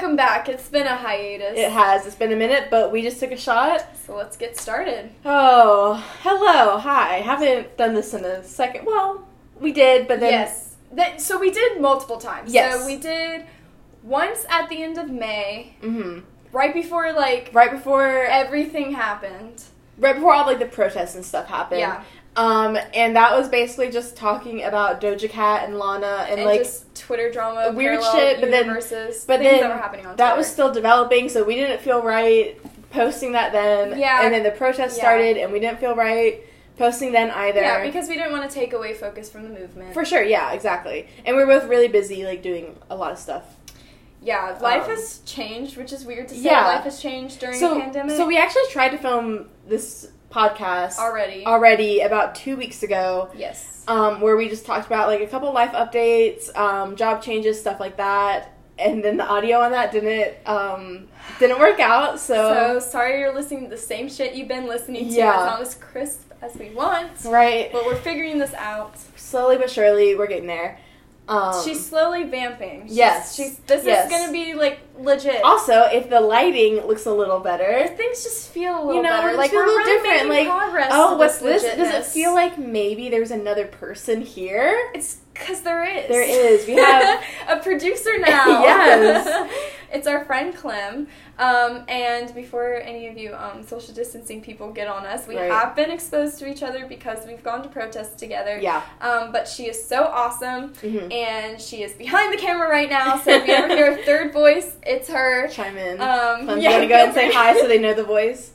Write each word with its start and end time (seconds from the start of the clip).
welcome 0.00 0.16
back. 0.16 0.48
It's 0.48 0.68
been 0.68 0.86
a 0.86 0.96
hiatus. 0.96 1.58
It 1.58 1.70
has. 1.70 2.06
It's 2.06 2.16
been 2.16 2.32
a 2.32 2.36
minute, 2.36 2.68
but 2.70 2.90
we 2.90 3.02
just 3.02 3.20
took 3.20 3.32
a 3.32 3.36
shot. 3.36 3.84
So 4.06 4.16
let's 4.16 4.34
get 4.34 4.56
started. 4.56 5.10
Oh, 5.26 6.02
hello, 6.22 6.78
hi. 6.78 7.16
Haven't 7.18 7.76
done 7.76 7.92
this 7.92 8.14
in 8.14 8.24
a 8.24 8.42
second. 8.42 8.86
Well, 8.86 9.28
we 9.58 9.72
did, 9.72 10.08
but 10.08 10.20
then 10.20 10.32
yes. 10.32 10.76
That, 10.92 11.20
so 11.20 11.38
we 11.38 11.50
did 11.50 11.82
multiple 11.82 12.16
times. 12.16 12.52
Yes. 12.52 12.80
So 12.80 12.86
we 12.86 12.96
did 12.96 13.44
once 14.02 14.46
at 14.48 14.70
the 14.70 14.82
end 14.82 14.96
of 14.96 15.10
May, 15.10 15.74
hmm 15.82 16.20
right 16.52 16.74
before 16.74 17.12
like 17.12 17.50
right 17.52 17.70
before 17.70 18.24
everything 18.24 18.92
happened. 18.92 19.62
right 19.98 20.16
before 20.16 20.34
all 20.34 20.46
like 20.46 20.58
the 20.58 20.66
protests 20.66 21.14
and 21.14 21.24
stuff 21.24 21.46
happened. 21.46 21.80
Yeah. 21.80 22.02
Um, 22.36 22.78
and 22.94 23.16
that 23.16 23.36
was 23.36 23.48
basically 23.48 23.90
just 23.90 24.16
talking 24.16 24.62
about 24.62 25.00
Doja 25.00 25.28
Cat 25.28 25.64
and 25.68 25.78
Lana 25.78 26.26
and, 26.28 26.40
And, 26.40 26.44
like 26.44 26.64
Twitter 26.94 27.30
drama, 27.30 27.72
weird 27.72 28.02
shit, 28.02 28.40
but 28.40 28.50
then- 28.50 28.68
but 28.68 28.88
then 29.40 29.60
that 29.60 29.68
were 29.68 29.76
happening 29.76 30.06
on 30.06 30.16
that 30.16 30.36
was 30.36 30.46
still 30.46 30.72
developing, 30.72 31.28
so 31.28 31.42
we 31.42 31.56
didn't 31.56 31.80
feel 31.80 32.02
right 32.02 32.56
posting 32.90 33.32
that 33.32 33.52
then. 33.52 33.98
Yeah. 33.98 34.22
And 34.24 34.32
then 34.32 34.42
the 34.44 34.52
protests 34.52 34.96
Yeah. 34.96 35.02
started, 35.02 35.36
and 35.38 35.52
we 35.52 35.58
didn't 35.60 35.80
feel 35.80 35.94
right 35.96 36.40
posting 36.78 37.12
then 37.12 37.30
either. 37.32 37.60
yeah, 37.60 37.82
because 37.84 38.08
we 38.08 38.14
didn't 38.14 38.32
want 38.32 38.48
to 38.48 38.54
take 38.54 38.72
away 38.72 38.94
focus 38.94 39.28
from 39.30 39.42
the 39.42 39.50
movement. 39.60 39.92
For 39.92 40.04
sure, 40.04 40.22
yeah, 40.22 40.52
exactly. 40.52 41.08
And 41.26 41.36
we 41.36 41.44
were 41.44 41.58
both 41.58 41.68
really 41.68 41.88
busy, 41.88 42.24
like 42.24 42.42
doing 42.42 42.76
a 42.88 42.96
lot 42.96 43.10
of 43.12 43.18
stuff. 43.18 43.42
yeah, 44.22 44.56
life 44.60 44.84
Um, 44.84 44.90
has 44.90 45.20
changed, 45.26 45.76
which 45.78 45.92
is 45.92 46.04
weird 46.04 46.28
to 46.28 46.34
say. 46.34 46.42
Yeah. 46.42 46.66
Life 46.66 46.84
has 46.84 47.00
changed 47.00 47.40
during 47.40 47.58
so, 47.58 47.74
the 47.74 47.80
pandemic. 47.80 48.16
so 48.16 48.26
we 48.26 48.36
actually 48.38 48.66
tried 48.70 48.90
to 48.90 48.98
film 48.98 49.48
this 49.66 50.08
podcast 50.30 50.98
already. 50.98 51.44
already 51.44 52.00
about 52.00 52.34
two 52.34 52.56
weeks 52.56 52.82
ago, 52.82 53.30
yes. 53.34 53.84
um, 53.88 54.20
where 54.20 54.36
we 54.36 54.48
just 54.48 54.64
talked 54.64 54.86
about 54.86 55.08
like 55.08 55.20
a 55.20 55.26
couple 55.26 55.52
life 55.52 55.72
updates, 55.72 56.54
um, 56.56 56.96
job 56.96 57.22
changes, 57.22 57.60
stuff 57.60 57.80
like 57.80 57.96
that. 57.96 58.54
And 58.78 59.04
then 59.04 59.18
the 59.18 59.26
audio 59.26 59.58
on 59.58 59.72
that 59.72 59.92
didn't 59.92 60.36
um, 60.48 61.08
didn't 61.38 61.58
work 61.58 61.80
out. 61.80 62.18
So 62.18 62.78
so 62.80 62.80
sorry 62.80 63.20
you're 63.20 63.34
listening 63.34 63.64
to 63.64 63.70
the 63.70 63.76
same 63.76 64.08
shit 64.08 64.34
you've 64.34 64.48
been 64.48 64.66
listening 64.66 65.08
to. 65.08 65.14
Yeah. 65.14 65.32
It's 65.32 65.50
not 65.50 65.60
as 65.60 65.74
crisp 65.74 66.32
as 66.40 66.56
we 66.56 66.70
want, 66.70 67.10
right, 67.26 67.70
but 67.72 67.84
we're 67.84 67.96
figuring 67.96 68.38
this 68.38 68.54
out. 68.54 68.98
slowly 69.16 69.58
but 69.58 69.70
surely, 69.70 70.14
we're 70.14 70.28
getting 70.28 70.46
there. 70.46 70.78
Um, 71.30 71.64
she's 71.64 71.86
slowly 71.86 72.24
vamping. 72.24 72.88
She's, 72.88 72.96
yes. 72.96 73.34
she's 73.36 73.56
this 73.60 73.84
Yes. 73.84 74.06
is 74.06 74.10
gonna 74.10 74.32
be 74.32 74.54
like 74.54 74.80
legit. 74.98 75.42
also 75.44 75.82
if 75.84 76.10
the 76.10 76.20
lighting 76.20 76.76
looks 76.86 77.06
a 77.06 77.12
little 77.12 77.38
better. 77.38 77.86
Things 77.96 78.24
just 78.24 78.48
feel 78.50 78.74
a 78.74 78.80
little 78.84 78.94
You 78.96 79.02
know, 79.02 79.10
better. 79.10 79.36
Like 79.36 79.52
a 79.52 79.54
we're 79.54 79.66
little 79.66 79.78
really 79.78 80.02
different, 80.10 80.28
like, 80.28 80.48
progress. 80.48 80.90
Oh, 80.92 81.16
what's 81.16 81.38
this? 81.38 81.62
Does 81.62 81.94
it 81.94 82.04
feel 82.04 82.34
like 82.34 82.58
maybe 82.58 83.08
there's 83.08 83.30
another 83.30 83.66
person 83.66 84.22
here? 84.22 84.90
It's 84.94 85.18
because 85.40 85.60
there 85.62 85.84
is. 85.84 86.08
There 86.08 86.22
is. 86.22 86.66
We 86.66 86.74
have- 86.74 87.22
a 87.48 87.56
producer 87.58 88.18
now. 88.18 88.62
Yes. 88.62 89.50
it's 89.92 90.06
our 90.06 90.24
friend 90.24 90.54
Clem. 90.54 91.08
Um, 91.38 91.84
and 91.88 92.34
before 92.34 92.74
any 92.74 93.06
of 93.08 93.16
you 93.16 93.34
um, 93.34 93.62
social 93.62 93.94
distancing 93.94 94.42
people 94.42 94.70
get 94.72 94.86
on 94.88 95.06
us, 95.06 95.26
we 95.26 95.36
Right. 95.36 95.50
have 95.50 95.74
been 95.74 95.90
exposed 95.90 96.38
to 96.40 96.46
each 96.46 96.62
other 96.62 96.84
because 96.86 97.26
we've 97.26 97.42
gone 97.42 97.62
to 97.62 97.68
protests 97.70 98.14
together. 98.16 98.58
Yeah. 98.60 98.82
Um, 99.00 99.32
but 99.32 99.48
she 99.48 99.66
is 99.66 99.82
so 99.82 100.04
awesome, 100.04 100.74
hmm 100.74 101.10
and 101.10 101.58
she 101.60 101.82
is 101.82 101.92
behind 101.94 102.32
the 102.32 102.36
camera 102.36 102.68
right 102.68 102.90
now. 102.90 103.18
So 103.18 103.30
if 103.30 103.46
you 103.48 103.54
ever 103.54 103.74
hear 103.74 103.92
a 103.92 104.04
third 104.04 104.32
voice, 104.34 104.76
it's 104.84 105.08
her. 105.08 105.48
Chime 105.48 105.78
in. 105.78 106.00
Um, 106.00 106.44
Clem, 106.44 106.60
yeah, 106.60 106.78
to 106.78 106.86
go 106.86 106.94
ahead 106.94 107.06
and 107.06 107.14
say 107.14 107.32
hi 107.32 107.58
so 107.58 107.66
they 107.66 107.78
know 107.78 107.94
the 107.94 108.04
voice? 108.04 108.52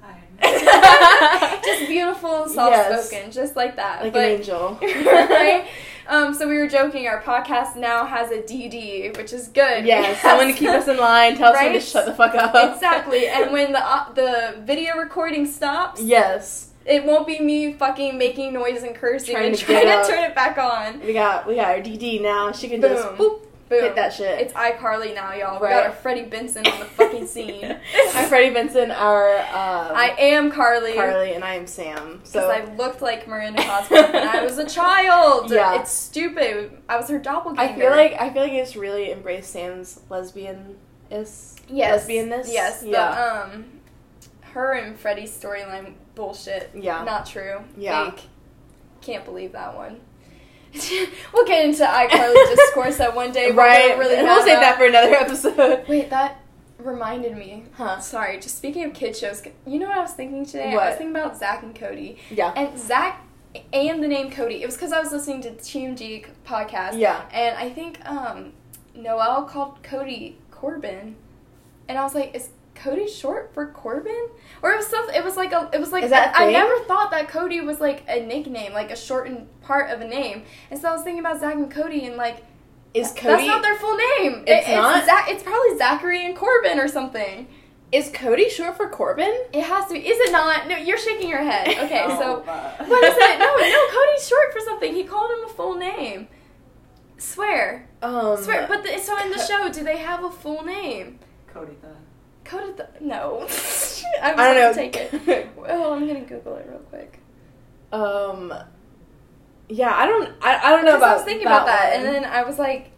Hi. 0.00 1.60
Just 1.62 1.86
beautiful, 1.88 2.48
soft 2.48 3.06
spoken, 3.08 3.30
just 3.30 3.56
like 3.56 3.76
that. 3.76 4.02
Like 4.04 4.12
But- 4.14 4.24
an 4.24 4.30
angel. 4.38 4.78
right? 4.80 5.66
Um, 6.10 6.34
so 6.34 6.48
we 6.48 6.58
were 6.58 6.66
joking. 6.66 7.06
Our 7.06 7.22
podcast 7.22 7.76
now 7.76 8.04
has 8.04 8.30
a 8.32 8.42
DD, 8.42 9.16
which 9.16 9.32
is 9.32 9.46
good. 9.48 9.86
Yeah, 9.86 10.14
someone 10.20 10.48
to 10.48 10.52
keep 10.52 10.68
us 10.68 10.88
in 10.88 10.96
line, 10.96 11.36
tell 11.36 11.54
someone 11.54 11.72
to 11.74 11.80
shut 11.80 12.04
the 12.04 12.12
fuck 12.14 12.34
up. 12.34 12.74
exactly. 12.74 13.28
And 13.28 13.52
when 13.52 13.72
the 13.72 13.78
uh, 13.78 14.12
the 14.12 14.56
video 14.62 14.96
recording 14.96 15.46
stops, 15.46 16.02
yes. 16.02 16.70
it 16.84 17.04
won't 17.04 17.26
be 17.28 17.38
me 17.38 17.72
fucking 17.74 18.18
making 18.18 18.52
noise 18.52 18.82
and 18.82 18.94
cursing 18.94 19.34
Trying 19.36 19.50
and 19.50 19.56
to 19.56 19.64
trying 19.64 19.86
to 19.86 19.92
up. 19.92 20.08
turn 20.08 20.24
it 20.24 20.34
back 20.34 20.58
on. 20.58 21.00
We 21.06 21.12
got 21.12 21.46
we 21.46 21.54
got 21.54 21.68
our 21.68 21.80
DD 21.80 22.20
now. 22.20 22.50
She 22.52 22.68
can 22.68 22.80
just 22.80 23.06
boop 23.10 23.42
Boom. 23.70 23.82
hit 23.84 23.94
that 23.94 24.12
shit. 24.12 24.40
It's 24.40 24.52
iCarly 24.52 25.14
now, 25.14 25.32
y'all. 25.32 25.58
We 25.60 25.68
Right. 25.68 25.74
got 25.74 25.86
our 25.86 25.92
Freddie 25.92 26.24
Benson 26.24 26.66
on 26.66 26.78
the 26.80 26.84
fucking 26.86 27.26
scene. 27.34 27.78
I'm 28.14 28.28
Freddie 28.28 28.52
Benson, 28.52 28.90
our 28.90 29.38
um, 29.38 29.94
I 29.96 30.14
am 30.18 30.50
Carly. 30.50 30.92
Carly, 30.94 31.32
and 31.34 31.42
I 31.44 31.54
am 31.54 31.66
Sam. 31.66 32.20
So 32.24 32.50
I 32.50 32.64
looked 32.74 33.00
like 33.00 33.26
Miranda 33.28 33.62
Cosgrove 33.62 34.12
when 34.12 34.28
I 34.28 34.42
was 34.44 34.58
a 34.58 34.66
child. 34.68 35.50
Yeah. 35.50 35.80
It's 35.80 35.90
stupid. 35.92 36.76
I 36.88 36.96
was 36.96 37.08
her 37.08 37.18
doppelganger. 37.18 37.72
I 37.74 37.78
feel 37.78 37.90
like 37.90 38.20
I 38.20 38.30
feel 38.32 38.42
like 38.42 38.52
it's 38.52 38.74
really 38.76 39.12
embraced 39.12 39.50
Sam's 39.52 40.00
lesbian 40.10 40.76
is 41.10 41.56
yes. 41.68 42.06
lesbianness. 42.06 42.46
Yes. 42.52 42.82
Yeah. 42.84 43.10
The, 43.48 43.54
um, 43.56 43.64
her 44.52 44.72
and 44.72 44.98
Freddie's 44.98 45.30
storyline 45.30 45.94
bullshit. 46.16 46.70
Yeah. 46.74 47.04
Not 47.04 47.24
true. 47.26 47.60
Yeah. 47.76 48.10
Fake. 48.10 48.24
Can't 49.00 49.24
believe 49.24 49.52
that 49.52 49.76
one. 49.76 50.00
we'll 51.32 51.46
get 51.46 51.64
into 51.64 51.84
iCarly 51.84 52.54
discourse 52.56 53.00
at 53.00 53.14
one 53.14 53.32
day. 53.32 53.50
Right. 53.50 53.98
really 53.98 54.22
we'll 54.22 54.44
save 54.44 54.60
that 54.60 54.78
for 54.78 54.86
another 54.86 55.14
episode. 55.14 55.88
Wait, 55.88 56.10
that 56.10 56.40
reminded 56.78 57.36
me. 57.36 57.64
Huh. 57.74 58.00
Sorry, 58.00 58.38
just 58.38 58.56
speaking 58.56 58.84
of 58.84 58.94
kid 58.94 59.16
shows, 59.16 59.42
you 59.66 59.78
know 59.78 59.86
what 59.88 59.98
I 59.98 60.02
was 60.02 60.12
thinking 60.12 60.46
today? 60.46 60.72
I 60.72 60.90
was 60.90 60.98
thinking 60.98 61.16
about 61.16 61.36
Zach 61.36 61.62
and 61.62 61.74
Cody. 61.74 62.18
Yeah. 62.30 62.52
And 62.56 62.78
Zach 62.78 63.24
and 63.72 64.02
the 64.02 64.08
name 64.08 64.30
Cody. 64.30 64.62
It 64.62 64.66
was 64.66 64.76
because 64.76 64.92
I 64.92 65.00
was 65.00 65.12
listening 65.12 65.42
to 65.42 65.50
TMG 65.50 66.26
podcast. 66.46 66.98
Yeah. 66.98 67.22
And 67.32 67.56
I 67.56 67.70
think 67.70 68.04
um, 68.08 68.52
Noel 68.94 69.44
called 69.44 69.82
Cody 69.82 70.38
Corbin, 70.50 71.16
and 71.88 71.98
I 71.98 72.04
was 72.04 72.14
like, 72.14 72.34
"Is 72.34 72.50
Cody 72.82 73.08
short 73.08 73.52
for 73.54 73.66
Corbin?" 73.66 74.28
Or 74.62 74.72
it 74.72 74.76
was 74.76 74.86
something. 74.86 75.14
It 75.14 75.24
was 75.24 75.36
like 75.36 75.52
a. 75.52 75.68
It 75.72 75.80
was 75.80 75.92
like 75.92 76.04
Is 76.04 76.10
that 76.10 76.34
a 76.34 76.40
I 76.40 76.50
never 76.52 76.78
thought 76.84 77.10
that 77.12 77.28
Cody 77.28 77.60
was 77.60 77.80
like 77.80 78.04
a 78.08 78.20
nickname, 78.24 78.72
like 78.72 78.90
a 78.90 78.96
shortened 78.96 79.46
part 79.62 79.90
of 79.90 80.00
a 80.00 80.06
name. 80.06 80.44
And 80.70 80.80
so 80.80 80.88
I 80.88 80.92
was 80.92 81.02
thinking 81.02 81.20
about 81.20 81.40
Zach 81.40 81.54
and 81.54 81.70
Cody, 81.70 82.06
and 82.06 82.16
like 82.16 82.44
Is 82.94 83.08
Cody? 83.12 83.26
that's 83.28 83.46
not 83.46 83.62
their 83.62 83.76
full 83.76 83.96
name. 83.96 84.44
It's 84.46 84.68
It- 84.68 84.74
not? 84.74 85.04
Zach, 85.04 85.26
it's 85.30 85.42
probably 85.42 85.76
Zachary 85.78 86.24
and 86.26 86.36
Corbin 86.36 86.78
or 86.80 86.88
something. 86.88 87.46
is 87.92 88.08
Cody 88.14 88.48
short 88.48 88.76
for 88.76 88.88
Corbin? 88.88 89.34
It 89.52 89.62
has 89.64 89.86
to 89.88 89.94
be. 89.94 90.00
Is 90.06 90.18
it 90.28 90.30
not? 90.32 90.68
No, 90.68 90.76
you're 90.76 90.96
shaking 90.98 91.28
your 91.28 91.42
head. 91.42 91.66
Okay, 91.84 92.02
Oh, 92.06 92.18
so 92.20 92.86
what 92.86 93.04
is 93.04 93.14
it? 93.16 93.38
No, 93.38 93.56
no, 93.56 93.88
Cody's 93.98 94.28
short 94.28 94.52
for 94.52 94.60
something. 94.60 94.94
He 94.94 95.02
called 95.04 95.30
him 95.32 95.44
a 95.44 95.48
full 95.48 95.74
name. 95.74 96.28
Swear, 97.18 97.88
Um, 98.02 98.36
swear. 98.42 98.66
But 98.68 98.82
the, 98.82 98.98
so 98.98 99.18
in 99.20 99.30
the 99.30 99.36
Co- 99.36 99.44
show, 99.44 99.68
do 99.68 99.84
they 99.84 99.98
have 99.98 100.24
a 100.24 100.30
full 100.30 100.62
name? 100.64 101.18
Cody 101.52 101.76
the 101.82 101.88
Cody, 102.50 102.72
the, 102.72 102.88
no. 103.00 103.46
I'm 104.22 104.38
I 104.38 104.54
don't 104.54 104.54
know. 104.56 104.72
take 104.74 104.96
it. 104.96 105.48
Oh, 105.68 105.92
I'm 105.94 106.06
gonna 106.06 106.20
Google 106.22 106.56
it 106.56 106.66
real 106.68 106.78
quick. 106.80 107.18
um, 107.92 108.52
yeah, 109.68 109.94
I 109.94 110.06
don't, 110.06 110.32
I, 110.42 110.56
I 110.58 110.70
don't 110.70 110.84
know 110.84 110.96
about. 110.96 111.10
I 111.10 111.14
was 111.14 111.24
thinking 111.24 111.46
about 111.46 111.66
that, 111.66 111.96
one. 111.96 112.06
and 112.06 112.14
then 112.14 112.24
I 112.24 112.42
was 112.42 112.58
like, 112.58 112.90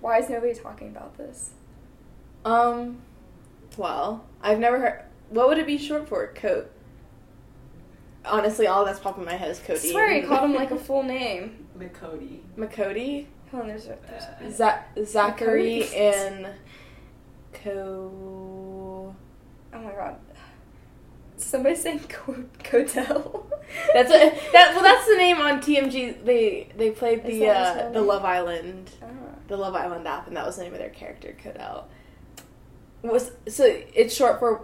why 0.00 0.18
is 0.20 0.28
nobody 0.30 0.54
talking 0.54 0.88
about 0.88 1.16
this? 1.18 1.50
um, 2.46 2.98
well, 3.76 4.24
I've 4.42 4.58
never 4.58 4.78
heard. 4.78 5.02
What 5.30 5.48
would 5.48 5.58
it 5.58 5.66
be 5.66 5.76
short 5.78 6.08
for? 6.08 6.26
Coat. 6.28 6.70
Honestly, 8.24 8.66
all 8.66 8.84
that's 8.86 9.00
popping 9.00 9.24
in 9.24 9.26
my 9.28 9.36
head 9.36 9.50
is 9.50 9.58
Cody. 9.58 9.72
I 9.72 9.76
Cody. 9.82 9.90
swear 9.90 10.14
he 10.14 10.22
called 10.22 10.44
him 10.50 10.54
like 10.54 10.70
a 10.70 10.78
full 10.88 11.02
name. 11.02 11.66
McCody. 11.78 12.38
McCody, 12.56 13.26
Hold 13.50 13.62
on, 13.64 13.68
there's, 13.68 13.86
a, 13.86 13.98
there's 14.08 14.54
Uh, 14.60 14.80
Za- 14.96 15.04
Zachary, 15.04 15.82
McCody. 15.82 15.96
and 15.96 16.46
Co. 17.52 18.53
oh 19.74 19.78
my 19.80 19.92
god. 19.92 20.16
Somebody 21.36 21.74
saying 21.74 21.98
Co- 22.08 22.44
Codell. 22.62 23.44
That's 23.92 24.08
what, 24.10 24.52
that. 24.52 24.72
Well, 24.74 24.82
that's 24.82 25.06
the 25.06 25.16
name 25.16 25.38
on 25.38 25.60
TMG. 25.60 26.24
They 26.24 26.68
they 26.76 26.90
played 26.90 27.24
the 27.24 27.48
uh, 27.48 27.90
the? 27.90 28.00
Love 28.00 28.24
Island 28.24 28.90
Ah. 29.02 29.06
the 29.48 29.56
Love 29.56 29.74
Island 29.74 30.06
app, 30.06 30.26
and 30.28 30.36
that 30.36 30.46
was 30.46 30.56
the 30.56 30.62
name 30.62 30.72
of 30.72 30.78
their 30.78 30.90
character, 30.90 31.36
Codell. 31.42 31.84
Was 33.02 33.32
so 33.48 33.64
it's 33.64 34.14
short 34.14 34.38
for 34.38 34.62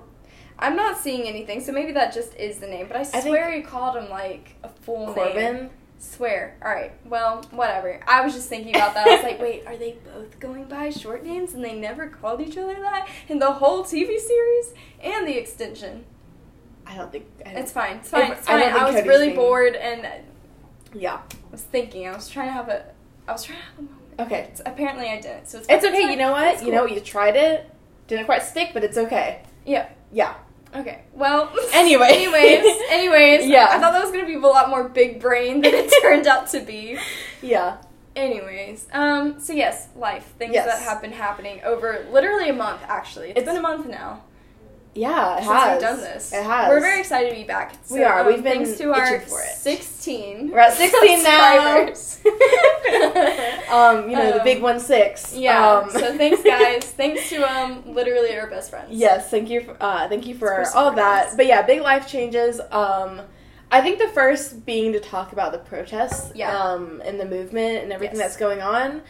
I'm 0.59 0.77
not 0.77 0.99
seeing 0.99 1.27
anything, 1.27 1.61
so 1.61 1.73
maybe 1.73 1.93
that 1.93 2.13
just 2.15 2.35
is 2.37 2.59
the 2.59 2.67
name. 2.67 2.87
But 2.87 2.99
I 2.99 3.21
swear 3.21 3.51
he 3.53 3.63
called 3.63 3.97
him 3.97 4.09
like 4.09 4.55
a 4.63 4.69
full 4.69 5.07
name. 5.07 5.15
Corbin. 5.15 5.71
Swear. 6.03 6.57
All 6.65 6.71
right. 6.71 6.93
Well, 7.05 7.43
whatever. 7.51 8.01
I 8.09 8.23
was 8.23 8.33
just 8.33 8.49
thinking 8.49 8.75
about 8.75 8.95
that. 8.95 9.07
I 9.07 9.15
was 9.17 9.23
like, 9.23 9.39
wait, 9.41 9.67
are 9.67 9.77
they 9.77 9.99
both 10.15 10.41
going 10.41 10.65
by 10.65 10.89
short 10.89 11.23
names 11.25 11.53
and 11.53 11.63
they 11.63 11.75
never 11.79 12.09
called 12.09 12.41
each 12.41 12.57
other 12.57 12.75
that 12.75 13.07
in 13.29 13.39
the 13.39 13.53
whole 13.53 13.85
TV 13.85 14.19
series 14.19 14.73
and 15.03 15.29
the 15.29 15.37
extension? 15.37 16.07
I 16.87 16.97
don't 16.97 17.13
think 17.13 17.27
I 17.45 17.51
don't, 17.51 17.59
It's 17.63 17.71
fine. 17.73 17.97
It's 17.99 18.09
fine. 18.09 18.33
It's 18.33 18.49
I 18.49 18.53
fine. 18.53 18.61
don't 18.61 18.81
I, 18.81 18.85
was 18.87 18.95
Cody's 18.95 19.09
really 19.09 19.33
bored 19.35 19.77
and 19.77 20.07
Yeah. 20.95 21.17
I 21.17 21.51
was 21.53 21.63
thinking. 21.63 22.09
I 22.09 22.13
was 22.13 22.29
trying 22.31 22.49
to 22.49 22.53
have 22.53 22.69
a. 22.71 22.87
I 23.29 23.33
was 23.33 23.45
trying 23.45 23.59
to 23.59 23.65
have 23.67 23.79
a 23.79 23.83
moment. 23.83 24.01
Okay. 24.19 24.49
It's, 24.51 24.63
apparently, 24.65 25.09
I 25.09 25.21
didn't. 25.21 25.49
So 25.49 25.59
it's, 25.59 25.69
It's 25.69 25.85
okay. 25.85 26.11
You 26.11 26.17
know 26.17 26.33
what? 26.33 26.55
It's 26.55 26.63
You 26.63 26.73
know 26.73 26.87
cool. 26.87 26.95
you 26.97 27.01
tried 27.01 27.37
it. 27.37 27.71
Didn't 28.09 28.25
quite 28.25 28.43
stick, 28.43 28.71
but 28.73 28.83
it's 28.83 28.97
okay. 28.97 29.43
Yeah. 29.67 29.89
Yeah. 30.11 30.35
Okay. 30.75 31.03
Well. 31.13 31.53
Anyway. 31.73 32.09
anyways. 32.09 32.65
Anyways. 32.91 33.47
Yeah. 33.47 33.69
I 33.71 33.79
thought 33.79 33.93
that 33.93 34.03
was 34.03 34.11
gonna 34.13 34.27
be 34.27 34.35
a 34.35 34.39
lot 34.39 34.69
more 34.71 34.89
big 34.89 35.21
brain 35.21 35.61
than 35.63 35.75
it 35.75 35.93
turned 36.03 36.27
out 36.27 36.49
to 36.49 36.61
be. 36.61 36.99
Yeah. 37.43 37.79
Anyways, 38.17 38.89
um, 38.93 39.39
so 39.41 39.53
yes, 39.53 39.89
life 39.95 40.27
things 40.37 40.53
Yes. 40.53 40.67
that 40.67 40.83
have 40.83 41.01
been 41.01 41.13
happening 41.13 41.61
over 41.65 42.05
literally 42.11 42.49
a 42.49 42.53
month. 42.53 42.81
Actually, 42.89 43.31
it's 43.31 43.39
It's- 43.39 43.47
been 43.55 43.57
a 43.57 43.63
month 43.63 43.87
now 43.87 44.25
Yeah, 44.95 45.35
it 45.37 45.45
since 45.45 45.51
has. 45.53 45.71
we've 45.73 45.81
done 45.81 46.01
this. 46.01 46.33
It 46.33 46.43
has. 46.45 46.69
We're 46.69 46.81
very 46.81 46.99
excited 47.01 47.31
to 47.31 47.37
be 47.37 47.45
back. 47.45 47.75
So, 47.85 47.95
We 47.95 48.03
are. 48.03 48.21
um, 48.21 48.27
We've 48.27 48.43
been 48.43 48.65
thanks 48.65 48.79
to 48.79 48.93
our 48.93 49.21
for 49.21 49.41
it. 49.41 49.55
sixteen. 49.57 50.51
We're 50.51 50.59
at 50.59 50.73
16 50.73 51.23
now. 51.23 51.87
um, 53.71 54.09
you 54.11 54.17
know, 54.17 54.33
the 54.33 54.39
Um, 54.41 54.45
big 54.45 54.63
one 54.63 54.81
six. 54.81 55.35
Yeah. 55.35 55.65
Um, 55.79 55.91
so 55.91 56.17
thanks, 56.17 56.43
guys. 56.43 56.85
thanks 56.97 57.29
to 57.31 57.37
um, 57.51 57.83
literally 57.95 58.37
our 58.37 58.49
best 58.49 58.71
friends. 58.71 58.89
Yes, 58.91 59.31
thank 59.31 59.49
you. 59.49 59.61
For, 59.63 59.77
uh, 59.81 60.09
thank 60.09 60.27
you 60.27 60.35
for, 60.35 60.65
For 60.65 60.77
all 60.77 60.93
that. 60.93 61.29
us. 61.29 61.37
But 61.37 61.47
yeah, 61.47 61.63
big 61.63 61.83
life 61.83 62.09
changes. 62.09 62.61
Um, 62.73 63.21
I 63.73 63.81
think 63.81 63.99
the 64.01 64.09
first 64.09 64.67
being 64.67 64.93
to 64.95 65.01
talk 65.01 65.33
about 65.33 65.53
the 65.53 65.59
protests, 65.59 66.33
Yeah. 66.35 66.53
um, 66.57 67.01
and 67.05 67.21
the 67.21 67.25
movement 67.27 67.85
and 67.85 67.93
everything 67.93 68.19
Yes. 68.19 68.31
that's 68.31 68.37
going 68.37 68.61
on. 68.61 69.03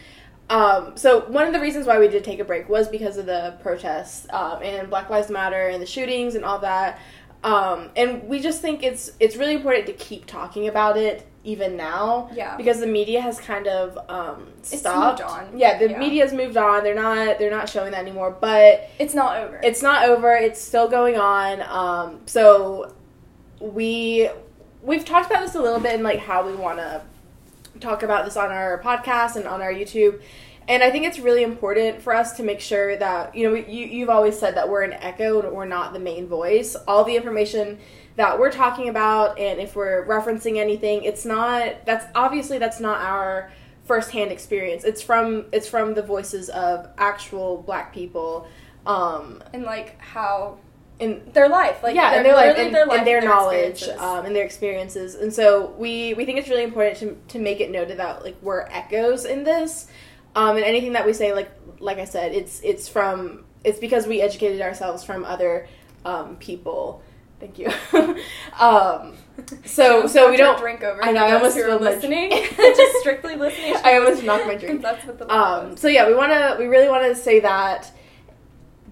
Um, 0.51 0.97
so 0.97 1.21
one 1.29 1.47
of 1.47 1.53
the 1.53 1.59
reasons 1.61 1.87
why 1.87 1.97
we 1.97 2.07
did 2.09 2.23
take 2.25 2.39
a 2.39 2.43
break 2.43 2.67
was 2.67 2.89
because 2.89 3.15
of 3.17 3.25
the 3.25 3.55
protests 3.61 4.27
um, 4.31 4.61
and 4.61 4.89
Black 4.89 5.09
Lives 5.09 5.29
Matter 5.29 5.69
and 5.69 5.81
the 5.81 5.85
shootings 5.85 6.35
and 6.35 6.43
all 6.43 6.59
that. 6.59 6.99
Um, 7.43 7.89
and 7.95 8.27
we 8.27 8.39
just 8.39 8.61
think 8.61 8.83
it's 8.83 9.11
it's 9.19 9.35
really 9.35 9.55
important 9.55 9.85
to 9.87 9.93
keep 9.93 10.25
talking 10.27 10.67
about 10.67 10.95
it 10.97 11.25
even 11.43 11.75
now 11.75 12.29
Yeah. 12.33 12.55
because 12.55 12.79
the 12.81 12.85
media 12.85 13.19
has 13.21 13.39
kind 13.39 13.65
of 13.65 13.97
um, 14.09 14.47
It's 14.59 14.77
stopped. 14.77 15.21
moved 15.21 15.31
on. 15.31 15.57
Yeah, 15.57 15.79
the 15.79 15.89
Yeah. 15.89 15.97
media's 15.97 16.33
moved 16.33 16.57
on. 16.57 16.83
They're 16.83 16.93
not 16.93 17.39
they're 17.39 17.49
not 17.49 17.67
showing 17.69 17.91
that 17.93 18.01
anymore. 18.01 18.29
But 18.39 18.89
It's 18.99 19.15
not 19.15 19.37
over. 19.37 19.59
it's 19.63 19.81
not 19.81 20.07
over. 20.07 20.35
It's 20.35 20.61
still 20.61 20.87
going 20.89 21.17
on. 21.17 21.61
Um, 21.63 22.19
so 22.27 22.93
we 23.59 24.29
we've 24.83 25.05
talked 25.05 25.31
about 25.31 25.41
this 25.43 25.55
a 25.55 25.61
little 25.61 25.79
bit 25.79 25.93
and 25.93 26.03
like 26.03 26.19
how 26.19 26.45
we 26.45 26.53
want 26.55 26.77
to 26.77 27.01
talk 27.81 28.03
about 28.03 28.25
this 28.25 28.37
on 28.37 28.51
our 28.51 28.81
podcast 28.81 29.35
and 29.35 29.47
on 29.47 29.61
our 29.61 29.73
YouTube. 29.73 30.21
And 30.67 30.83
I 30.83 30.91
think 30.91 31.05
it's 31.05 31.19
really 31.19 31.43
important 31.43 32.01
for 32.01 32.13
us 32.15 32.37
to 32.37 32.43
make 32.43 32.61
sure 32.61 32.95
that 32.95 33.35
you 33.35 33.49
know 33.49 33.55
you 33.55 33.85
you've 33.85 34.09
always 34.09 34.37
said 34.37 34.55
that 34.55 34.69
we're 34.69 34.83
an 34.83 34.93
echo 34.93 35.41
and 35.41 35.51
we're 35.51 35.65
not 35.65 35.93
the 35.93 35.99
main 35.99 36.27
voice. 36.27 36.75
All 36.87 37.03
the 37.03 37.15
information 37.15 37.79
that 38.15 38.39
we're 38.39 38.51
talking 38.51 38.89
about 38.89 39.39
and 39.39 39.59
if 39.59 39.75
we're 39.75 40.05
referencing 40.05 40.57
anything, 40.57 41.03
it's 41.03 41.25
not 41.25 41.85
that's 41.85 42.05
obviously 42.15 42.57
that's 42.57 42.79
not 42.79 43.01
our 43.01 43.51
firsthand 43.85 44.31
experience. 44.31 44.83
It's 44.83 45.01
from 45.01 45.45
it's 45.51 45.67
from 45.67 45.93
the 45.95 46.03
voices 46.03 46.49
of 46.49 46.87
actual 46.97 47.63
black 47.63 47.93
people. 47.93 48.47
Um, 48.85 49.43
and 49.53 49.63
like 49.63 49.99
how 49.99 50.59
in 51.01 51.21
their 51.33 51.49
life, 51.49 51.81
like 51.81 51.95
yeah, 51.95 52.11
their, 52.11 52.17
and 52.19 52.25
their 52.25 52.35
life 52.35 52.57
and, 52.57 52.73
their 52.75 52.85
life 52.85 52.97
and 52.99 53.07
their 53.07 53.17
and 53.17 53.25
knowledge 53.25 53.83
um, 53.83 54.25
and 54.25 54.35
their 54.35 54.45
experiences. 54.45 55.15
And 55.15 55.33
so 55.33 55.71
we 55.77 56.13
we 56.13 56.25
think 56.25 56.37
it's 56.37 56.47
really 56.47 56.63
important 56.63 56.97
to 56.99 57.17
to 57.33 57.39
make 57.39 57.59
it 57.59 57.71
noted 57.71 57.97
that 57.97 58.23
like 58.23 58.37
we're 58.41 58.61
echoes 58.69 59.25
in 59.25 59.43
this, 59.43 59.87
um, 60.35 60.55
and 60.55 60.63
anything 60.63 60.93
that 60.93 61.05
we 61.05 61.13
say, 61.13 61.33
like 61.33 61.51
like 61.79 61.97
I 61.97 62.05
said, 62.05 62.33
it's 62.33 62.61
it's 62.63 62.87
from 62.87 63.43
it's 63.63 63.79
because 63.79 64.05
we 64.05 64.21
educated 64.21 64.61
ourselves 64.61 65.03
from 65.03 65.25
other 65.25 65.67
um, 66.05 66.37
people. 66.37 67.01
Thank 67.39 67.57
you. 67.57 67.71
um, 68.59 69.17
so 69.65 70.05
so 70.05 70.29
we 70.29 70.37
don't. 70.37 70.59
drink 70.59 70.83
over. 70.83 71.03
I 71.03 71.11
know, 71.11 71.25
I 71.25 71.31
almost 71.31 71.57
who 71.57 71.63
are 71.63 71.79
listening, 71.79 72.29
just 72.55 72.99
strictly 72.99 73.35
listening. 73.35 73.75
I 73.83 73.97
almost 73.97 74.23
knocked 74.23 74.45
my 74.45 74.53
drink. 74.53 74.81
That's 74.83 75.03
what 75.05 75.17
the 75.17 75.33
Um, 75.33 75.75
so 75.75 75.87
yeah, 75.87 76.07
we 76.07 76.13
want 76.13 76.31
to. 76.31 76.57
We 76.59 76.65
really 76.65 76.89
want 76.89 77.03
to 77.05 77.15
say 77.15 77.39
that, 77.39 77.91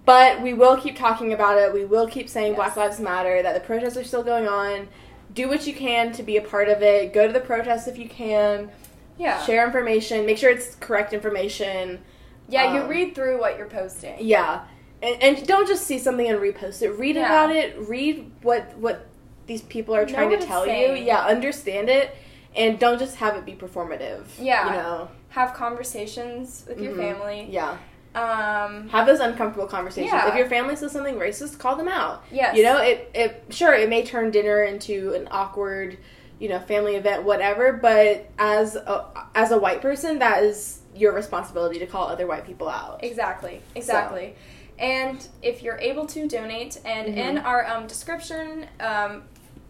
but 0.09 0.41
we 0.41 0.55
will 0.55 0.75
keep 0.75 0.97
talking 0.97 1.33
about 1.33 1.59
it. 1.59 1.71
We 1.71 1.85
will 1.85 2.07
keep 2.07 2.27
saying 2.29 2.53
Yes. 2.53 2.55
Black 2.55 2.75
Lives 2.75 2.99
Matter. 2.99 3.43
That 3.43 3.53
the 3.53 3.59
protests 3.59 3.95
are 3.95 4.03
still 4.03 4.23
going 4.23 4.47
on. 4.47 4.87
Do 5.35 5.47
what 5.47 5.67
you 5.67 5.73
can 5.75 6.11
to 6.13 6.23
be 6.23 6.35
a 6.37 6.41
part 6.41 6.67
of 6.67 6.81
it. 6.81 7.13
Go 7.13 7.27
to 7.27 7.31
the 7.33 7.39
protests 7.39 7.87
if 7.87 7.95
you 7.99 8.09
can. 8.09 8.71
yeah, 9.19 9.45
Share 9.45 9.63
information. 9.63 10.25
Make 10.25 10.39
sure 10.39 10.49
it's 10.49 10.73
correct 10.75 11.13
information. 11.13 11.99
yeah. 12.47 12.73
You 12.73 12.81
um, 12.81 12.87
read 12.89 13.13
through 13.13 13.39
what 13.39 13.55
you're 13.59 13.67
posting. 13.67 14.15
Yeah, 14.19 14.61
and, 15.03 15.21
and 15.21 15.45
don't 15.45 15.67
just 15.67 15.85
see 15.85 15.99
something 15.99 16.27
and 16.27 16.39
repost 16.39 16.81
it. 16.81 16.89
Read 16.91 17.15
Yeah. 17.15 17.25
about 17.27 17.55
it. 17.55 17.77
Read 17.77 18.31
what 18.41 18.75
what 18.79 19.05
these 19.45 19.61
people 19.61 19.93
are 19.93 20.07
trying 20.07 20.31
to 20.31 20.37
tell 20.43 20.65
you. 20.65 20.93
Yeah, 20.95 21.19
understand 21.21 21.87
it, 21.87 22.15
and 22.55 22.79
don't 22.79 22.97
just 22.97 23.17
have 23.17 23.35
it 23.35 23.45
be 23.45 23.53
performative. 23.53 24.23
Yeah. 24.39 24.65
you 24.65 24.71
know. 24.81 25.09
Have 25.29 25.53
conversations 25.53 26.65
with 26.67 26.81
your 26.81 26.93
Mhm. 26.93 26.97
family. 26.97 27.47
Yeah. 27.51 27.77
Um, 28.15 28.89
have 28.89 29.05
those 29.05 29.19
uncomfortable 29.19 29.67
conversations. 29.67 30.11
Yeah. 30.11 30.29
If 30.29 30.35
your 30.35 30.47
family 30.49 30.75
says 30.75 30.91
something 30.91 31.15
racist, 31.15 31.59
call 31.59 31.75
them 31.75 31.87
out. 31.87 32.23
yes. 32.31 32.55
You 32.57 32.63
know, 32.63 32.77
it 32.77 33.09
it 33.13 33.43
sure 33.49 33.73
it 33.73 33.87
may 33.89 34.03
turn 34.03 34.31
dinner 34.31 34.63
into 34.63 35.13
an 35.13 35.27
awkward, 35.29 35.97
you 36.39 36.49
know, 36.49 36.59
family 36.59 36.95
event, 36.95 37.23
whatever. 37.23 37.73
But 37.73 38.29
as 38.39 38.75
a, 38.75 39.05
as 39.35 39.51
a 39.51 39.59
white 39.59 39.81
person, 39.81 40.19
that 40.19 40.43
is 40.43 40.79
your 40.95 41.13
responsibility 41.13 41.77
to 41.79 41.85
call 41.85 42.07
other 42.07 42.25
white 42.25 42.45
people 42.47 42.67
out. 42.67 43.03
Exactly. 43.03 43.61
Exactly. 43.75 44.35
And 44.79 45.25
if 45.41 45.61
you're 45.61 45.77
able 45.77 46.05
to 46.07 46.27
donate, 46.27 46.79
and 46.85 47.09
Mhm. 47.09 47.17
in 47.17 47.37
our 47.37 47.65
um, 47.67 47.85
description, 47.85 48.65
um, 48.79 49.23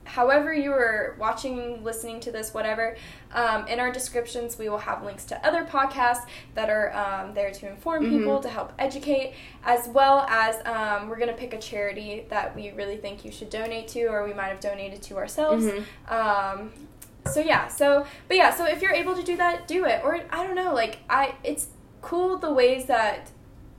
however 0.10 0.52
you 0.52 0.72
are 0.72 1.16
watching, 1.20 1.84
listening 1.84 2.20
to 2.20 2.32
this, 2.32 2.52
whatever, 2.54 2.96
um, 3.34 3.68
in 3.68 3.80
our 3.80 3.92
descriptions 3.92 4.58
we 4.58 4.68
will 4.68 4.80
have 4.80 5.04
links 5.04 5.24
to 5.26 5.48
other 5.48 5.64
podcasts 5.64 6.26
that 6.56 6.68
are 6.70 6.92
um, 6.96 7.34
there 7.36 7.52
to 7.52 7.70
inform 7.70 8.06
Mhm. 8.06 8.10
people, 8.18 8.40
to 8.40 8.50
help 8.50 8.74
educate, 8.80 9.36
as 9.64 9.88
well 9.90 10.26
as 10.28 10.56
um, 10.66 11.10
we're 11.10 11.18
going 11.18 11.30
to 11.30 11.36
pick 11.38 11.54
a 11.54 11.60
charity 11.60 12.26
that 12.30 12.56
we 12.56 12.72
really 12.72 12.98
think 12.98 13.24
you 13.24 13.32
should 13.32 13.52
donate 13.52 13.88
to, 13.90 14.06
or 14.08 14.26
we 14.26 14.34
might 14.34 14.48
have 14.48 14.60
donated 14.60 15.02
to 15.04 15.18
ourselves. 15.18 15.66
Mhm. 15.66 15.84
Um, 16.12 16.72
so 17.28 17.40
yeah, 17.40 17.68
so 17.68 18.06
but 18.28 18.38
yeah, 18.38 18.50
so 18.52 18.66
if 18.66 18.82
you're 18.82 18.94
able 18.94 19.16
to 19.16 19.24
do 19.24 19.38
that, 19.38 19.68
do 19.68 19.86
it. 19.86 20.02
Or 20.04 20.20
I 20.32 20.44
don't 20.46 20.56
know, 20.56 20.74
like 20.74 20.98
I, 21.10 21.36
it's 21.44 21.68
cool 22.02 22.38
the 22.38 22.52
ways 22.52 22.86
that 22.86 23.30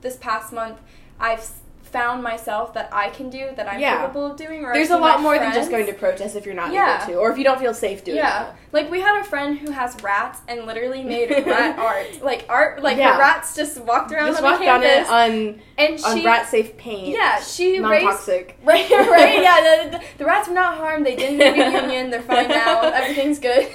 this 0.01 0.15
past 0.15 0.53
month 0.53 0.79
I've 1.19 1.45
found 1.91 2.23
myself 2.23 2.73
that 2.73 2.89
I 2.91 3.09
can 3.09 3.29
do 3.29 3.49
that 3.55 3.67
I'm 3.71 3.79
Yeah. 3.79 4.01
capable 4.01 4.25
of 4.31 4.37
doing. 4.37 4.63
Or 4.65 4.73
There's 4.73 4.89
a 4.91 4.97
lot 4.97 5.21
more 5.21 5.37
than 5.37 5.53
just 5.53 5.69
going 5.69 5.85
to 5.87 5.93
protest 5.93 6.35
if 6.35 6.45
you're 6.45 6.55
not 6.55 6.71
Yeah. 6.71 7.03
able 7.03 7.13
to, 7.13 7.19
or 7.19 7.31
if 7.31 7.37
you 7.37 7.43
don't 7.43 7.59
feel 7.59 7.73
safe 7.73 8.03
doing 8.03 8.17
Yeah, 8.17 8.47
it. 8.49 8.53
like 8.71 8.89
we 8.91 9.01
had 9.01 9.19
a 9.19 9.23
friend 9.23 9.57
who 9.57 9.71
has 9.71 9.95
rats 10.01 10.39
and 10.47 10.65
literally 10.65 11.03
made 11.03 11.29
rat 11.45 11.77
art, 11.77 12.21
like 12.23 12.45
art, 12.49 12.81
like 12.81 12.97
Yeah. 12.97 13.13
the 13.13 13.19
rats 13.19 13.55
just 13.55 13.79
walked 13.81 14.11
around 14.11 14.27
Just 14.27 14.41
on 14.43 14.59
the 14.59 14.65
walk 14.65 14.75
on 14.75 14.83
it 14.83 15.07
on 15.09 15.61
and 15.77 16.03
on 16.05 16.17
she, 16.19 16.25
rat 16.25 16.47
safe 16.47 16.77
paint. 16.77 17.07
yeah, 17.09 17.39
she 17.41 17.79
non 17.79 17.91
raised 17.91 18.05
toxic. 18.05 18.57
Right, 18.63 18.89
right, 18.89 19.41
yeah. 19.41 19.59
The, 19.91 19.97
the, 19.97 20.03
the 20.19 20.25
rats 20.25 20.47
were 20.47 20.53
not 20.55 20.77
harmed. 20.77 21.05
They 21.05 21.15
didn't 21.15 21.37
need 21.39 21.61
a 21.61 21.81
union. 21.81 22.09
They're 22.09 22.21
fine 22.21 22.47
now. 22.49 22.81
Everything's 22.81 23.39
good. 23.39 23.65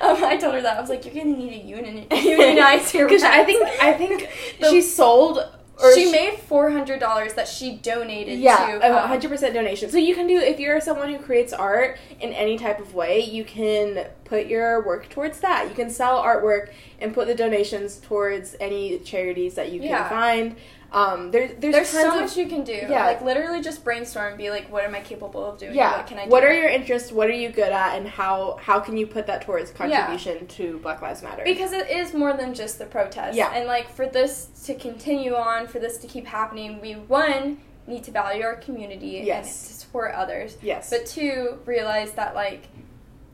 um, 0.00 0.22
I 0.24 0.36
told 0.40 0.54
her 0.54 0.62
that. 0.62 0.76
I 0.76 0.80
was 0.80 0.90
like, 0.90 1.04
you're 1.04 1.14
gonna 1.14 1.36
need 1.36 1.52
a 1.52 1.64
union, 1.64 2.06
unionize 2.10 2.92
your 2.94 3.06
Because. 3.08 3.22
I 3.24 3.44
think 3.44 3.62
I 3.82 3.92
think 3.92 4.28
she 4.68 4.80
sold 4.82 5.40
or 5.80 5.94
she, 5.94 6.10
made 6.10 6.38
four 6.38 6.70
hundred 6.70 7.00
dollars 7.00 7.34
that 7.34 7.48
she 7.48 7.76
donated 7.76 8.38
yeah, 8.38 8.78
to. 8.78 8.86
a 8.86 9.02
um, 9.02 9.08
hundred 9.08 9.30
percent 9.30 9.54
donation. 9.54 9.90
So 9.90 9.98
you 9.98 10.14
can 10.14 10.26
do 10.26 10.38
if 10.38 10.58
you're 10.58 10.80
someone 10.80 11.08
who 11.12 11.18
creates 11.18 11.52
art 11.52 11.98
in 12.20 12.32
any 12.32 12.58
type 12.58 12.80
of 12.80 12.94
way, 12.94 13.20
you 13.20 13.44
can 13.44 14.06
put 14.24 14.46
your 14.46 14.84
work 14.84 15.08
towards 15.08 15.40
that. 15.40 15.68
You 15.68 15.74
can 15.74 15.90
sell 15.90 16.22
artwork 16.22 16.70
and 17.00 17.14
put 17.14 17.26
the 17.26 17.34
donations 17.34 17.96
towards 17.98 18.56
any 18.60 18.98
charities 19.00 19.54
that 19.54 19.72
you 19.72 19.80
can 19.80 19.90
Yeah. 19.90 20.08
find. 20.08 20.56
Um, 20.90 21.30
there, 21.30 21.48
there's, 21.48 21.74
There's 21.74 21.88
so 21.88 22.08
of 22.14 22.20
much 22.22 22.36
you 22.36 22.46
can 22.46 22.64
do. 22.64 22.72
Yeah. 22.72 23.04
Like 23.06 23.20
literally 23.20 23.60
just 23.60 23.84
brainstorm 23.84 24.28
and 24.28 24.38
be 24.38 24.48
like, 24.48 24.72
what 24.72 24.84
am 24.84 24.94
I 24.94 25.00
capable 25.00 25.44
of 25.44 25.58
doing? 25.58 25.74
yeah. 25.74 25.98
What 25.98 26.06
can 26.06 26.18
I 26.18 26.24
do? 26.24 26.30
What 26.30 26.44
are 26.44 26.52
your 26.52 26.68
interests? 26.70 27.12
What 27.12 27.28
are 27.28 27.32
you 27.34 27.50
good 27.50 27.72
at? 27.72 27.96
And 27.98 28.08
how 28.08 28.58
how 28.62 28.80
can 28.80 28.96
you 28.96 29.06
put 29.06 29.26
that 29.26 29.42
towards 29.42 29.70
contribution 29.70 30.46
to 30.46 30.78
Black 30.78 31.02
Lives 31.02 31.22
Matter? 31.22 31.42
Because 31.44 31.72
it 31.72 31.90
is 31.90 32.14
more 32.14 32.32
than 32.32 32.54
just 32.54 32.78
the 32.78 32.86
protest. 32.86 33.36
Yeah. 33.36 33.50
And 33.52 33.66
like 33.66 33.90
for 33.90 34.06
this 34.06 34.46
to 34.64 34.74
continue 34.74 35.34
on, 35.34 35.66
for 35.66 35.78
this 35.78 35.98
to 35.98 36.06
keep 36.06 36.26
happening, 36.26 36.80
we 36.80 36.92
one 36.94 37.58
need 37.86 38.04
to 38.04 38.10
value 38.10 38.42
our 38.44 38.56
community 38.56 39.22
Yes. 39.24 39.46
and 39.46 39.68
to 39.68 39.74
support 39.80 40.14
others. 40.14 40.56
yes, 40.62 40.90
But 40.90 41.06
two, 41.06 41.58
realize 41.66 42.12
that 42.12 42.34
like 42.34 42.68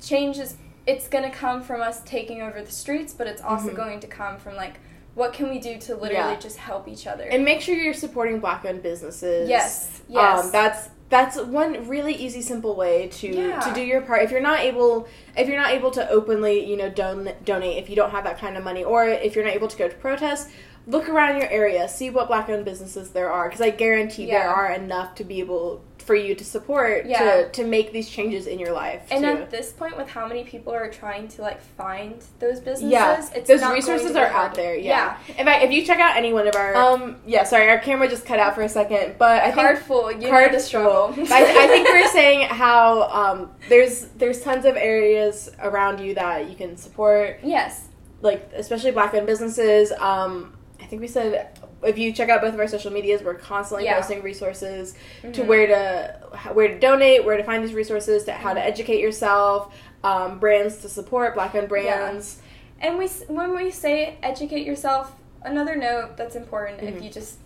change 0.00 0.38
is 0.38 0.56
it's 0.87 1.08
gonna 1.08 1.30
come 1.30 1.62
from 1.62 1.80
us 1.80 2.02
taking 2.04 2.42
over 2.42 2.62
the 2.62 2.70
streets, 2.70 3.12
but 3.14 3.26
it's 3.26 3.40
also 3.42 3.70
Mhm. 3.70 3.76
going 3.76 4.00
to 4.00 4.06
come 4.06 4.37
from 4.38 4.54
like 4.56 4.75
what 5.14 5.33
can 5.33 5.49
we 5.49 5.59
do 5.59 5.78
to 5.78 5.92
literally 5.94 6.14
Yeah. 6.33 6.37
just 6.37 6.56
help 6.59 6.88
each 6.88 7.06
other. 7.06 7.25
and 7.25 7.44
make 7.44 7.61
sure 7.61 7.75
you're 7.76 7.94
supporting 7.94 8.40
Black-owned 8.40 8.83
businesses. 8.83 9.49
yes, 9.49 10.02
yes, 10.09 10.44
Um, 10.47 10.50
that's 10.50 10.88
that's 11.11 11.37
one 11.37 11.87
really 11.87 12.14
easy, 12.14 12.40
simple 12.42 12.75
way 12.75 13.06
to 13.09 13.28
Yeah. 13.28 13.61
to 13.61 13.73
do 13.75 13.83
your 13.83 14.00
part. 14.00 14.23
If 14.23 14.30
you're 14.33 14.40
not 14.40 14.61
able, 14.61 15.06
if 15.37 15.47
you're 15.49 15.61
not 15.61 15.71
able 15.71 15.90
to 15.92 16.09
openly, 16.11 16.64
you 16.64 16.76
know, 16.76 16.88
don- 16.88 17.30
donate, 17.44 17.76
if 17.80 17.88
you 17.88 17.94
don't 17.94 18.11
have 18.11 18.25
that 18.25 18.38
kind 18.38 18.56
of 18.56 18.64
money, 18.64 18.83
or 18.83 19.06
if 19.06 19.37
you're 19.37 19.44
not 19.44 19.54
able 19.54 19.68
to 19.68 19.76
go 19.76 19.87
to 19.87 19.94
protests, 19.94 20.50
look 20.87 21.09
around 21.09 21.38
your 21.38 21.49
area, 21.49 21.88
see 21.88 22.11
what 22.11 22.29
black-owned 22.29 22.64
businesses 22.64 23.11
there 23.11 23.31
are, 23.33 23.49
because 23.49 23.61
I 23.62 23.71
guarantee 23.71 24.26
there 24.26 24.49
are 24.49 24.71
enough 24.73 25.14
to 25.17 25.25
be 25.25 25.41
able 25.41 25.83
for 25.99 26.14
you 26.14 26.35
to 26.35 26.45
support 26.45 27.07
Yeah. 27.07 27.19
to 27.45 27.49
to 27.53 27.64
make 27.64 27.91
these 27.93 28.11
changes 28.11 28.47
in 28.47 28.59
your 28.59 28.73
life. 28.73 29.00
and 29.11 29.25
too. 29.25 29.31
at 29.31 29.50
this 29.50 29.73
point, 29.73 29.97
with 29.97 30.11
how 30.11 30.29
many 30.29 30.45
people 30.45 30.75
are 30.75 30.91
trying 30.91 31.29
to 31.29 31.41
like 31.41 31.62
find 31.62 32.23
those 32.41 32.61
businesses, 32.61 32.91
yeah, 32.93 33.26
it's 33.35 33.49
those 33.49 33.64
resources 33.73 34.14
are 34.14 34.26
out 34.26 34.55
there. 34.55 34.76
Yeah. 34.76 35.17
In 35.38 35.47
fact, 35.47 35.64
if 35.64 35.71
you 35.73 35.83
check 35.83 36.00
out 36.00 36.14
any 36.19 36.35
one 36.35 36.47
of 36.47 36.55
our 36.57 36.76
um, 36.76 37.17
yeah, 37.26 37.45
sorry, 37.45 37.71
our 37.71 37.79
camera 37.79 38.07
just 38.07 38.26
cut 38.26 38.38
out 38.38 38.55
for 38.55 38.61
a 38.61 38.69
second, 38.69 39.14
but 39.19 39.41
I 39.43 39.45
think 39.47 39.55
Card 39.55 39.79
full, 39.79 40.12
you 40.12 40.29
card 40.29 40.53
know 40.53 40.59
struggle. 40.59 41.14
I, 41.33 41.43
I 41.64 41.67
think 41.69 41.88
we 41.88 42.03
were 42.03 42.09
saying 42.09 42.49
how 42.49 43.05
um, 43.05 43.50
there's 43.71 44.03
there's 44.19 44.43
tons 44.43 44.67
of 44.67 44.76
areas 44.76 45.50
around 45.61 46.00
you 46.00 46.14
that 46.17 46.50
you 46.50 46.55
can 46.55 46.76
support. 46.76 47.41
yes, 47.43 47.88
like 48.21 48.50
especially 48.55 48.91
black 48.91 49.14
owned 49.14 49.26
businesses. 49.26 49.91
Um, 49.93 50.53
I 50.85 50.87
think 50.87 51.00
we 51.00 51.09
said 51.09 51.49
if 51.83 51.97
you 51.97 52.12
check 52.12 52.29
out 52.29 52.43
both 52.43 52.53
of 52.53 52.61
our 52.61 52.69
social 52.69 52.93
medias, 52.93 53.23
we're 53.23 53.35
constantly 53.35 53.87
Yeah. 53.87 53.95
posting 53.97 54.23
resources 54.23 54.95
to 55.23 55.29
Mhm. 55.43 55.47
where 55.47 55.67
to 55.67 56.14
where 56.53 56.69
to 56.69 56.79
donate, 56.79 57.25
where 57.25 57.38
to 57.38 57.43
find 57.43 57.64
these 57.64 57.73
resources, 57.73 58.25
to 58.25 58.33
how 58.33 58.53
to 58.53 58.61
Mhm. 58.61 58.67
educate 58.67 59.00
yourself, 59.00 59.75
um, 60.05 60.38
brands 60.38 60.76
to 60.83 60.88
support 60.91 61.35
black 61.35 61.55
owned 61.55 61.71
brands. 61.71 62.43
And 62.83 62.99
we 62.99 63.07
when 63.29 63.55
we 63.57 63.71
say 63.71 64.17
educate 64.23 64.67
yourself, 64.67 65.12
another 65.43 65.75
note 65.75 66.19
that's 66.19 66.37
important 66.37 66.81
Mhm. 66.81 66.88
if 66.97 67.03
you 67.03 67.09
just 67.11 67.38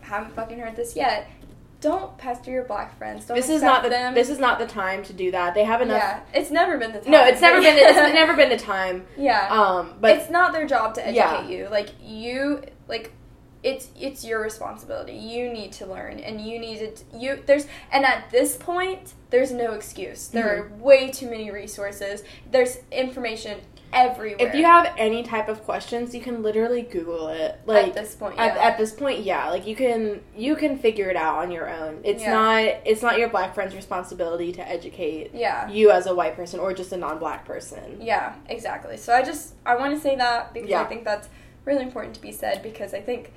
haven't 0.00 0.34
fucking 0.34 0.58
heard 0.58 0.74
this 0.74 0.96
yet, 0.96 1.28
don't 1.80 2.18
pester 2.18 2.50
your 2.50 2.64
black 2.64 2.96
friends. 2.98 3.24
Don't 3.24 3.36
This 3.36 3.48
is 3.48 3.62
not 3.62 3.82
the 3.82 3.88
them. 3.88 4.12
this 4.14 4.28
is 4.28 4.38
not 4.38 4.58
the 4.58 4.66
time 4.66 5.02
to 5.04 5.12
do 5.14 5.30
that. 5.30 5.54
They 5.54 5.64
have 5.64 5.80
enough. 5.80 5.96
yeah, 6.02 6.20
it's 6.34 6.50
never 6.50 6.76
been 6.76 6.92
the 6.92 6.98
time. 7.00 7.10
No, 7.10 7.24
it's 7.24 7.40
never 7.40 7.58
been 7.62 7.76
it's 7.78 7.96
never 8.14 8.34
been 8.34 8.50
the 8.50 8.58
time. 8.58 9.06
Yeah, 9.16 9.46
Um, 9.48 9.94
but 10.00 10.16
it's 10.16 10.28
not 10.30 10.52
their 10.52 10.66
job 10.66 10.94
to 10.96 11.00
educate 11.06 11.16
Yeah. 11.16 11.42
you. 11.48 11.68
Like 11.70 11.88
you, 12.02 12.62
like 12.90 13.12
it's 13.62 13.88
it's 13.98 14.24
your 14.24 14.40
responsibility. 14.42 15.12
You 15.12 15.52
need 15.52 15.72
to 15.72 15.86
learn, 15.86 16.18
and 16.20 16.40
you 16.40 16.58
need 16.58 16.96
to 16.96 17.04
you. 17.18 17.42
There's 17.46 17.66
and 17.92 18.04
at 18.04 18.30
this 18.30 18.56
point, 18.56 19.14
there's 19.30 19.52
no 19.52 19.72
excuse. 19.72 20.28
There 20.28 20.44
Mm-hmm. 20.64 20.74
are 20.80 20.84
way 20.84 21.10
too 21.10 21.28
many 21.30 21.50
resources. 21.50 22.22
There's 22.50 22.78
information 22.90 23.60
everywhere. 23.92 24.46
if 24.48 24.54
you 24.54 24.64
have 24.64 24.94
any 24.96 25.22
type 25.24 25.48
of 25.48 25.64
questions, 25.64 26.14
you 26.14 26.20
can 26.22 26.42
literally 26.44 26.82
Google 26.82 27.26
it. 27.28 27.60
Like 27.66 27.88
at 27.88 27.94
this 27.94 28.14
point, 28.14 28.38
at, 28.38 28.54
yeah. 28.54 28.62
at 28.68 28.78
this 28.78 28.92
point 28.92 29.24
yeah 29.24 29.50
like 29.50 29.66
you 29.66 29.74
can 29.74 30.20
you 30.36 30.54
can 30.54 30.78
figure 30.78 31.10
it 31.10 31.16
out 31.16 31.38
on 31.38 31.50
your 31.50 31.68
own 31.68 32.00
it's 32.04 32.22
Yeah. 32.22 32.32
not 32.32 32.62
it's 32.86 33.02
not 33.02 33.18
your 33.18 33.28
black 33.28 33.52
friend's 33.52 33.74
responsibility 33.74 34.52
to 34.52 34.66
educate 34.68 35.32
yeah. 35.34 35.68
you 35.68 35.90
as 35.90 36.06
a 36.06 36.14
white 36.14 36.36
person 36.36 36.60
or 36.60 36.72
just 36.72 36.92
a 36.92 36.96
non-black 36.96 37.44
person 37.44 37.98
Yeah, 38.00 38.36
exactly. 38.48 38.96
So 38.96 39.12
I 39.12 39.22
just 39.22 39.54
I 39.66 39.74
want 39.74 39.92
to 39.92 40.00
say 40.00 40.14
that 40.16 40.54
because 40.54 40.70
Yeah. 40.70 40.82
I 40.82 40.84
think 40.84 41.02
that's 41.04 41.28
really 41.64 41.82
important 41.82 42.14
to 42.14 42.20
be 42.20 42.32
said 42.32 42.62
because 42.62 42.94
I 42.94 43.00
think 43.00 43.32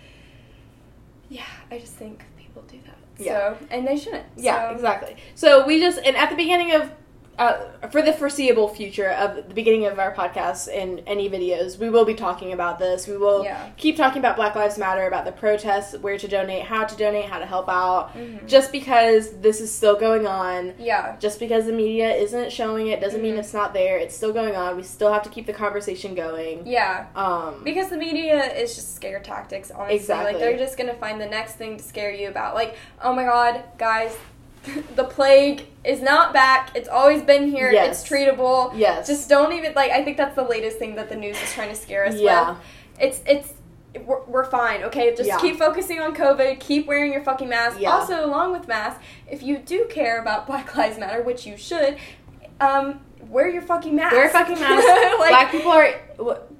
yeah, 1.29 1.43
I 1.71 1.79
just 1.79 1.93
think 1.93 2.23
people 2.37 2.61
do 2.63 2.77
that. 2.85 2.97
Yeah. 3.17 3.57
So 3.57 3.65
and 3.71 3.87
they 3.87 3.97
shouldn't. 3.97 4.25
yeah 4.37 4.69
So, 4.69 4.75
exactly 4.75 5.15
so 5.35 5.65
we 5.65 5.79
just 5.79 5.99
and 5.99 6.15
at 6.15 6.29
the 6.29 6.35
beginning 6.35 6.73
of 6.73 6.91
uh, 7.39 7.87
for 7.91 8.01
the 8.03 8.13
foreseeable 8.13 8.67
future 8.67 9.09
of 9.09 9.35
the 9.47 9.53
beginning 9.55 9.85
of 9.87 9.97
our 9.97 10.13
podcast 10.13 10.69
and 10.71 11.01
any 11.07 11.29
videos, 11.29 11.79
we 11.79 11.89
will 11.89 12.05
be 12.05 12.13
talking 12.13 12.53
about 12.53 12.77
this. 12.77 13.07
We 13.07 13.17
will 13.17 13.43
Yeah. 13.43 13.69
keep 13.75 13.97
talking 13.97 14.19
about 14.19 14.35
Black 14.35 14.55
Lives 14.55 14.77
Matter, 14.77 15.07
about 15.07 15.25
the 15.25 15.31
protests, 15.31 15.97
where 15.97 16.17
to 16.17 16.27
donate, 16.27 16.63
how 16.63 16.83
to 16.83 16.95
donate, 16.95 17.25
how 17.25 17.39
to 17.39 17.45
help 17.45 17.67
out. 17.69 18.15
Mhm. 18.15 18.45
Just 18.47 18.71
because 18.71 19.31
this 19.41 19.61
is 19.61 19.73
still 19.73 19.95
going 19.95 20.27
on, 20.27 20.73
Yeah. 20.77 21.15
just 21.19 21.39
because 21.39 21.65
the 21.65 21.73
media 21.73 22.13
isn't 22.13 22.51
showing 22.51 22.87
it 22.87 23.01
doesn't 23.01 23.21
mean 23.21 23.35
Mhm. 23.35 23.39
it's 23.39 23.53
not 23.53 23.73
there. 23.73 23.97
It's 23.97 24.15
still 24.15 24.31
going 24.33 24.55
on. 24.55 24.77
We 24.77 24.83
still 24.83 25.11
have 25.11 25.23
to 25.23 25.29
keep 25.29 25.47
the 25.47 25.53
conversation 25.53 26.13
going. 26.13 26.67
Yeah. 26.67 27.05
Um, 27.15 27.61
Because 27.63 27.89
the 27.89 27.97
media 27.97 28.43
is 28.53 28.75
just 28.75 28.95
scare 28.95 29.19
tactics, 29.19 29.71
honestly. 29.71 29.95
Exactly. 29.95 30.33
Like 30.33 30.39
they're 30.39 30.57
just 30.57 30.77
gonna 30.77 30.93
find 30.93 31.19
the 31.19 31.25
next 31.25 31.53
thing 31.53 31.77
to 31.77 31.83
scare 31.83 32.11
you 32.11 32.27
about. 32.27 32.53
Like, 32.53 32.75
oh 33.03 33.13
my 33.13 33.23
god, 33.23 33.63
guys, 33.77 34.15
the 34.95 35.03
plague 35.03 35.65
is 35.83 36.01
not 36.01 36.33
back. 36.33 36.71
It's 36.75 36.89
always 36.89 37.21
been 37.21 37.49
here. 37.49 37.71
Yes. 37.71 38.01
It's 38.01 38.09
treatable. 38.09 38.77
yes. 38.77 39.07
Just 39.07 39.29
don't 39.29 39.53
even 39.53 39.73
like. 39.73 39.91
I 39.91 40.03
think 40.03 40.17
that's 40.17 40.35
the 40.35 40.43
latest 40.43 40.77
thing 40.79 40.95
that 40.95 41.09
the 41.09 41.15
news 41.15 41.41
is 41.41 41.51
trying 41.53 41.69
to 41.69 41.75
scare 41.75 42.05
us 42.05 42.15
yeah. 42.19 42.51
with. 42.51 42.59
It's 42.99 43.21
it's 43.25 43.53
we're, 44.05 44.23
we're 44.23 44.45
fine. 44.45 44.83
Okay, 44.83 45.13
just 45.15 45.27
Yeah. 45.27 45.39
keep 45.39 45.57
focusing 45.57 45.99
on 45.99 46.15
COVID. 46.15 46.59
Keep 46.59 46.87
wearing 46.87 47.11
your 47.11 47.23
fucking 47.23 47.49
mask. 47.49 47.79
Yeah. 47.79 47.91
Also, 47.91 48.25
along 48.25 48.51
with 48.51 48.67
masks, 48.67 49.03
if 49.29 49.43
you 49.43 49.57
do 49.57 49.85
care 49.89 50.21
about 50.21 50.47
Black 50.47 50.75
Lives 50.75 50.97
Matter, 50.97 51.21
which 51.21 51.45
you 51.45 51.57
should, 51.57 51.97
um, 52.59 53.01
wear 53.29 53.49
your 53.49 53.61
fucking 53.61 53.95
mask. 53.95 54.13
Wear 54.13 54.27
a 54.27 54.29
fucking 54.29 54.55
mask. 54.59 54.87
like 55.19 55.29
Black 55.29 55.51
people 55.51 55.71
are 55.71 55.93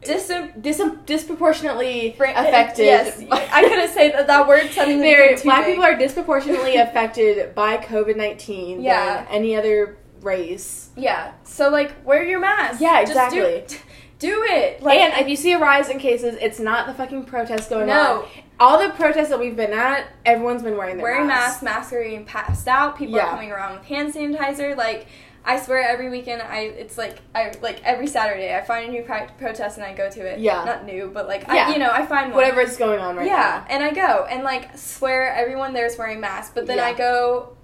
dis- 0.06 0.32
dis- 0.62 0.82
disproportionately 1.06 2.16
affected. 2.20 2.86
Yes, 2.86 3.22
I 3.32 3.64
couldn't 3.64 3.90
say 3.90 4.12
that. 4.12 4.28
That 4.28 4.48
word 4.48 4.70
suddenly 4.72 5.02
They're- 5.02 5.38
too 5.38 5.44
black 5.44 5.66
big. 5.66 5.76
people 5.76 5.86
are 5.86 5.96
disproportionately 5.98 6.76
affected 6.78 7.56
by 7.56 7.78
COVID 7.78 8.16
nineteen 8.16 8.82
Yeah. 8.82 9.24
than 9.24 9.28
any 9.30 9.56
other 9.56 9.98
race. 10.22 10.90
Yeah. 10.96 11.34
So 11.44 11.70
like, 11.70 12.06
wear 12.06 12.24
your 12.24 12.40
mask. 12.40 12.80
Yeah, 12.82 13.02
Just 13.02 13.12
exactly. 13.12 13.64
do, 13.68 13.76
do 14.20 14.44
it. 14.50 14.82
Like, 14.82 15.00
and 15.00 15.22
if 15.22 15.28
you 15.28 15.36
see 15.36 15.52
a 15.54 15.60
rise 15.60 15.90
in 15.90 16.00
cases, 16.00 16.38
it's 16.40 16.60
not 16.60 16.88
the 16.88 16.94
fucking 16.94 17.26
protests 17.26 17.68
going 17.68 17.88
No. 17.88 18.22
on. 18.24 18.28
All 18.60 18.82
the 18.82 18.90
protests 18.94 19.30
that 19.30 19.40
we've 19.40 19.56
been 19.58 19.74
at, 19.74 20.08
everyone's 20.26 20.62
been 20.64 20.78
wearing 20.78 20.96
their 20.98 21.04
wearing 21.04 21.28
masks. 21.28 21.62
masks, 21.62 21.92
masks 21.92 21.94
are 21.94 22.04
being 22.04 22.24
passed 22.24 22.68
out. 22.68 22.98
People 22.98 23.16
Yeah. 23.16 23.26
are 23.26 23.32
coming 23.32 23.52
around 23.52 23.78
with 23.80 23.86
hand 23.88 24.14
sanitizer. 24.14 24.78
Like, 24.78 25.08
I 25.46 25.60
swear, 25.60 25.80
every 25.88 26.10
weekend, 26.10 26.42
I 26.42 26.60
it's 26.62 26.98
like 26.98 27.20
I 27.36 27.52
like 27.62 27.82
every 27.84 28.08
Saturday, 28.08 28.56
I 28.56 28.62
find 28.62 28.88
a 28.88 28.92
new 28.92 29.04
pro- 29.04 29.28
protest 29.38 29.78
and 29.78 29.86
I 29.86 29.94
go 29.94 30.10
to 30.10 30.26
it. 30.26 30.40
Yeah. 30.40 30.64
Not 30.64 30.86
new, 30.86 31.12
but 31.14 31.28
like 31.28 31.42
Yeah. 31.48 31.68
I, 31.68 31.74
you 31.74 31.80
know, 31.80 31.92
I 31.92 32.06
find 32.06 32.28
one. 32.32 32.36
Whatever 32.38 32.62
is 32.62 32.78
going 32.78 33.00
on 33.00 33.18
right 33.18 33.28
yeah, 33.28 33.66
and 33.70 33.84
I 33.84 33.92
go 33.94 34.26
and 34.30 34.44
like 34.44 34.78
swear 34.78 35.34
everyone 35.34 35.74
there's 35.74 35.98
wearing 35.98 36.22
masks, 36.22 36.52
but 36.56 36.66
then 36.66 36.78
Yeah. 36.78 36.86
I 36.86 36.94
go. 36.94 37.58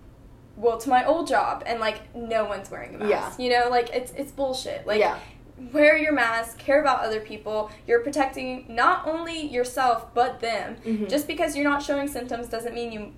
Well, 0.57 0.77
to 0.79 0.89
my 0.89 1.05
old 1.05 1.27
job, 1.27 1.63
and 1.65 1.79
like 1.79 2.13
no 2.13 2.43
one's 2.43 2.69
wearing 2.69 2.95
a 2.95 2.97
mask. 2.97 3.39
Yeah. 3.39 3.45
You 3.45 3.49
know, 3.63 3.69
like 3.69 3.89
it's 3.91 4.11
it's 4.11 4.31
bullshit. 4.33 4.85
Like 4.85 4.99
yeah. 4.99 5.17
wear 5.71 5.97
your 5.97 6.11
mask, 6.11 6.57
care 6.57 6.81
about 6.81 6.99
other 7.05 7.21
people. 7.21 7.71
You're 7.87 8.01
protecting 8.01 8.65
not 8.67 9.07
only 9.07 9.39
yourself 9.47 10.13
but 10.13 10.41
them. 10.41 10.75
Mhm. 10.85 11.07
Just 11.09 11.27
because 11.27 11.55
you're 11.55 11.69
not 11.69 11.81
showing 11.81 12.09
symptoms 12.09 12.47
doesn't 12.49 12.73
mean 12.75 12.91
you 12.91 13.13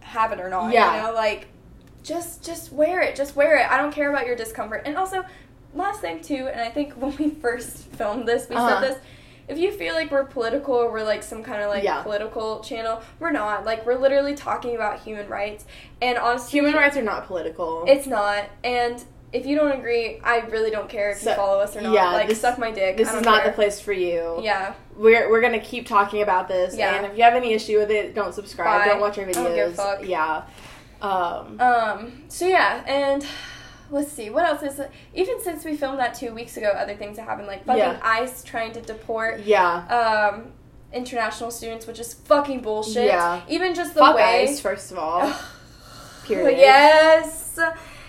have 0.00 0.32
it 0.32 0.40
or 0.40 0.48
not. 0.48 0.72
Yeah. 0.72 0.96
You 0.96 1.02
know, 1.06 1.14
like 1.14 1.46
just 2.04 2.44
just 2.44 2.72
wear 2.72 3.00
it. 3.00 3.16
Just 3.16 3.34
wear 3.34 3.56
it. 3.56 3.68
I 3.68 3.76
don't 3.76 3.92
care 3.92 4.08
about 4.10 4.26
your 4.26 4.36
discomfort. 4.36 4.82
And 4.84 4.96
also, 4.96 5.24
last 5.74 6.00
thing 6.00 6.20
too, 6.22 6.46
and 6.52 6.60
I 6.60 6.68
think 6.70 6.92
when 7.02 7.16
we 7.16 7.30
first 7.30 7.78
filmed 7.78 8.28
this, 8.28 8.48
we 8.48 8.54
Uh-huh. 8.54 8.80
said 8.80 8.90
this. 8.92 8.98
If 9.46 9.58
you 9.58 9.72
feel 9.72 9.92
like 9.94 10.10
we're 10.10 10.24
political 10.24 10.74
or 10.74 10.90
we're 10.90 11.02
like 11.04 11.22
some 11.22 11.42
kind 11.42 11.60
of 11.62 11.68
like 11.68 11.82
Yeah. 11.84 12.02
political 12.02 12.60
channel, 12.60 13.02
we're 13.20 13.30
not. 13.32 13.64
Like 13.66 13.84
we're 13.84 13.98
literally 13.98 14.34
talking 14.34 14.74
about 14.74 15.00
human 15.00 15.28
rights. 15.28 15.66
And 16.00 16.16
honestly, 16.16 16.58
Human 16.60 16.74
rights 16.74 16.96
are 16.96 17.02
not 17.02 17.26
political. 17.26 17.84
it's 17.86 18.06
not. 18.06 18.44
And 18.62 19.04
if 19.34 19.44
you 19.44 19.54
don't 19.56 19.72
agree, 19.72 20.18
I 20.24 20.38
really 20.48 20.70
don't 20.70 20.88
care 20.88 21.10
if 21.10 21.18
So- 21.18 21.30
you 21.30 21.36
follow 21.36 21.58
us 21.60 21.76
or 21.76 21.82
not. 21.82 21.92
yeah, 21.92 22.12
like 22.12 22.28
this- 22.28 22.40
suck 22.40 22.56
my 22.56 22.70
dick. 22.70 22.96
this 22.96 23.12
is 23.12 23.20
not 23.22 23.42
care. 23.42 23.50
the 23.50 23.54
place 23.54 23.80
for 23.80 23.92
you. 23.92 24.38
Yeah. 24.42 24.72
We're, 24.96 25.28
we're 25.28 25.40
gonna 25.42 25.58
keep 25.60 25.86
talking 25.88 26.22
about 26.22 26.46
this, 26.48 26.74
Yeah. 26.76 26.94
and 26.94 27.04
if 27.04 27.18
you 27.18 27.24
have 27.24 27.34
any 27.34 27.52
issue 27.52 27.78
with 27.78 27.90
it, 27.90 28.14
don't 28.14 28.32
subscribe. 28.32 28.80
Bye. 28.82 28.88
Don't 28.92 29.00
watch 29.00 29.18
our 29.18 29.24
videos. 29.26 29.34
don't 29.34 29.54
give 29.54 29.68
a 29.72 29.74
fuck. 29.74 30.06
Yeah. 30.06 30.42
Um, 31.04 31.60
Um. 31.60 32.22
So 32.28 32.46
yeah, 32.46 32.82
and 32.86 33.26
let's 33.90 34.10
see 34.10 34.30
what 34.30 34.44
else 34.44 34.62
is. 34.62 34.80
Even 35.14 35.40
since 35.42 35.64
we 35.64 35.76
filmed 35.76 35.98
that 35.98 36.14
two 36.14 36.32
weeks 36.34 36.56
ago, 36.56 36.68
other 36.68 36.94
things 36.94 37.18
have 37.18 37.26
happened. 37.28 37.46
Like 37.46 37.64
fucking 37.64 37.78
Yeah. 37.78 38.00
ICE 38.02 38.42
trying 38.44 38.72
to 38.72 38.80
deport 38.80 39.40
yeah. 39.40 39.86
um 40.32 40.52
international 40.92 41.50
students, 41.50 41.86
which 41.86 41.98
is 41.98 42.14
fucking 42.14 42.60
bullshit. 42.60 43.06
Yeah. 43.06 43.40
Even 43.48 43.74
just 43.74 43.94
the 43.94 44.00
Fuck 44.00 44.16
way. 44.16 44.42
ICE, 44.44 44.60
first 44.60 44.92
of 44.92 44.98
all. 44.98 45.32
Period. 46.24 46.58
Yes. 46.58 47.58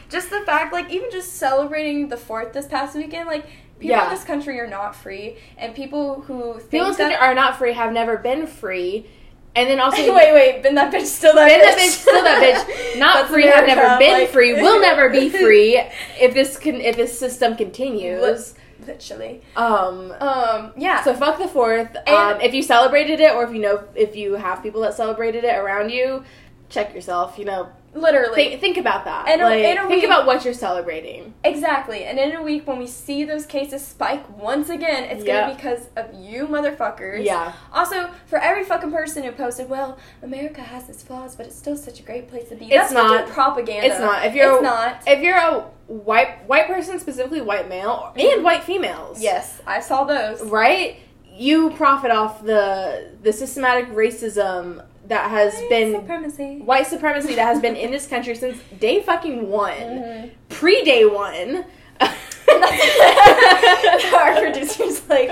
Just 0.08 0.30
the 0.30 0.42
fact, 0.42 0.72
like, 0.72 0.90
even 0.92 1.10
just 1.12 1.34
celebrating 1.34 2.08
the 2.10 2.18
fourth 2.18 2.54
this 2.54 2.68
past 2.68 2.96
weekend, 2.96 3.28
like. 3.28 3.46
People 3.78 3.98
Yeah. 3.98 4.06
in 4.06 4.10
this 4.12 4.24
country 4.24 4.58
are 4.62 4.68
not 4.68 4.96
free, 4.96 5.36
and 5.58 5.75
people 5.75 6.22
who 6.22 6.54
think 6.60 6.70
People 6.72 6.94
that 6.94 7.20
are 7.22 7.34
not 7.36 7.58
free, 7.58 7.74
have 7.74 7.92
never 7.92 8.16
been 8.16 8.48
free, 8.48 9.06
and 9.55 9.69
then 9.69 9.79
also 9.79 9.97
wait, 10.15 10.33
wait, 10.33 10.63
been 10.63 10.75
that 10.75 10.93
bitch, 10.93 11.05
still 11.05 11.33
that 11.35 11.47
Been 11.47 11.59
bitch, 11.62 11.63
that 11.63 11.77
bitch, 11.77 12.01
still 12.01 12.24
that 12.24 12.65
bitch. 12.65 13.00
Not 13.00 13.27
free, 13.27 13.45
have 13.45 13.65
never 13.67 13.97
been 13.97 14.12
like- 14.12 14.29
free, 14.29 14.53
will 14.53 14.81
never 14.81 15.09
be 15.09 15.29
free 15.43 15.81
if 16.19 16.33
this 16.33 16.57
can 16.57 16.75
if 16.81 16.95
this 16.95 17.17
system 17.17 17.55
continues. 17.55 18.55
Literally. 18.85 19.41
Um. 19.55 20.12
Um. 20.19 20.71
Yeah. 20.77 21.03
So 21.03 21.15
fuck 21.15 21.39
the 21.39 21.47
fourth. 21.47 21.95
Um, 22.07 22.39
if 22.41 22.53
you 22.53 22.62
celebrated 22.62 23.19
it, 23.19 23.31
or 23.31 23.43
if 23.43 23.51
you 23.51 23.59
know 23.59 23.83
if 23.95 24.15
you 24.15 24.33
have 24.33 24.62
people 24.62 24.81
that 24.81 24.93
celebrated 24.93 25.43
it 25.43 25.57
around 25.57 25.89
you, 25.89 26.24
check 26.69 26.93
yourself. 26.95 27.38
You 27.38 27.45
know, 27.45 27.69
literally. 27.93 28.36
think 28.36 28.62
think 28.62 28.77
about 28.77 29.05
that. 29.05 29.27
And 29.27 29.41
a- 29.41 29.45
like, 29.45 29.63
and 29.63 29.79
a 29.79 29.81
think 29.84 30.01
week- 30.01 30.05
about 30.05 30.25
what 30.25 30.43
you're 30.45 30.53
celebrating. 30.53 31.34
Exactly. 31.43 32.03
And 32.05 32.17
in 32.19 32.36
a 32.36 32.41
week, 32.41 32.67
when 32.67 32.79
we 32.79 32.88
see 32.88 33.24
those 33.24 33.45
cases 33.45 33.86
spike 33.86 34.24
once 34.38 34.69
again, 34.69 35.03
it's 35.05 35.24
Yeah. 35.24 35.41
gonna 35.41 35.53
be 35.53 35.55
because 35.57 35.88
of 35.95 36.13
you 36.13 36.48
motherfuckers. 36.48 37.24
Yeah. 37.24 37.51
Also, 37.74 38.10
for 38.25 38.38
every 38.39 38.63
fucking 38.63 38.91
person 38.91 39.24
who 39.24 39.31
posted, 39.31 39.69
well, 39.69 39.98
America 40.24 40.62
has 40.62 40.89
its 40.89 41.03
flaws, 41.03 41.36
but 41.36 41.45
it's 41.45 41.55
still 41.55 41.77
such 41.77 42.00
a 42.00 42.03
great 42.03 42.29
place 42.29 42.50
to 42.50 42.55
be. 42.55 42.65
It's 42.65 42.74
That's 42.75 42.93
not. 42.93 43.27
propaganda. 43.27 43.88
It's 43.88 44.00
not. 44.00 44.25
If 44.25 44.34
you're 44.34 44.51
It's 44.53 44.60
a- 44.62 44.63
not. 44.63 44.98
If 45.07 45.22
you're 45.22 45.38
a 45.38 45.63
white 45.88 46.48
white 46.48 46.67
person, 46.67 47.00
specifically 47.00 47.41
white 47.41 47.69
male 47.69 48.12
and 48.17 48.43
white 48.43 48.63
females, 48.63 49.22
Yes, 49.22 49.62
I 49.67 49.79
saw 49.79 50.03
those. 50.03 50.41
right? 50.41 50.98
You 51.38 51.69
profit 51.72 52.12
off 52.12 52.43
the 52.43 53.10
the 53.22 53.31
systematic 53.34 53.91
racism 53.93 54.81
that 55.07 55.29
has 55.29 55.53
White 55.55 55.69
been 55.69 55.93
supremacy. 55.93 56.59
white 56.62 56.88
supremacy 56.88 57.35
that 57.35 57.45
has 57.45 57.62
been 57.62 57.75
in 57.75 57.91
this 57.91 58.07
country 58.07 58.35
since 58.43 58.57
day 58.79 59.01
fucking 59.01 59.50
one, 59.50 59.71
Mhm. 59.74 60.31
pre 60.50 60.83
day 60.83 61.05
one. 61.05 61.65
Our 62.47 64.39
producer's 64.39 65.07
like. 65.09 65.29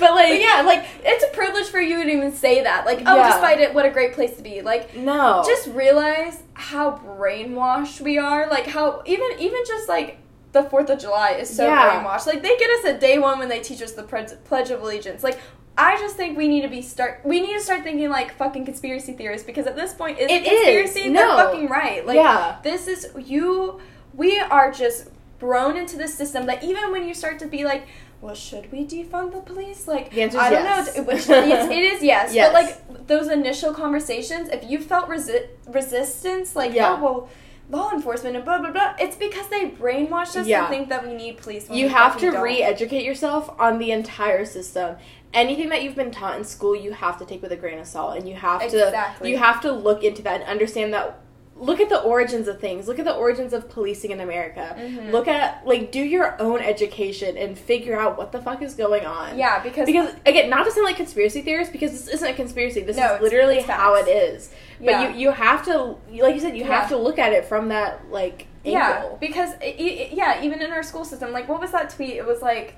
But 0.00 0.12
like, 0.14 0.28
But 0.28 0.40
yeah, 0.40 0.62
like 0.66 0.84
it's 1.04 1.24
a 1.24 1.28
privilege 1.28 1.66
for 1.66 1.80
you 1.80 2.02
to 2.04 2.10
even 2.10 2.32
say 2.32 2.62
that. 2.62 2.84
Like, 2.86 3.02
oh, 3.06 3.16
Yeah. 3.16 3.30
despite 3.30 3.60
it, 3.60 3.72
what 3.74 3.86
a 3.86 3.90
great 3.90 4.12
place 4.14 4.36
to 4.36 4.42
be. 4.42 4.60
Like, 4.62 4.94
no, 4.96 5.42
just 5.46 5.68
realize 5.68 6.42
how 6.54 7.00
brainwashed 7.18 8.00
we 8.00 8.18
are. 8.18 8.48
Like 8.48 8.66
how 8.66 9.02
even 9.06 9.26
even 9.38 9.60
just 9.66 9.88
like 9.88 10.18
the 10.52 10.62
Fourth 10.64 10.90
of 10.90 10.98
July 11.00 11.30
is 11.32 11.54
so 11.54 11.64
Yeah. 11.66 12.02
brainwashed. 12.04 12.26
Like 12.26 12.42
they 12.42 12.56
get 12.56 12.70
us 12.70 12.84
at 12.86 13.00
day 13.00 13.18
one 13.18 13.38
when 13.38 13.48
they 13.48 13.60
teach 13.60 13.80
us 13.82 13.92
the 13.92 14.02
Pledge 14.02 14.30
Pledge 14.44 14.70
of 14.70 14.82
Allegiance. 14.82 15.22
Like 15.22 15.38
I 15.76 15.98
just 15.98 16.16
think 16.16 16.36
we 16.38 16.46
need 16.48 16.62
to 16.62 16.68
be 16.68 16.82
start. 16.82 17.20
We 17.24 17.40
need 17.40 17.54
to 17.54 17.60
start 17.60 17.82
thinking 17.82 18.08
like 18.10 18.36
fucking 18.36 18.64
conspiracy 18.64 19.12
theorists 19.12 19.44
because 19.46 19.66
at 19.66 19.74
this 19.76 19.92
point, 19.92 20.18
it's 20.20 20.32
It 20.32 20.44
conspiracy? 20.44 21.00
is. 21.00 21.12
They're 21.12 21.26
No. 21.26 21.36
fucking 21.36 21.68
right. 21.68 22.06
Like 22.06 22.16
Yeah. 22.16 22.56
this 22.62 22.86
is 22.86 23.10
you. 23.18 23.80
We 24.14 24.38
are 24.38 24.70
just 24.70 25.08
thrown 25.40 25.76
into 25.76 25.96
the 25.96 26.06
system 26.06 26.46
that 26.46 26.62
even 26.62 26.92
when 26.92 27.06
you 27.08 27.14
start 27.14 27.38
to 27.40 27.46
be 27.46 27.64
like. 27.64 27.86
Well, 28.20 28.34
should 28.34 28.72
we 28.72 28.86
defund 28.86 29.32
the 29.32 29.40
police? 29.40 29.86
Like, 29.86 30.10
The 30.10 30.22
answer 30.22 30.38
is 30.38 30.42
I 30.44 30.48
don't 30.48 30.64
yes. 30.64 30.96
know. 30.96 31.02
Which, 31.02 31.16
it's, 31.28 31.28
it 31.28 31.84
is 31.92 32.02
yes, 32.02 32.32
Yes. 32.38 32.46
but 32.50 32.54
like 32.54 33.06
those 33.06 33.28
initial 33.28 33.74
conversations, 33.74 34.48
if 34.48 34.64
you 34.70 34.78
felt 34.78 35.10
resi- 35.10 35.48
resistance, 35.68 36.56
like, 36.56 36.72
Yeah. 36.72 36.96
oh 36.98 37.02
well, 37.04 37.28
law 37.74 37.90
enforcement 37.92 38.36
and 38.36 38.44
blah 38.44 38.58
blah 38.58 38.70
blah, 38.70 38.94
it's 38.98 39.16
because 39.16 39.48
they 39.48 39.70
brainwashed 39.70 40.36
us 40.36 40.46
Yeah. 40.46 40.62
to 40.62 40.68
think 40.68 40.88
that 40.90 41.06
we 41.06 41.14
need 41.14 41.36
police. 41.38 41.68
you 41.70 41.88
have 41.88 42.16
to 42.18 42.30
re-educate 42.40 43.04
yourself 43.04 43.50
on 43.58 43.78
the 43.78 43.90
entire 43.90 44.44
system 44.44 44.96
anything 45.32 45.68
that 45.70 45.82
you've 45.82 45.96
been 45.96 46.12
taught 46.12 46.36
in 46.38 46.44
school 46.44 46.76
you 46.76 46.92
have 46.92 47.18
to 47.18 47.24
take 47.26 47.42
with 47.42 47.50
a 47.50 47.56
grain 47.56 47.78
of 47.80 47.86
salt 47.86 48.16
and 48.16 48.28
you 48.28 48.36
have 48.36 48.62
Exactly. 48.62 49.26
to 49.26 49.30
you 49.32 49.38
have 49.38 49.60
to 49.62 49.72
look 49.72 50.04
into 50.04 50.22
that 50.22 50.40
and 50.40 50.48
understand 50.48 50.94
that 50.94 51.18
look 51.56 51.78
at 51.80 51.88
the 51.88 52.00
origins 52.00 52.48
of 52.48 52.58
things 52.60 52.88
look 52.88 52.98
at 52.98 53.04
the 53.04 53.14
origins 53.14 53.52
of 53.52 53.68
policing 53.70 54.10
in 54.10 54.20
america 54.20 54.74
Mhm. 54.76 55.12
look 55.12 55.28
at 55.28 55.64
like 55.64 55.92
do 55.92 56.00
your 56.00 56.40
own 56.42 56.60
education 56.60 57.36
and 57.36 57.56
figure 57.56 57.96
out 57.98 58.18
what 58.18 58.32
the 58.32 58.40
fuck 58.42 58.60
is 58.60 58.74
going 58.74 59.06
on 59.06 59.38
Yeah, 59.38 59.62
because, 59.62 59.86
because 59.86 60.14
again 60.26 60.50
not 60.50 60.64
to 60.64 60.72
sound 60.72 60.84
like 60.86 60.96
conspiracy 60.96 61.42
theorists 61.42 61.70
because 61.72 61.92
this 61.92 62.08
isn't 62.08 62.28
a 62.28 62.34
conspiracy 62.34 62.80
this 62.82 62.96
No, 62.96 63.14
is 63.14 63.20
literally 63.22 63.58
it's 63.58 63.68
how 63.68 63.94
it 63.94 64.08
is 64.08 64.50
but 64.80 64.86
Yeah. 64.86 65.08
you 65.12 65.18
you 65.20 65.30
have 65.30 65.64
to 65.66 65.96
like 66.20 66.34
you 66.34 66.40
said 66.40 66.56
you 66.56 66.64
have 66.64 66.88
to 66.88 66.96
look 66.96 67.18
at 67.20 67.32
it 67.32 67.44
from 67.44 67.68
that 67.68 68.00
like 68.10 68.46
yeah, 68.64 68.96
angle 69.02 69.18
because 69.20 69.50
i 69.62 69.66
i 69.78 70.08
yeah, 70.12 70.42
even 70.42 70.60
in 70.60 70.72
our 70.72 70.82
school 70.82 71.04
system, 71.04 71.32
like 71.32 71.48
what 71.48 71.60
was 71.60 71.70
that 71.72 71.90
tweet? 71.90 72.16
It 72.16 72.24
was 72.26 72.40
like, 72.40 72.74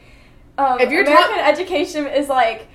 um, 0.58 0.80
If 0.80 0.90
you're 0.90 1.02
American 1.02 1.36
taught- 1.36 1.48
education 1.48 2.06
is 2.08 2.28
like. 2.28 2.66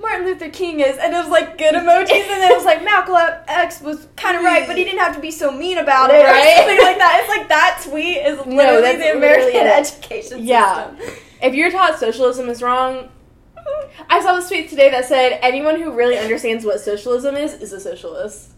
Martin 0.00 0.26
Luther 0.26 0.48
King 0.50 0.80
is, 0.80 0.96
and 0.96 1.12
it 1.12 1.16
was 1.16 1.28
like 1.28 1.58
good 1.58 1.74
emojis, 1.74 2.10
and 2.10 2.30
then 2.42 2.52
it 2.52 2.56
was 2.56 2.64
like 2.64 2.84
Malcolm 2.84 3.16
X 3.48 3.80
was 3.80 4.06
kind 4.16 4.36
of 4.36 4.44
right, 4.44 4.66
but 4.66 4.76
he 4.78 4.84
didn't 4.84 5.00
have 5.00 5.14
to 5.14 5.20
be 5.20 5.30
so 5.30 5.50
mean 5.50 5.78
about 5.78 6.10
it, 6.10 6.22
Right. 6.24 6.56
something 6.56 6.78
like 6.78 6.98
that. 6.98 7.20
It's 7.20 7.36
like 7.36 7.48
that 7.48 7.80
tweet 7.84 8.18
is 8.18 8.38
literally 8.46 8.80
that's 8.82 8.98
the 8.98 9.16
American 9.16 9.20
literally 9.20 9.52
it. 9.54 9.66
education 9.66 10.44
Yeah. 10.44 10.96
system. 10.96 11.14
If 11.42 11.54
you're 11.54 11.70
taught 11.72 11.98
socialism 11.98 12.48
is 12.48 12.62
wrong, 12.62 13.08
I 14.08 14.20
saw 14.22 14.36
this 14.36 14.48
tweet 14.48 14.70
today 14.70 14.88
that 14.90 15.04
said 15.04 15.38
anyone 15.42 15.80
who 15.80 15.90
really 15.92 16.16
understands 16.16 16.64
what 16.64 16.80
socialism 16.80 17.36
is 17.36 17.54
is 17.54 17.72
a 17.72 17.80
socialist. 17.80 18.50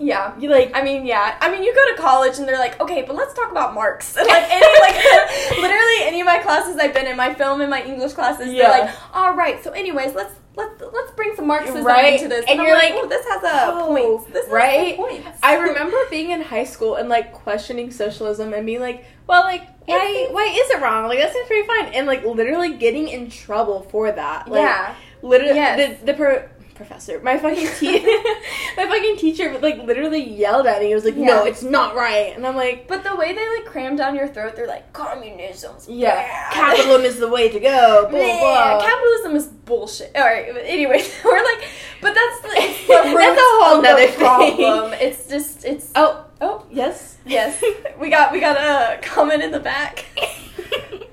Yeah. 0.00 0.38
You 0.38 0.50
like 0.50 0.70
I 0.74 0.82
mean, 0.82 1.04
yeah. 1.06 1.36
I 1.40 1.50
mean, 1.50 1.62
you 1.62 1.74
go 1.74 1.94
to 1.94 2.00
college 2.00 2.38
and 2.38 2.46
they're 2.48 2.58
like, 2.58 2.80
okay, 2.80 3.02
but 3.02 3.16
let's 3.16 3.34
talk 3.34 3.50
about 3.50 3.74
Marx. 3.74 4.16
And 4.16 4.26
like 4.28 4.44
any 4.48 4.80
like 4.80 4.96
literally 5.50 6.02
any 6.02 6.20
of 6.20 6.26
my 6.26 6.38
classes 6.38 6.76
I've 6.76 6.94
been 6.94 7.06
in, 7.06 7.16
my 7.16 7.34
film 7.34 7.60
and 7.60 7.70
my 7.70 7.82
English 7.82 8.12
classes, 8.12 8.52
Yeah. 8.52 8.70
they're 8.70 8.84
like, 8.86 8.94
all 9.14 9.34
right. 9.34 9.62
So, 9.62 9.70
anyways, 9.72 10.14
let's 10.14 10.34
let's 10.54 10.80
let's 10.92 11.12
bring 11.12 11.34
some 11.34 11.46
Marxism 11.46 11.84
Right. 11.84 12.14
into 12.14 12.28
this. 12.28 12.44
And 12.48 12.60
I'm 12.60 12.66
you're 12.66 12.76
like, 12.76 12.92
oh, 12.94 13.08
this 13.08 13.26
has 13.26 13.42
a 13.42 13.72
oh, 13.72 13.86
point. 13.88 14.32
This 14.32 14.48
right? 14.48 14.96
has 14.96 14.96
points. 14.96 15.38
I 15.42 15.56
remember 15.56 15.96
being 16.10 16.30
in 16.30 16.42
high 16.42 16.64
school 16.64 16.94
and 16.96 17.08
like 17.08 17.32
questioning 17.32 17.90
socialism 17.90 18.52
and 18.54 18.64
being 18.66 18.80
like, 18.80 19.04
well, 19.26 19.42
like 19.42 19.62
why 19.86 20.28
why 20.30 20.44
is 20.44 20.70
it 20.70 20.80
wrong? 20.80 21.08
Like 21.08 21.18
that 21.18 21.32
seems 21.32 21.46
pretty 21.48 21.66
fine, 21.66 21.86
and 21.94 22.06
like 22.06 22.24
literally 22.24 22.76
getting 22.76 23.08
in 23.08 23.30
trouble 23.30 23.82
for 23.90 24.12
that. 24.12 24.48
Like, 24.48 24.62
yeah. 24.62 24.94
literally 25.22 25.54
Yes. 25.54 25.98
the 26.00 26.06
the 26.06 26.14
pro- 26.14 26.48
professor, 26.78 27.20
my 27.20 27.36
fucking 27.36 27.68
te- 27.78 28.02
my 28.78 28.86
fucking 28.86 29.18
teacher, 29.18 29.58
like 29.58 29.76
literally 29.82 30.22
yelled 30.22 30.66
at 30.66 30.80
me. 30.80 30.88
He 30.88 30.94
was 30.94 31.04
like, 31.04 31.16
no, 31.16 31.44
it's 31.44 31.62
not 31.62 31.94
right, 31.94 32.34
and 32.34 32.46
I'm 32.46 32.56
like. 32.56 32.88
But 32.88 33.04
the 33.04 33.14
way 33.14 33.34
they 33.34 33.48
like 33.56 33.66
cram 33.66 33.96
down 33.96 34.14
your 34.14 34.28
throat, 34.28 34.56
they're 34.56 34.66
like 34.66 34.94
communism's 34.94 35.86
Yeah, 35.88 36.14
bad. 36.14 36.52
capitalism 36.54 37.04
is 37.04 37.18
the 37.18 37.28
way 37.28 37.50
to 37.50 37.60
go. 37.60 38.06
Blah, 38.08 38.18
Yeah, 38.18 38.38
blah. 38.78 38.80
capitalism 38.86 39.36
is 39.36 39.46
bullshit. 39.48 40.12
All 40.16 40.22
right, 40.24 40.46
but 40.52 40.62
anyway, 40.64 41.04
we're 41.24 41.44
like, 41.44 41.68
but 42.00 42.14
that's 42.14 42.40
the, 42.40 42.48
it's 42.54 42.86
the 42.86 42.92
That's 43.18 43.40
a 43.40 43.44
whole 43.44 43.76
of 43.78 43.82
nother 43.84 44.06
the 44.06 44.08
thing. 44.12 44.18
problem. 44.20 44.92
It's 44.94 45.28
just 45.28 45.64
it's 45.66 45.92
Oh, 45.94 46.24
oh 46.40 46.64
yes, 46.70 47.18
yes, 47.26 47.62
we 48.00 48.08
got 48.08 48.32
we 48.32 48.40
got 48.40 48.56
a 48.56 49.00
comment 49.02 49.42
in 49.42 49.50
the 49.50 49.60
back. 49.60 50.06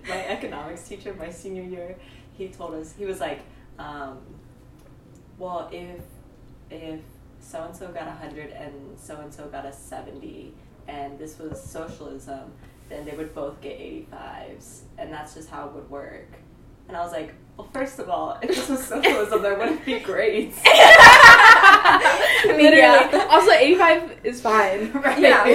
my 0.07 0.25
economics 0.27 0.87
teacher 0.87 1.13
my 1.17 1.29
senior 1.31 1.63
year 1.63 1.95
he 2.37 2.47
told 2.49 2.75
us 2.75 2.93
he 2.97 3.05
was 3.05 3.19
like 3.19 3.39
um, 3.79 4.19
well 5.37 5.69
if 5.71 6.01
if 6.71 6.99
so 7.39 7.63
and 7.63 7.75
so 7.75 7.87
got 7.89 8.03
a 8.03 8.05
100 8.07 8.49
and 8.51 8.73
so 8.97 9.17
and 9.19 9.33
so 9.33 9.45
got 9.47 9.65
a 9.65 9.71
70 9.73 10.53
and 10.87 11.17
this 11.19 11.37
was 11.39 11.61
socialism 11.61 12.51
then 12.89 13.05
they 13.05 13.11
would 13.15 13.33
both 13.35 13.59
get 13.61 13.79
85s 13.79 14.81
and 14.97 15.11
that's 15.11 15.33
just 15.35 15.49
how 15.49 15.67
it 15.67 15.73
would 15.73 15.89
work 15.89 16.27
and 16.87 16.95
i 16.97 17.01
was 17.01 17.11
like 17.11 17.33
well 17.57 17.67
first 17.73 17.99
of 17.99 18.09
all 18.09 18.37
if 18.41 18.49
this 18.49 18.69
was 18.69 18.83
socialism 18.87 19.41
there 19.41 19.57
wouldn't 19.57 19.83
be 19.85 19.99
grades 19.99 20.57
I 20.65 22.43
mean, 22.47 22.57
literally. 22.57 22.77
yeah. 22.77 23.27
Also, 23.29 23.51
eighty-five 23.51 24.19
is 24.23 24.41
fine. 24.41 24.91
right 24.93 25.19
Yeah. 25.19 25.45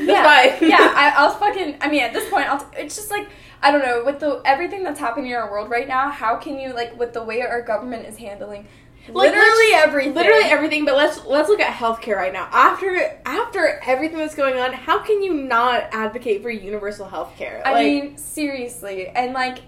Yeah, 0.00 0.56
fine. 0.58 0.68
yeah. 0.70 0.92
I, 0.94 1.14
I 1.18 1.26
was 1.26 1.36
fucking. 1.36 1.76
I 1.80 1.88
mean, 1.90 2.02
at 2.02 2.12
this 2.12 2.28
point, 2.30 2.48
I'll 2.48 2.58
t- 2.58 2.66
it's 2.78 2.96
just 2.96 3.10
like 3.10 3.28
I 3.64 3.70
don't 3.72 3.82
know 3.82 4.04
with 4.04 4.20
the 4.20 4.40
everything 4.44 4.84
that's 4.84 5.00
happening 5.00 5.30
in 5.30 5.36
our 5.36 5.50
world 5.50 5.70
right 5.70 5.88
now. 5.88 6.10
How 6.10 6.36
can 6.36 6.60
you 6.60 6.72
like 6.74 6.96
with 6.98 7.12
the 7.14 7.24
way 7.24 7.40
our 7.42 7.62
government 7.62 8.06
is 8.06 8.18
handling 8.18 8.66
Like, 9.08 9.32
literally 9.32 9.72
everything? 9.74 10.14
Literally 10.14 10.44
everything, 10.44 10.84
but 10.84 10.96
let's 10.96 11.24
let's 11.24 11.48
look 11.48 11.60
at 11.60 11.74
healthcare 11.74 12.16
right 12.16 12.32
now. 12.32 12.48
After 12.52 13.18
after 13.24 13.80
everything 13.86 14.18
that's 14.18 14.34
going 14.34 14.58
on, 14.58 14.72
how 14.74 14.98
can 15.00 15.22
you 15.22 15.34
not 15.34 15.84
advocate 15.92 16.42
for 16.42 16.50
universal 16.50 17.06
healthcare? 17.06 17.62
I 17.64 17.72
Like, 17.72 17.86
mean, 17.86 18.16
seriously, 18.18 19.08
and 19.08 19.32
like 19.32 19.60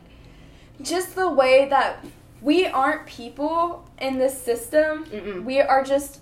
just 0.83 1.15
the 1.15 1.29
way 1.31 1.69
that 1.71 2.05
we 2.43 2.67
aren't 2.67 3.07
people 3.07 3.89
in 3.99 4.19
this 4.19 4.39
system. 4.41 5.07
Mm-mm. 5.07 5.45
We 5.45 5.61
are 5.61 5.83
just 5.83 6.21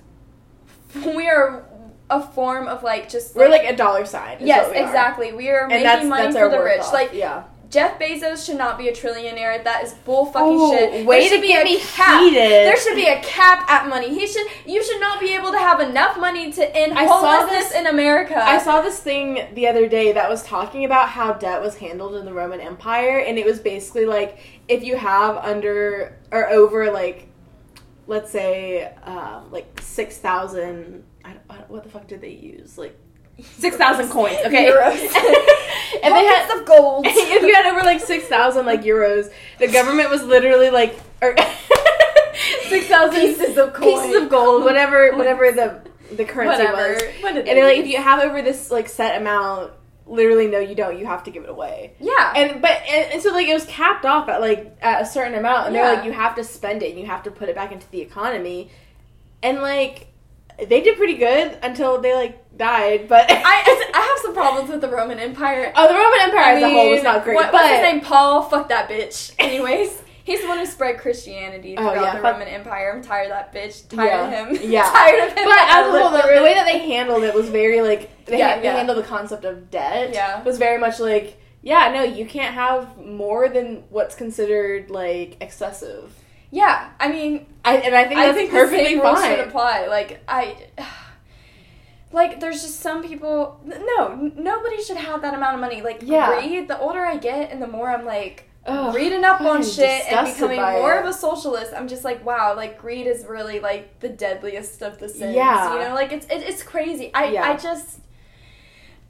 we 1.05 1.29
are 1.29 1.67
a 2.11 2.21
form 2.21 2.69
of 2.69 2.83
like 2.83 3.09
just 3.09 3.35
we're 3.35 3.49
like 3.49 3.65
a 3.65 3.75
dollar 3.75 4.05
sign. 4.05 4.37
yes, 4.41 4.71
we 4.71 4.79
are. 4.79 4.85
exactly. 4.87 5.33
We 5.33 5.51
are 5.51 5.63
And 5.63 5.69
making 5.71 5.85
that's 5.85 6.07
money 6.07 6.23
that's 6.33 6.37
for 6.37 6.49
the 6.49 6.61
rich. 6.63 6.81
off. 6.83 6.93
Like 6.93 7.13
yeah. 7.15 7.45
Jeff 7.71 7.99
Bezos 7.99 8.45
should 8.47 8.57
not 8.59 8.79
be 8.79 8.89
a 8.89 8.93
trillionaire. 8.93 9.63
That 9.65 9.83
is 9.85 9.93
bull 10.05 10.27
fucking 10.27 10.59
Oh, 10.61 10.73
shit. 10.77 11.05
way 11.07 11.21
there 11.21 11.29
should 11.29 11.35
to 11.37 11.41
be 11.43 11.49
get 11.49 11.63
a 11.63 11.65
me 11.65 11.79
cap. 11.81 12.21
heated. 12.23 12.37
There 12.51 12.77
should 12.77 12.95
be 12.95 13.07
a 13.07 13.21
cap 13.23 13.69
at 13.69 13.89
money. 13.89 14.09
He 14.15 14.27
should. 14.27 14.47
You 14.67 14.83
should 14.85 15.01
not 15.01 15.19
be 15.21 15.35
able 15.35 15.51
to 15.53 15.59
have 15.59 15.81
enough 15.81 16.19
money 16.19 16.53
to 16.53 16.77
end 16.77 16.93
I 16.97 17.07
saw 17.07 17.21
homelessness 17.21 17.69
this- 17.71 17.79
in 17.81 17.87
America. 17.87 18.37
I 18.37 18.59
saw 18.59 18.81
this 18.81 18.99
thing 19.01 19.47
the 19.55 19.67
other 19.69 19.89
day 19.89 20.13
that 20.13 20.29
was 20.31 20.43
talking 20.45 20.85
about 20.85 21.09
how 21.09 21.33
debt 21.33 21.61
was 21.61 21.77
handled 21.77 22.15
in 22.17 22.25
the 22.25 22.33
Roman 22.33 22.61
Empire, 22.61 23.19
and 23.19 23.39
it 23.39 23.45
was 23.47 23.59
basically 23.61 24.07
like 24.07 24.39
if 24.69 24.85
you 24.85 24.97
have 24.97 25.37
under 25.39 26.17
or 26.31 26.49
over 26.51 26.91
like, 26.93 27.29
let's 28.07 28.31
say, 28.31 28.93
um, 29.05 29.51
like 29.51 29.81
six 29.81 30.19
thousand. 30.19 31.05
I 31.25 31.37
I 31.49 31.55
What 31.69 31.83
the 31.85 31.89
fuck 31.91 32.07
did 32.07 32.21
they 32.21 32.29
use? 32.31 32.77
Like 32.79 32.99
six 33.43 33.77
thousand 33.77 34.09
coins. 34.11 34.37
Okay, 34.47 34.71
Euros. 34.71 35.01
and 36.03 36.15
they 36.15 36.25
had 36.25 36.51
of 36.59 36.65
gold. 36.67 37.07
if 37.09 37.43
you 37.43 37.55
had 37.55 37.67
over 37.67 37.81
like 37.85 38.01
six 38.01 38.25
thousand 38.27 38.67
like 38.67 38.83
euros, 38.83 39.33
the 39.59 39.69
government 39.69 40.11
was 40.11 40.23
literally 40.23 40.71
like 40.71 40.99
or 41.23 41.35
six 42.69 42.87
thousand 42.87 43.21
Pieces 43.21 43.57
of 43.59 43.73
coin. 43.75 43.89
pieces 43.89 44.23
of 44.23 44.29
gold, 44.29 44.65
whatever 44.65 45.17
whatever 45.17 45.51
the 45.53 45.81
the 46.15 46.25
currency 46.25 46.63
Whatever. 46.65 46.93
was. 46.95 47.03
What 47.21 47.37
And 47.37 47.47
they're 47.47 47.65
like, 47.65 47.79
if 47.79 47.87
you 47.87 47.97
have 47.99 48.21
over 48.21 48.43
this 48.43 48.71
like 48.71 48.89
set 48.89 49.21
amount, 49.21 49.73
literally 50.07 50.47
no, 50.47 50.59
you 50.59 50.75
don't. 50.75 50.99
You 50.99 51.07
have 51.07 51.25
to 51.25 51.31
give 51.31 51.43
it 51.45 51.51
away. 51.51 51.95
yeah. 51.99 52.33
And 52.37 52.61
but 52.63 52.83
and, 52.89 53.13
and 53.15 53.23
so 53.23 53.31
like 53.33 53.49
it 53.49 53.55
was 53.55 53.65
capped 53.67 54.05
off 54.05 54.29
at 54.29 54.41
like 54.41 54.77
at 54.83 55.03
a 55.03 55.07
certain 55.07 55.35
amount, 55.35 55.67
and 55.69 55.75
they're 55.75 55.95
like, 55.97 56.05
you 56.05 56.13
have 56.13 56.35
to 56.37 56.45
spend 56.45 56.83
it, 56.83 56.91
and 56.91 57.01
you 57.01 57.07
have 57.07 57.23
to 57.25 57.31
put 57.31 57.49
it 57.49 57.55
back 57.55 57.73
into 57.73 57.91
the 57.91 58.01
economy, 58.01 58.71
and 59.43 59.61
like 59.61 60.09
they 60.59 60.81
did 60.81 60.97
pretty 60.97 61.15
good 61.15 61.59
until 61.63 62.01
they 62.01 62.15
like 62.15 62.57
died. 62.57 63.09
But 63.09 63.31
I, 63.31 63.35
I 63.95 64.01
have 64.01 64.19
some 64.23 64.35
problems 64.35 64.71
with 64.71 64.81
the 64.81 64.89
Roman 64.89 65.19
Empire. 65.19 65.73
oh, 65.75 65.89
the 65.89 65.95
Roman 65.95 66.21
Empire 66.23 66.55
I 66.55 66.57
as 66.57 66.63
a 66.63 66.71
whole 66.71 66.91
was 66.91 67.03
not 67.03 67.25
great. 67.25 67.35
What, 67.35 67.47
but 67.53 67.63
what's 67.63 67.71
his 67.71 67.83
name? 67.83 68.01
Paul. 68.01 68.43
Fuck 68.43 68.69
that 68.69 68.89
bitch. 68.89 69.33
Anyways, 69.39 70.03
he's 70.25 70.41
the 70.43 70.49
one 70.49 70.59
who 70.59 70.67
spread 70.67 70.99
Christianity 70.99 71.77
Oh, 71.77 71.83
throughout 71.83 71.95
yeah, 72.03 72.17
the 72.17 72.23
fuck- 72.23 72.33
Roman 72.35 72.49
Empire. 72.49 72.93
I'm 72.95 73.03
tired 73.03 73.25
of 73.25 73.31
that 73.31 73.53
bitch. 73.55 73.89
Tired 73.89 74.07
Yeah. 74.09 74.43
of 74.51 74.59
him. 74.61 74.71
Yeah. 74.71 74.83
tired 74.91 75.21
of 75.29 75.37
him. 75.37 75.45
But 75.45 75.59
as 75.59 75.87
a 75.87 75.91
whole, 75.99 76.11
the, 76.11 76.19
the 76.37 76.43
way 76.43 76.55
that 76.55 76.65
they 76.67 76.79
handled 76.89 77.23
it 77.25 77.35
was 77.35 77.49
very 77.49 77.81
like 77.83 78.25
they, 78.27 78.39
Yeah, 78.39 78.59
they 78.59 78.65
yeah. 78.65 78.77
handled 78.77 78.99
the 78.99 79.03
concept 79.03 79.45
of 79.45 79.71
debt. 79.71 80.13
Yeah. 80.15 80.43
was 80.45 80.59
very 80.59 80.79
much 80.79 81.01
like 81.01 81.41
yeah, 81.63 81.91
no, 81.93 82.03
you 82.03 82.27
can't 82.27 82.55
have 82.55 82.99
more 82.99 83.49
than 83.49 83.85
what's 83.89 84.15
considered 84.15 84.91
like 84.91 85.39
excessive. 85.41 86.13
Yeah, 86.55 86.91
I 87.01 87.09
mean, 87.09 87.47
I, 87.65 87.79
and 87.79 87.95
I 87.97 88.05
think 88.05 88.21
I 88.21 88.27
that's 88.27 88.39
think 88.39 88.51
perfectly 88.53 88.97
fine. 88.99 89.37
should 89.37 89.49
apply. 89.49 89.87
Like 89.89 90.23
I, 90.29 90.69
like 92.13 92.39
there's 92.41 92.63
just 92.63 92.81
some 92.81 93.03
people. 93.03 93.61
No, 93.65 94.31
nobody 94.37 94.81
should 94.83 94.97
have 94.99 95.23
that 95.23 95.35
amount 95.35 95.55
of 95.57 95.61
money. 95.61 95.83
Like 95.83 96.01
Yeah. 96.03 96.41
greed. 96.41 96.69
The 96.69 96.79
older 96.79 97.01
I 97.05 97.17
get, 97.17 97.51
and 97.51 97.61
the 97.61 97.67
more 97.67 97.91
I'm 97.91 98.05
like 98.07 98.49
Ugh, 98.67 98.95
reading 98.95 99.25
up 99.25 99.41
on 99.41 99.63
shit 99.65 100.11
and 100.11 100.27
becoming 100.33 100.61
more 100.61 100.95
it. 100.95 101.01
of 101.01 101.07
a 101.07 101.13
socialist. 101.13 101.73
I'm 101.77 101.89
just 101.89 102.05
like, 102.05 102.25
wow, 102.25 102.55
like 102.57 102.79
greed 102.79 103.07
is 103.09 103.27
really 103.27 103.59
like 103.61 103.99
the 104.01 104.09
deadliest 104.09 104.81
of 104.83 104.99
the 104.99 105.09
sins. 105.09 105.35
Yeah. 105.35 105.75
you 105.75 105.81
know, 105.89 105.95
like 105.95 106.13
it's 106.13 106.27
it, 106.27 106.43
it's 106.43 106.63
crazy. 106.63 107.11
I 107.15 107.31
Yeah. 107.31 107.51
I 107.51 107.57
just. 107.57 107.99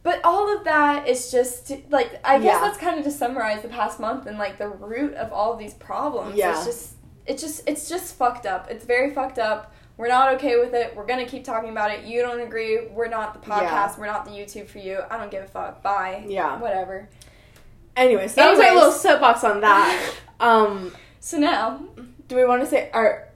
but 0.03 0.21
all 0.25 0.57
of 0.57 0.65
that 0.65 1.07
is 1.09 1.31
just 1.31 1.71
like 1.91 2.21
I 2.25 2.39
guess 2.39 2.55
Yeah. 2.55 2.61
that's 2.63 2.79
kind 2.79 2.99
of 2.99 3.05
to 3.05 3.11
summarize 3.11 3.61
the 3.61 3.69
past 3.69 4.01
month 4.01 4.27
and 4.27 4.39
like 4.39 4.57
the 4.57 4.69
root 4.69 5.13
of 5.15 5.31
all 5.31 5.53
of 5.53 5.59
these 5.59 5.75
problems. 5.75 6.37
Yeah. 6.37 6.57
It's 6.57 6.65
just 6.65 6.94
it's 7.27 7.43
just 7.43 7.63
it's 7.67 7.89
just 7.89 8.15
fucked 8.17 8.47
up. 8.47 8.71
It's 8.71 8.85
very 8.85 9.11
fucked 9.13 9.39
up. 9.39 9.73
We're 9.97 10.09
not 10.09 10.35
okay 10.35 10.59
with 10.59 10.75
it. 10.75 10.95
We're 10.97 11.07
gonna 11.07 11.27
keep 11.27 11.45
talking 11.45 11.71
about 11.71 11.91
it. 11.91 12.05
You 12.05 12.21
don't 12.23 12.41
agree. 12.41 12.87
We're 12.89 13.09
not 13.09 13.33
the 13.35 13.41
podcast. 13.49 13.61
Yeah. 13.63 13.95
We're 13.99 14.07
not 14.07 14.25
the 14.25 14.33
YouTube 14.33 14.67
for 14.69 14.79
you. 14.79 15.01
I 15.11 15.17
don't 15.19 15.31
give 15.31 15.45
a 15.45 15.47
fuck. 15.49 15.83
Bye. 15.83 16.25
Yeah. 16.27 16.59
Whatever. 16.59 17.09
Anyway, 17.97 18.27
so 18.27 18.35
that 18.37 18.51
was 18.51 18.59
my 18.59 18.73
little 18.75 18.91
soapbox 18.93 19.45
on 19.45 19.61
that. 19.61 20.13
Um, 20.41 20.93
So 21.21 21.39
now, 21.39 21.81
do 22.29 22.35
we 22.37 22.45
want 22.45 22.61
to 22.63 22.67
say 22.69 22.91
our 22.93 23.29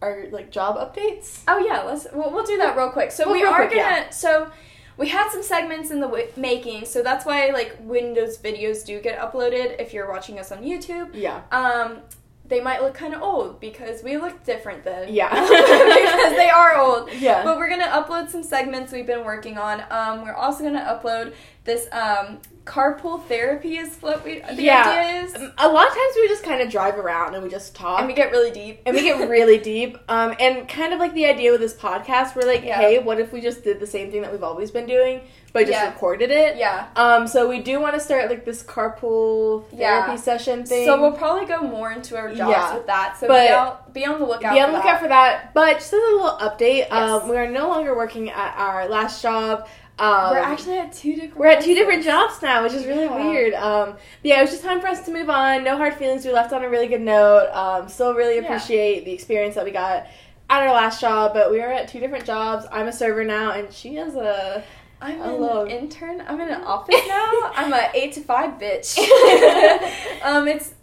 our 0.00 0.24
like 0.30 0.50
job 0.50 0.76
updates? 0.76 1.40
oh 1.46 1.58
yeah, 1.58 1.82
let's 1.82 2.06
we'll, 2.12 2.30
we'll 2.32 2.46
do 2.46 2.56
that 2.56 2.76
real 2.78 2.90
quick. 2.90 3.12
So 3.12 3.26
Well, 3.26 3.34
we 3.34 3.44
are 3.44 3.54
quick, 3.56 3.70
gonna 3.70 3.82
yeah. 3.82 4.10
so. 4.10 4.50
We 4.96 5.08
had 5.08 5.30
some 5.30 5.42
segments 5.42 5.90
in 5.90 6.00
the 6.00 6.06
w- 6.08 6.26
making, 6.36 6.84
so 6.84 7.02
that's 7.02 7.24
why 7.24 7.50
like 7.52 7.74
when 7.80 8.12
those 8.12 8.36
videos 8.36 8.84
do 8.84 9.00
get 9.00 9.18
uploaded, 9.18 9.80
if 9.80 9.94
you're 9.94 10.06
watching 10.10 10.38
us 10.38 10.52
on 10.52 10.62
YouTube, 10.62 11.10
Yeah. 11.14 11.40
um, 11.52 12.00
they 12.50 12.60
might 12.60 12.82
look 12.82 12.94
kind 12.94 13.14
of 13.14 13.22
old 13.22 13.60
because 13.60 14.02
we 14.02 14.18
look 14.18 14.44
different 14.44 14.84
then. 14.84 15.14
Yeah. 15.14 15.30
because 15.40 16.36
they 16.36 16.50
are 16.50 16.76
old. 16.76 17.10
Yeah. 17.12 17.44
But 17.44 17.56
we're 17.56 17.70
gonna 17.70 17.84
upload 17.84 18.28
some 18.28 18.42
segments 18.42 18.92
we've 18.92 19.06
been 19.06 19.24
working 19.24 19.56
on. 19.56 19.84
Um, 19.90 20.22
we're 20.22 20.34
also 20.34 20.64
gonna 20.64 20.80
upload 20.80 21.32
this 21.64 21.86
um, 21.92 22.40
carpool 22.66 23.24
therapy 23.24 23.78
is 23.78 23.96
what 24.00 24.24
we 24.24 24.40
the 24.40 24.62
Yeah. 24.62 24.82
idea 24.86 25.22
is, 25.24 25.34
a 25.58 25.68
lot 25.68 25.88
of 25.88 25.92
times 25.94 26.12
we 26.16 26.28
just 26.28 26.44
kind 26.44 26.60
of 26.60 26.70
drive 26.70 26.98
around 26.98 27.34
and 27.34 27.42
we 27.42 27.48
just 27.48 27.74
talk. 27.74 27.98
and 27.98 28.06
we 28.08 28.14
get 28.14 28.30
really 28.30 28.50
deep. 28.50 28.80
and 28.86 28.94
we 28.94 29.02
get 29.02 29.28
really 29.28 29.58
deep. 29.58 29.98
Um, 30.08 30.34
and 30.38 30.68
kind 30.68 30.92
of 30.92 31.00
like 31.00 31.14
the 31.14 31.26
idea 31.26 31.50
with 31.52 31.60
this 31.60 31.74
podcast, 31.74 32.36
we're 32.36 32.46
like, 32.46 32.64
Yeah. 32.64 32.76
hey, 32.76 32.98
what 32.98 33.18
if 33.18 33.32
we 33.32 33.40
just 33.40 33.64
did 33.64 33.80
the 33.80 33.86
same 33.86 34.10
thing 34.12 34.22
that 34.22 34.30
we've 34.30 34.44
always 34.44 34.70
been 34.70 34.86
doing, 34.86 35.22
but 35.52 35.60
just 35.60 35.72
Yeah. 35.72 35.86
recorded 35.86 36.30
it? 36.30 36.56
yeah. 36.56 36.86
Um, 36.96 37.26
so 37.26 37.48
we 37.48 37.60
do 37.60 37.80
want 37.80 37.94
to 37.94 38.00
start 38.00 38.28
like 38.28 38.44
this 38.44 38.62
carpool 38.62 39.64
therapy 39.70 40.12
Yeah. 40.12 40.16
session 40.16 40.64
thing. 40.64 40.86
So 40.86 41.00
we'll 41.00 41.12
probably 41.12 41.46
go 41.46 41.62
more 41.62 41.90
into 41.90 42.16
our 42.16 42.28
jobs 42.28 42.50
Yeah. 42.50 42.74
with 42.74 42.86
that. 42.86 43.16
So 43.18 43.26
But- 43.26 43.46
be, 43.46 43.52
out, 43.52 43.92
be 43.94 44.06
on 44.06 44.20
the 44.20 44.26
lookout. 44.26 44.52
be 44.52 44.60
on 44.60 44.66
for 44.66 44.72
the 44.72 44.76
lookout 44.78 44.92
that. 44.92 45.00
for 45.02 45.08
that. 45.08 45.54
But 45.54 45.74
just 45.78 45.92
as 45.92 45.98
a 46.00 46.02
little 46.14 46.38
update, 46.40 46.86
Yes. 46.88 46.92
um, 46.92 47.28
we 47.28 47.36
are 47.36 47.48
no 47.48 47.68
longer 47.68 47.96
working 47.96 48.30
at 48.30 48.54
our 48.56 48.86
last 48.86 49.22
job. 49.22 49.66
Um, 50.00 50.30
we're 50.30 50.38
actually 50.38 50.78
at 50.78 50.92
two 50.92 51.12
different. 51.14 51.36
we're 51.36 51.46
at 51.48 51.62
two 51.62 51.74
different 51.74 52.02
jobs 52.04 52.40
now, 52.42 52.62
which 52.62 52.72
is 52.72 52.86
really 52.86 53.04
Yeah. 53.04 53.28
weird. 53.28 53.54
Um, 53.54 53.92
but 53.92 53.98
yeah, 54.22 54.38
it 54.38 54.42
was 54.42 54.50
just 54.50 54.62
time 54.64 54.80
for 54.80 54.86
us 54.88 55.04
to 55.04 55.12
move 55.12 55.28
on. 55.30 55.62
No 55.62 55.76
hard 55.76 55.94
feelings. 55.94 56.24
We 56.24 56.32
left 56.32 56.52
on 56.52 56.64
a 56.64 56.68
really 56.70 56.86
good 56.86 57.02
note. 57.02 57.50
Um, 57.52 57.88
still 57.88 58.14
really 58.14 58.36
Yeah. 58.36 58.42
appreciate 58.42 59.04
the 59.04 59.12
experience 59.12 59.54
that 59.56 59.64
we 59.64 59.70
got 59.70 60.06
at 60.48 60.62
our 60.62 60.72
last 60.72 61.00
job, 61.00 61.32
but 61.34 61.50
we 61.50 61.60
are 61.60 61.70
at 61.70 61.86
two 61.88 62.00
different 62.00 62.24
jobs. 62.24 62.66
I'm 62.72 62.88
a 62.88 62.92
server 62.92 63.24
now, 63.24 63.52
and 63.52 63.72
she 63.72 63.96
is 63.98 64.16
a 64.16 64.64
I'm 65.02 65.20
an 65.22 65.68
intern. 65.70 66.22
I'm 66.26 66.40
in 66.40 66.48
an 66.50 66.62
office 66.62 67.00
now. 67.08 67.30
I'm 67.54 67.72
a 67.72 67.90
eight 67.94 68.12
to 68.14 68.20
five 68.20 68.58
bitch. 68.58 68.98
um, 70.22 70.46
it's 70.48 70.74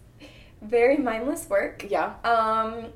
very 0.61 0.97
mindless 0.97 1.47
work. 1.49 1.85
yeah. 1.89 2.13
Um, 2.23 2.87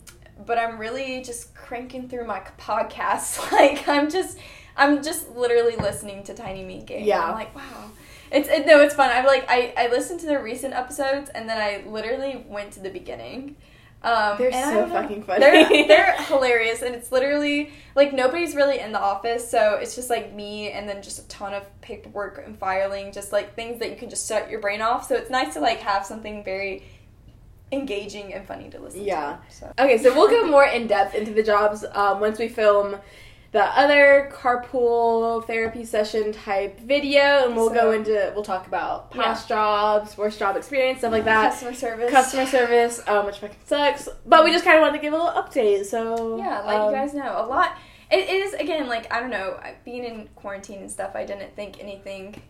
but 0.45 0.57
I'm 0.57 0.79
really 0.79 1.21
just 1.23 1.53
cranking 1.53 2.09
through 2.09 2.25
my 2.25 2.41
podcasts. 2.59 3.39
Like 3.51 3.87
I'm 3.87 4.09
just, 4.09 4.39
I'm 4.81 5.03
just 5.03 5.29
literally 5.35 5.75
listening 5.75 6.23
to 6.23 6.33
Tiny 6.33 6.63
Meat 6.63 6.87
Gang. 6.87 7.05
Yeah. 7.05 7.23
I'm 7.23 7.33
like, 7.35 7.55
wow. 7.55 7.91
It's 8.31 8.47
it, 8.49 8.65
no, 8.65 8.81
it's 8.81 8.95
fun. 8.95 9.09
I'm 9.11 9.25
like, 9.25 9.45
I 9.49 9.73
I 9.77 9.87
listened 9.89 10.19
to 10.21 10.25
the 10.25 10.39
recent 10.39 10.73
episodes 10.73 11.29
and 11.29 11.47
then 11.49 11.57
I 11.59 11.87
literally 11.89 12.45
went 12.47 12.71
to 12.73 12.79
the 12.79 12.89
beginning. 12.89 13.57
Um, 14.03 14.35
They're 14.39 14.51
and 14.51 14.71
so 14.71 14.87
fucking 14.87 15.23
funny. 15.23 15.41
They're 15.41 15.87
they're 15.87 16.15
hilarious, 16.23 16.81
and 16.81 16.95
it's 16.95 17.11
literally 17.11 17.69
like 17.95 18.13
nobody's 18.13 18.55
really 18.55 18.79
in 18.79 18.91
the 18.91 18.99
office, 18.99 19.47
so 19.47 19.75
it's 19.75 19.95
just 19.95 20.09
like 20.09 20.33
me 20.33 20.71
and 20.71 20.89
then 20.89 21.03
just 21.03 21.19
a 21.19 21.27
ton 21.27 21.53
of 21.53 21.63
paperwork 21.81 22.41
and 22.43 22.57
filing, 22.57 23.11
just 23.11 23.31
like 23.31 23.53
things 23.55 23.77
that 23.79 23.91
you 23.91 23.95
can 23.95 24.09
just 24.09 24.27
shut 24.27 24.49
your 24.49 24.59
brain 24.59 24.81
off. 24.81 25.07
So 25.07 25.13
it's 25.15 25.29
nice 25.29 25.53
to 25.53 25.59
like 25.59 25.81
have 25.81 26.03
something 26.03 26.43
very 26.43 26.83
engaging 27.71 28.33
and 28.33 28.45
funny 28.47 28.69
to 28.71 28.79
listen 28.79 29.03
Yeah. 29.03 29.37
to. 29.49 29.55
So. 29.55 29.73
Okay, 29.77 29.97
so 29.99 30.13
we'll 30.15 30.29
go 30.29 30.45
more 30.49 30.65
in 30.65 30.87
depth 30.87 31.13
into 31.13 31.31
the 31.33 31.43
jobs 31.43 31.85
um, 31.93 32.19
once 32.19 32.39
we 32.39 32.47
film 32.47 32.97
the 33.51 33.63
other 33.63 34.31
carpool 34.33 35.45
therapy 35.45 35.83
session 35.83 36.31
type 36.31 36.79
video, 36.79 37.45
and 37.45 37.55
we'll 37.55 37.69
go 37.69 37.91
into 37.91 38.31
we'll 38.33 38.43
talk 38.43 38.65
about 38.67 39.11
past 39.11 39.47
jobs, 39.49 40.17
worst 40.17 40.39
job 40.39 40.55
experience, 40.55 40.99
stuff 40.99 41.11
like 41.11 41.25
that. 41.25 41.51
Customer 41.51 41.73
service. 41.73 42.11
Customer 42.11 42.45
service, 42.45 43.01
um, 43.07 43.25
which 43.25 43.37
fucking 43.39 43.57
sucks. 43.65 44.07
But 44.25 44.45
we 44.45 44.51
just 44.51 44.63
kind 44.63 44.77
of 44.77 44.81
wanted 44.83 44.97
to 44.97 45.01
give 45.01 45.13
a 45.13 45.17
little 45.17 45.31
update. 45.41 45.85
So 45.85 46.37
Yeah, 46.37 46.61
like 46.61 46.77
um, 46.79 46.91
you 46.91 46.95
guys 46.95 47.13
know, 47.13 47.43
a 47.43 47.45
lot. 47.45 47.77
It 48.09 48.29
is 48.29 48.53
again 48.53 48.87
like 48.87 49.11
I 49.13 49.19
don't 49.19 49.29
know. 49.29 49.59
Being 49.83 50.05
in 50.05 50.29
quarantine 50.35 50.79
and 50.79 50.89
stuff, 50.91 51.11
I 51.15 51.25
didn't 51.25 51.55
think 51.55 51.79
anything, 51.81 52.41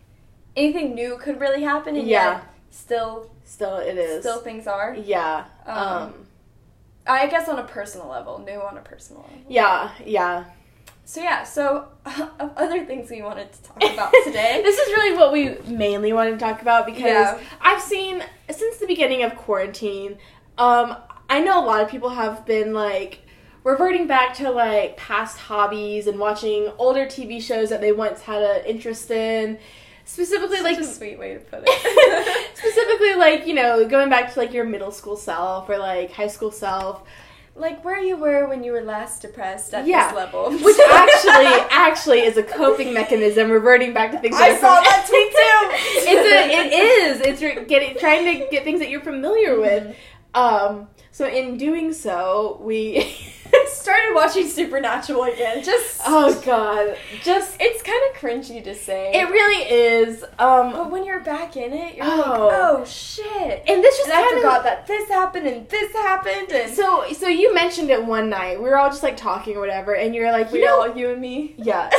anything 0.56 0.94
new 0.94 1.18
could 1.18 1.40
really 1.40 1.62
happen, 1.62 1.96
and 1.96 2.06
Yeah. 2.06 2.32
yet 2.34 2.44
still, 2.70 3.30
still 3.44 3.76
it 3.78 3.98
is. 3.98 4.22
still 4.22 4.40
things 4.40 4.66
are. 4.68 4.94
yeah. 4.94 5.44
Um, 5.66 5.76
Um, 5.78 6.14
I 7.06 7.26
guess 7.26 7.48
on 7.48 7.58
a 7.58 7.64
personal 7.64 8.06
level, 8.08 8.38
new 8.38 8.60
on 8.60 8.78
a 8.78 8.80
personal 8.80 9.22
level. 9.22 9.38
yeah. 9.48 9.90
Yeah. 10.04 10.44
So 11.04 11.20
yeah, 11.20 11.42
so 11.44 11.88
of 12.06 12.52
other 12.56 12.84
things 12.86 13.10
we 13.10 13.22
wanted 13.22 13.52
to 13.52 13.62
talk 13.62 13.76
about 13.92 14.12
today. 14.24 14.60
this 14.64 14.78
is 14.78 14.88
really 14.88 15.16
what 15.16 15.32
we 15.32 15.56
mainly 15.72 16.12
wanted 16.12 16.32
to 16.32 16.38
talk 16.38 16.62
about 16.62 16.86
because 16.86 17.02
Yeah. 17.02 17.38
I've 17.60 17.82
seen 17.82 18.22
since 18.50 18.76
the 18.78 18.86
beginning 18.86 19.22
of 19.22 19.34
quarantine, 19.36 20.18
um, 20.58 20.96
I 21.28 21.40
know 21.40 21.62
a 21.62 21.64
lot 21.66 21.82
of 21.82 21.88
people 21.88 22.10
have 22.10 22.46
been 22.46 22.72
like 22.72 23.20
reverting 23.64 24.06
back 24.06 24.34
to 24.34 24.50
like 24.50 24.96
past 24.96 25.38
hobbies 25.38 26.06
and 26.06 26.18
watching 26.18 26.70
older 26.78 27.06
TV 27.06 27.40
shows 27.42 27.70
that 27.70 27.80
they 27.80 27.92
once 27.92 28.22
had 28.22 28.42
an 28.42 28.64
interest 28.66 29.10
in. 29.10 29.58
Specifically, 30.04 30.56
Such 30.56 30.64
like 30.64 30.78
a 30.80 30.84
sweet 30.84 31.16
way 31.18 31.34
to 31.34 31.40
put 31.40 31.62
it. 31.64 32.48
specifically 32.56 33.14
like 33.14 33.46
you 33.46 33.54
know 33.54 33.86
going 33.88 34.10
back 34.10 34.32
to 34.32 34.38
like 34.38 34.52
your 34.52 34.64
middle 34.64 34.90
school 34.90 35.16
self 35.16 35.68
or 35.68 35.78
like 35.78 36.10
high 36.12 36.26
school 36.26 36.50
self 36.50 37.02
like 37.54 37.84
where 37.84 38.00
you 38.00 38.16
were 38.16 38.48
when 38.48 38.64
you 38.64 38.72
were 38.72 38.80
last 38.82 39.22
depressed 39.22 39.74
at 39.74 39.86
Yeah. 39.86 40.08
this 40.08 40.16
level. 40.16 40.50
which 40.64 40.76
actually 40.90 41.46
actually 41.70 42.20
is 42.20 42.36
a 42.36 42.42
coping 42.42 42.92
mechanism 42.94 43.50
reverting 43.50 43.92
back 43.92 44.10
to 44.12 44.18
things 44.18 44.36
I 44.36 44.56
saw 44.56 44.74
fam- 44.76 44.84
that 44.84 45.06
tweet 45.08 45.30
too. 45.30 46.10
it's 46.10 46.32
a 46.32 46.58
it 46.58 46.72
is 46.72 47.20
it's 47.42 47.68
getting 47.68 47.96
trying 47.98 48.24
to 48.40 48.48
get 48.50 48.64
things 48.64 48.80
that 48.80 48.88
you're 48.90 49.00
familiar 49.02 49.60
with 49.60 49.94
um 50.34 50.88
so 51.10 51.26
in 51.26 51.58
doing 51.58 51.92
so 51.92 52.58
we 52.62 53.14
started 53.68 54.14
watching 54.14 54.48
Supernatural 54.48 55.24
again. 55.24 55.62
Just 55.62 56.00
oh 56.06 56.40
god 56.44 56.96
just 57.22 57.56
it's 57.60 57.82
kind 57.82 58.00
of 58.10 58.20
cringy 58.20 58.62
to 58.64 58.74
say. 58.74 59.12
it 59.12 59.24
really 59.30 59.62
is 59.70 60.24
um 60.38 60.72
but 60.72 60.90
when 60.90 61.04
you're 61.04 61.20
back 61.20 61.56
in 61.56 61.72
it, 61.72 61.96
you're 61.96 62.06
Oh. 62.06 62.16
like, 62.16 62.28
oh 62.54 62.84
shit. 62.84 63.62
and 63.68 63.82
this 63.82 63.96
just 63.98 64.08
And 64.08 64.18
I 64.18 64.30
forgot 64.36 64.64
that 64.64 64.86
this 64.86 65.08
happened 65.08 65.46
and 65.46 65.68
this 65.68 65.92
happened 65.92 66.50
and 66.52 66.72
so 66.74 67.04
so 67.12 67.28
you 67.28 67.54
mentioned 67.54 67.90
it 67.90 68.04
one 68.04 68.28
night 68.30 68.58
we 68.58 68.68
were 68.68 68.78
all 68.78 68.90
just 68.90 69.02
like 69.02 69.16
talking 69.16 69.56
or 69.56 69.60
whatever 69.60 69.94
and 69.94 70.14
you're 70.14 70.30
like 70.32 70.48
you 70.48 70.54
we 70.60 70.64
know 70.64 70.80
all 70.82 70.96
you 70.96 71.10
and 71.10 71.20
me. 71.20 71.54
yeah 71.58 71.90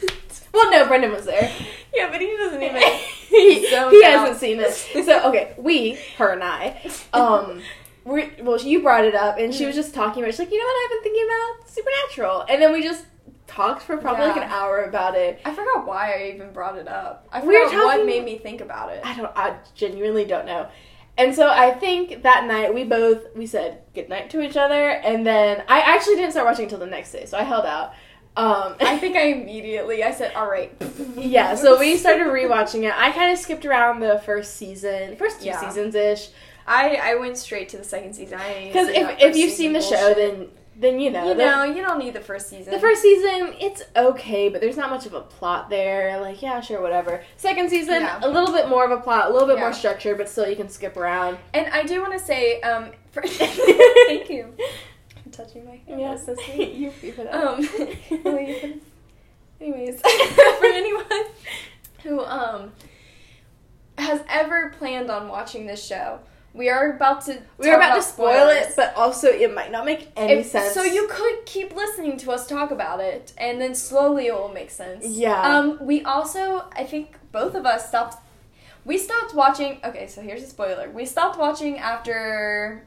well 0.52 0.70
no 0.70 0.86
brendan 0.86 1.12
was 1.12 1.24
there 1.26 1.50
yeah, 1.94 2.10
but 2.12 2.20
he 2.20 2.36
doesn't 2.36 2.62
even. 2.62 2.80
he, 3.28 3.66
he 3.66 4.04
hasn't 4.04 4.38
seen 4.38 4.60
it. 4.60 4.72
So 4.72 5.28
okay, 5.30 5.54
we, 5.56 5.98
her 6.18 6.30
and 6.32 6.44
I, 6.44 6.80
um, 7.12 7.60
we 8.08 8.30
well, 8.42 8.60
you 8.60 8.82
brought 8.82 9.04
it 9.04 9.14
up, 9.14 9.38
and 9.38 9.54
she 9.54 9.66
was 9.66 9.74
just 9.74 9.94
talking 9.94 10.22
about. 10.22 10.32
She's 10.32 10.38
like, 10.40 10.50
you 10.50 10.58
know 10.58 10.64
what? 10.64 10.84
I've 10.84 10.90
been 10.90 11.02
thinking 11.12 11.26
about 11.26 11.70
Supernatural, 11.70 12.44
and 12.48 12.62
then 12.62 12.72
we 12.72 12.82
just 12.82 13.04
talked 13.46 13.82
for 13.82 13.96
probably 13.96 14.26
like 14.26 14.36
an 14.36 14.42
hour 14.44 14.82
about 14.84 15.14
it. 15.16 15.40
I 15.44 15.50
forgot 15.54 15.86
why 15.86 16.12
I 16.12 16.32
even 16.34 16.52
brought 16.52 16.76
it 16.78 16.88
up. 16.88 17.26
I 17.32 17.40
We 17.44 17.58
were 17.58 17.66
forgot 17.68 17.84
what 17.98 18.06
made 18.06 18.24
me 18.24 18.38
think 18.38 18.60
about 18.60 18.92
it. 18.92 19.00
I 19.04 19.14
don't. 19.16 19.32
I 19.36 19.56
genuinely 19.74 20.24
don't 20.24 20.46
know. 20.46 20.68
And 21.16 21.34
so 21.34 21.48
I 21.48 21.72
think 21.72 22.22
that 22.22 22.46
night 22.46 22.72
we 22.72 22.84
both 22.84 23.34
we 23.34 23.46
said 23.46 23.82
good 23.94 24.08
night 24.08 24.30
to 24.30 24.40
each 24.40 24.56
other, 24.56 24.90
and 24.90 25.26
then 25.26 25.64
I 25.68 25.80
actually 25.80 26.16
didn't 26.16 26.30
start 26.32 26.46
watching 26.46 26.64
until 26.64 26.78
the 26.78 26.86
next 26.86 27.10
day, 27.12 27.26
so 27.26 27.36
I 27.36 27.42
held 27.42 27.66
out. 27.66 27.92
Um, 28.36 28.76
I 28.80 28.96
think 29.00 29.16
I 29.16 29.22
immediately 29.32 30.04
I 30.04 30.12
said, 30.12 30.32
"All 30.34 30.48
right." 30.48 30.72
yeah, 31.16 31.56
so 31.56 31.78
we 31.78 31.96
started 32.04 32.28
rewatching 32.28 32.84
it. 32.84 32.92
I 32.96 33.10
kind 33.10 33.32
of 33.32 33.38
skipped 33.38 33.66
around 33.66 33.98
the 34.00 34.20
first 34.24 34.56
season, 34.56 35.16
first 35.16 35.40
two 35.40 35.46
Yeah. 35.46 35.58
seasons 35.60 35.94
ish. 35.96 36.28
I 36.68 36.96
I 37.02 37.14
went 37.16 37.36
straight 37.38 37.68
to 37.70 37.78
the 37.78 37.84
second 37.84 38.14
season. 38.14 38.38
Because 38.66 38.88
if, 38.88 39.18
if 39.20 39.36
you've 39.36 39.52
seen 39.52 39.72
the 39.72 39.80
show, 39.80 40.14
then 40.14 40.48
then 40.76 41.00
you 41.00 41.10
know. 41.10 41.26
you 41.28 41.34
know 41.34 41.64
you 41.64 41.82
don't 41.82 41.98
need 41.98 42.14
the 42.14 42.20
first 42.20 42.48
season. 42.48 42.72
the 42.72 42.78
first 42.78 43.02
season, 43.02 43.54
it's 43.60 43.82
okay, 43.96 44.48
but 44.48 44.60
there's 44.60 44.76
not 44.76 44.90
much 44.90 45.06
of 45.06 45.12
a 45.14 45.20
plot 45.22 45.70
there. 45.70 46.20
Like, 46.20 46.40
yeah, 46.40 46.60
sure, 46.60 46.80
whatever. 46.80 47.24
Second 47.36 47.68
season, 47.68 48.02
Yeah. 48.02 48.20
a 48.22 48.28
little 48.28 48.52
bit 48.52 48.68
more 48.68 48.84
of 48.84 48.92
a 48.92 49.02
plot, 49.02 49.28
a 49.28 49.32
little 49.32 49.48
bit 49.48 49.56
Yeah. 49.56 49.62
more 49.62 49.72
structure, 49.72 50.14
but 50.14 50.28
still 50.28 50.48
you 50.48 50.54
can 50.54 50.68
skip 50.68 50.96
around. 50.96 51.38
and 51.52 51.66
I 51.72 51.82
do 51.82 52.00
want 52.00 52.12
to 52.12 52.18
say, 52.20 52.60
um, 52.60 52.92
for, 53.10 53.22
thank 53.26 54.30
you. 54.30 54.54
I'm 55.24 55.32
touching 55.32 55.64
my 55.64 55.80
hair. 55.86 55.98
Yeah. 55.98 56.10
That's 56.10 56.26
so 56.26 56.36
sweet. 56.36 56.74
you 56.74 56.92
keep 57.00 57.18
it 57.18 57.26
up. 57.26 57.58
Um, 57.58 58.80
anyways, 59.60 60.00
for 60.00 60.66
anyone 60.66 61.24
who 62.04 62.20
um 62.24 62.72
has 63.98 64.20
ever 64.28 64.70
planned 64.78 65.10
on 65.10 65.26
watching 65.28 65.66
this 65.66 65.84
show, 65.84 66.20
we 66.54 66.68
are 66.68 66.92
about 66.96 67.24
to. 67.26 67.40
We 67.58 67.68
are 67.68 67.74
talk 67.78 67.82
about 67.90 67.94
to 67.96 68.02
spoil 68.02 68.32
spoilers. 68.46 68.66
it, 68.68 68.72
but 68.76 68.94
also 68.96 69.28
it 69.28 69.54
might 69.54 69.70
not 69.70 69.84
make 69.84 70.08
any 70.16 70.40
If- 70.40 70.46
sense. 70.46 70.74
So 70.74 70.82
you 70.82 71.06
could 71.08 71.46
keep 71.46 71.74
listening 71.74 72.16
to 72.18 72.32
us 72.32 72.46
talk 72.46 72.70
about 72.70 73.00
it, 73.00 73.32
and 73.38 73.60
then 73.60 73.74
slowly 73.74 74.26
it 74.26 74.34
will 74.34 74.48
make 74.52 74.70
sense. 74.70 75.04
Yeah. 75.06 75.40
Um. 75.40 75.78
We 75.80 76.02
also, 76.04 76.64
I 76.72 76.84
think, 76.84 77.16
both 77.32 77.54
of 77.54 77.64
us 77.66 77.88
stopped. 77.88 78.16
We 78.84 78.98
stopped 78.98 79.34
watching. 79.34 79.80
Okay, 79.84 80.06
so 80.06 80.20
here's 80.22 80.42
a 80.42 80.46
spoiler. 80.46 80.90
We 80.90 81.04
stopped 81.06 81.38
watching 81.38 81.78
after 81.78 82.86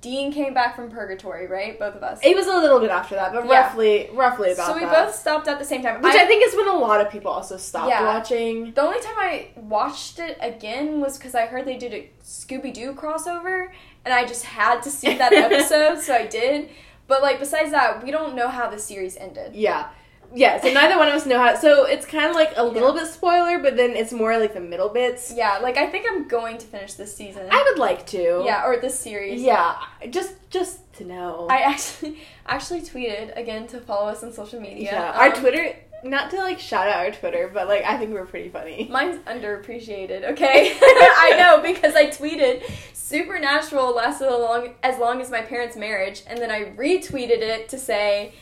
Dean 0.00 0.32
came 0.32 0.52
back 0.54 0.76
from 0.76 0.90
purgatory, 0.90 1.46
right? 1.46 1.78
Both 1.78 1.94
of 1.94 2.02
us. 2.02 2.20
It 2.22 2.36
was 2.36 2.46
a 2.46 2.56
little 2.56 2.80
bit 2.80 2.90
after 2.90 3.14
that, 3.14 3.32
but 3.32 3.46
Yeah. 3.46 3.60
roughly, 3.62 4.10
roughly 4.12 4.52
about 4.52 4.66
so 4.68 4.74
we 4.74 4.80
that. 4.80 5.06
both 5.06 5.14
stopped 5.14 5.48
at 5.48 5.58
the 5.58 5.64
same 5.64 5.82
time. 5.82 6.00
Which 6.02 6.14
I, 6.14 6.26
think 6.26 6.44
is 6.46 6.54
when 6.56 6.68
a 6.68 6.74
lot 6.76 7.00
of 7.00 7.10
people 7.10 7.30
also 7.30 7.56
stopped 7.56 7.88
Yeah. 7.88 8.04
watching. 8.04 8.72
The 8.72 8.82
only 8.82 9.00
time 9.00 9.14
I 9.16 9.48
watched 9.56 10.18
it 10.18 10.36
again 10.40 11.00
was 11.00 11.16
because 11.18 11.34
I 11.34 11.46
heard 11.46 11.64
they 11.64 11.76
did 11.76 11.94
a 11.94 12.10
Scooby 12.24 12.72
Doo 12.72 12.92
crossover, 12.94 13.68
and 14.04 14.12
I 14.14 14.24
just 14.26 14.44
had 14.44 14.82
to 14.82 14.90
see 14.90 15.14
that 15.16 15.32
episode, 15.46 16.00
so 16.00 16.14
I 16.14 16.26
did. 16.26 16.68
But 17.08 17.22
like 17.22 17.38
besides 17.38 17.70
that, 17.70 18.02
we 18.04 18.10
don't 18.10 18.34
know 18.34 18.48
how 18.48 18.68
the 18.68 18.78
series 18.78 19.16
ended. 19.16 19.54
Yeah. 19.54 19.88
Yeah, 20.34 20.60
so 20.60 20.72
neither 20.72 20.98
one 20.98 21.08
of 21.08 21.14
us 21.14 21.24
know 21.26 21.38
how. 21.38 21.54
So 21.56 21.84
it's 21.84 22.04
kind 22.06 22.26
of 22.28 22.34
like 22.34 22.52
a 22.56 22.64
little 22.64 22.94
Yeah. 22.94 23.02
bit 23.04 23.12
spoiler, 23.12 23.58
but 23.58 23.76
then 23.76 23.90
it's 23.92 24.12
more 24.12 24.38
like 24.38 24.54
the 24.54 24.60
middle 24.60 24.88
bits. 24.88 25.32
Yeah, 25.34 25.58
like 25.58 25.76
I 25.76 25.86
think 25.86 26.06
I'm 26.08 26.28
going 26.28 26.58
to 26.58 26.66
finish 26.66 26.94
this 26.94 27.14
season. 27.16 27.48
I 27.50 27.62
would 27.70 27.78
like 27.78 28.06
to. 28.08 28.42
yeah, 28.44 28.64
or 28.66 28.76
this 28.78 28.98
series. 28.98 29.42
Yeah, 29.42 29.76
just 30.10 30.34
just 30.50 30.80
to 30.94 31.04
know. 31.04 31.46
I 31.50 31.58
actually 31.60 32.18
actually 32.46 32.80
tweeted 32.82 33.36
again 33.38 33.66
to 33.68 33.80
follow 33.80 34.08
us 34.08 34.22
on 34.22 34.32
social 34.32 34.60
media. 34.60 34.90
yeah, 34.92 35.12
our 35.12 35.26
Um, 35.28 35.40
Twitter. 35.40 35.76
Not 36.04 36.30
to 36.32 36.36
like 36.36 36.58
shout 36.60 36.86
out 36.88 36.98
our 37.06 37.10
Twitter, 37.10 37.50
but 37.52 37.68
like 37.68 37.82
I 37.84 37.96
think 37.96 38.12
we're 38.12 38.26
pretty 38.26 38.50
funny. 38.50 38.86
Mine's 38.90 39.18
underappreciated, 39.26 40.24
okay? 40.32 40.76
I 40.80 41.34
know 41.38 41.62
because 41.62 41.94
I 41.96 42.06
tweeted 42.08 42.62
Supernatural 42.92 43.94
lasted 43.94 44.26
long, 44.30 44.74
as 44.82 44.98
long 44.98 45.20
as 45.20 45.30
my 45.30 45.40
parents' 45.40 45.74
marriage, 45.76 46.22
and 46.26 46.38
then 46.38 46.50
I 46.50 46.64
retweeted 46.76 47.40
it 47.40 47.68
to 47.70 47.78
say, 47.78 48.34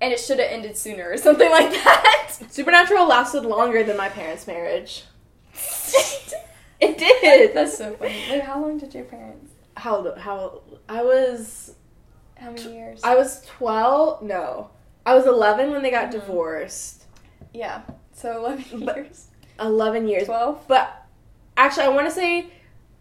and 0.00 0.12
it 0.12 0.20
should 0.20 0.38
have 0.38 0.50
ended 0.50 0.76
sooner 0.76 1.10
or 1.10 1.16
something 1.16 1.50
like 1.50 1.70
that. 1.70 2.28
Supernatural 2.50 3.06
lasted 3.06 3.44
longer 3.44 3.82
than 3.82 3.96
my 3.96 4.08
parents' 4.08 4.46
marriage. 4.46 5.04
It 6.82 6.96
did. 6.96 7.52
That's 7.54 7.76
so 7.76 7.92
funny. 7.96 8.14
Wait, 8.30 8.40
how 8.42 8.60
long 8.62 8.78
did 8.78 8.94
your 8.94 9.04
parents? 9.04 9.52
how 9.76 9.96
old? 9.96 10.16
how 10.18 10.62
I 10.88 11.02
was 11.02 11.74
How 12.38 12.50
many 12.52 12.72
years? 12.72 13.00
I 13.04 13.16
was 13.16 13.44
twelve. 13.44 14.22
No, 14.22 14.70
I 15.04 15.14
was 15.14 15.26
eleven 15.26 15.72
when 15.72 15.82
they 15.82 15.90
got 15.90 16.08
Mhm. 16.08 16.12
divorced. 16.12 17.04
yeah, 17.52 17.82
so 18.14 18.38
eleven 18.38 18.84
But- 18.86 18.96
years. 18.96 19.26
Eleven 19.60 20.08
years. 20.08 20.24
Twelve. 20.24 20.64
But 20.68 20.90
actually, 21.58 21.84
I 21.84 21.88
want 21.88 22.06
to 22.08 22.14
say 22.14 22.50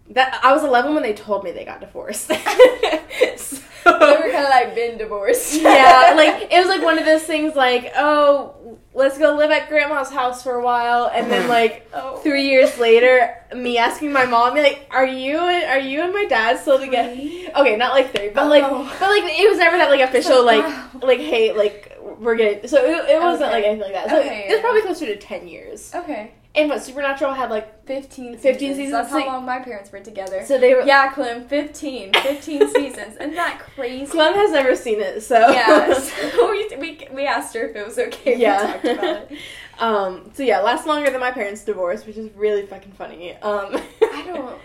that 0.10 0.40
I 0.44 0.54
was 0.54 0.64
11 0.64 0.94
when 0.94 1.04
they 1.04 1.14
told 1.14 1.44
me 1.44 1.52
they 1.52 1.66
got 1.66 1.80
divorced. 1.82 2.28
so, 2.28 2.34
They 3.86 3.92
were 3.92 4.32
kind 4.32 4.44
of 4.46 4.50
like 4.50 4.76
been 4.76 4.98
divorced. 4.98 5.54
yeah, 5.62 6.14
like 6.16 6.52
it 6.52 6.60
was 6.60 6.68
like 6.68 6.84
one 6.84 7.00
of 7.00 7.06
those 7.06 7.24
things 7.24 7.56
like, 7.56 7.92
oh, 7.96 8.78
let's 8.94 9.18
go 9.18 9.36
live 9.36 9.52
at 9.52 9.70
grandma's 9.70 10.10
house 10.12 10.44
for 10.44 10.54
a 10.56 10.64
while, 10.64 11.10
and 11.14 11.32
then 11.32 11.48
like 11.48 11.90
oh. 11.94 12.18
three 12.18 12.50
years 12.50 12.78
later, 12.78 13.36
me 13.56 13.78
asking 13.78 14.12
my 14.12 14.26
mom, 14.26 14.54
be 14.54 14.62
like, 14.62 14.88
are 14.92 15.06
you 15.08 15.38
are 15.38 15.80
you 15.80 16.02
and 16.02 16.14
my 16.14 16.26
dad 16.26 16.60
still 16.60 16.78
together? 16.78 17.12
Okay, 17.12 17.78
not 17.78 17.94
like 17.94 18.14
three, 18.14 18.30
but 18.30 18.44
Oh, 18.44 18.48
like, 18.48 18.64
no. 18.64 18.84
but 19.00 19.10
like 19.10 19.24
it 19.26 19.50
was 19.50 19.58
never 19.58 19.78
that 19.78 19.90
like 19.90 20.02
official 20.02 20.44
like 20.46 20.64
Wow. 20.66 20.90
like 21.02 21.20
hey 21.20 21.54
like 21.54 21.98
we're 22.20 22.36
getting 22.36 22.68
so 22.68 22.84
it, 22.84 23.10
it 23.16 23.20
wasn't 23.22 23.44
Okay. 23.50 23.54
like 23.54 23.64
anything 23.66 23.94
like 23.94 23.94
that. 23.94 24.10
So 24.10 24.20
Okay, 24.20 24.48
it 24.50 24.52
was 24.52 24.62
probably 24.62 24.82
closer 24.82 25.06
to 25.06 25.16
ten 25.16 25.48
years. 25.48 25.92
Okay. 25.96 26.34
And 26.56 26.68
but 26.68 26.82
Supernatural 26.82 27.34
had 27.34 27.52
like 27.52 27.86
15 27.86 28.26
seasons. 28.40 28.42
15 28.42 28.76
seasons, 28.76 28.92
That's 28.92 29.10
how 29.12 29.26
long 29.28 29.46
my 29.46 29.60
parents 29.60 29.92
were 29.92 30.00
together. 30.00 30.44
so 30.46 30.58
they 30.58 30.74
were. 30.74 30.82
yeah, 30.82 31.12
Clem, 31.12 31.48
15. 31.48 32.14
15 32.14 32.70
seasons. 32.74 33.16
Isn't 33.18 33.36
that 33.36 33.60
crazy? 33.60 34.08
Clem 34.12 34.34
has 34.34 34.52
never 34.52 34.76
seen 34.76 35.00
it, 35.00 35.22
so 35.22 35.38
yeah, 35.52 35.94
so 36.00 36.52
we, 36.52 36.76
we, 36.78 37.08
we 37.14 37.26
asked 37.28 37.54
her 37.54 37.68
if 37.68 37.76
it 37.76 37.86
was 37.86 38.00
okay 38.00 38.36
yeah. 38.38 38.66
we 38.66 38.72
talked 38.72 38.86
about 38.86 39.32
it. 39.32 39.38
um. 39.80 40.32
So 40.34 40.42
yeah, 40.44 40.60
lasts 40.62 40.88
longer 40.88 41.12
than 41.12 41.20
my 41.20 41.32
parents' 41.32 41.64
divorce, 41.64 42.06
which 42.06 42.18
is 42.18 42.30
really 42.36 42.66
fucking 42.66 42.94
funny. 42.94 43.36
Um. 43.38 43.78
I 44.02 44.24
don't. 44.26 44.58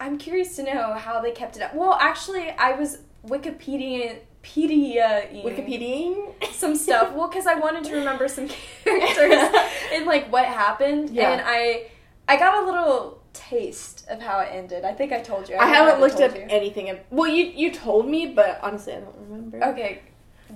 I'm 0.00 0.18
curious 0.18 0.56
to 0.56 0.62
know 0.64 0.94
how 0.94 1.20
they 1.20 1.30
kept 1.30 1.56
it 1.56 1.62
up. 1.62 1.74
Well, 1.74 1.96
actually, 2.00 2.50
I 2.50 2.72
was 2.72 2.98
Wikipedia 3.26 4.18
Wikipedia 4.42 5.44
Wikipedia. 5.44 6.52
some 6.52 6.74
stuff. 6.76 7.12
Well, 7.14 7.28
because 7.28 7.46
I 7.46 7.54
wanted 7.54 7.84
to 7.84 7.94
remember 7.96 8.28
some 8.28 8.48
characters 8.84 9.60
and 9.92 10.06
like 10.06 10.30
what 10.32 10.44
happened, 10.46 11.10
Yeah. 11.10 11.30
and 11.32 11.42
I 11.44 11.86
I 12.28 12.36
got 12.36 12.62
a 12.62 12.66
little 12.66 13.20
taste 13.32 14.06
of 14.08 14.20
how 14.20 14.40
it 14.40 14.48
ended. 14.52 14.84
I 14.84 14.92
think 14.92 15.12
I 15.12 15.20
told 15.20 15.48
you. 15.48 15.56
I 15.56 15.66
might 15.66 15.74
haven't 15.74 16.00
looked 16.00 16.20
up 16.20 16.34
you. 16.36 16.46
anything. 16.48 16.96
Well, 17.10 17.28
you 17.28 17.44
you 17.46 17.70
told 17.72 18.08
me, 18.08 18.26
but 18.26 18.58
honestly, 18.62 18.94
I 18.94 19.00
don't 19.00 19.16
remember. 19.28 19.64
Okay, 19.64 20.00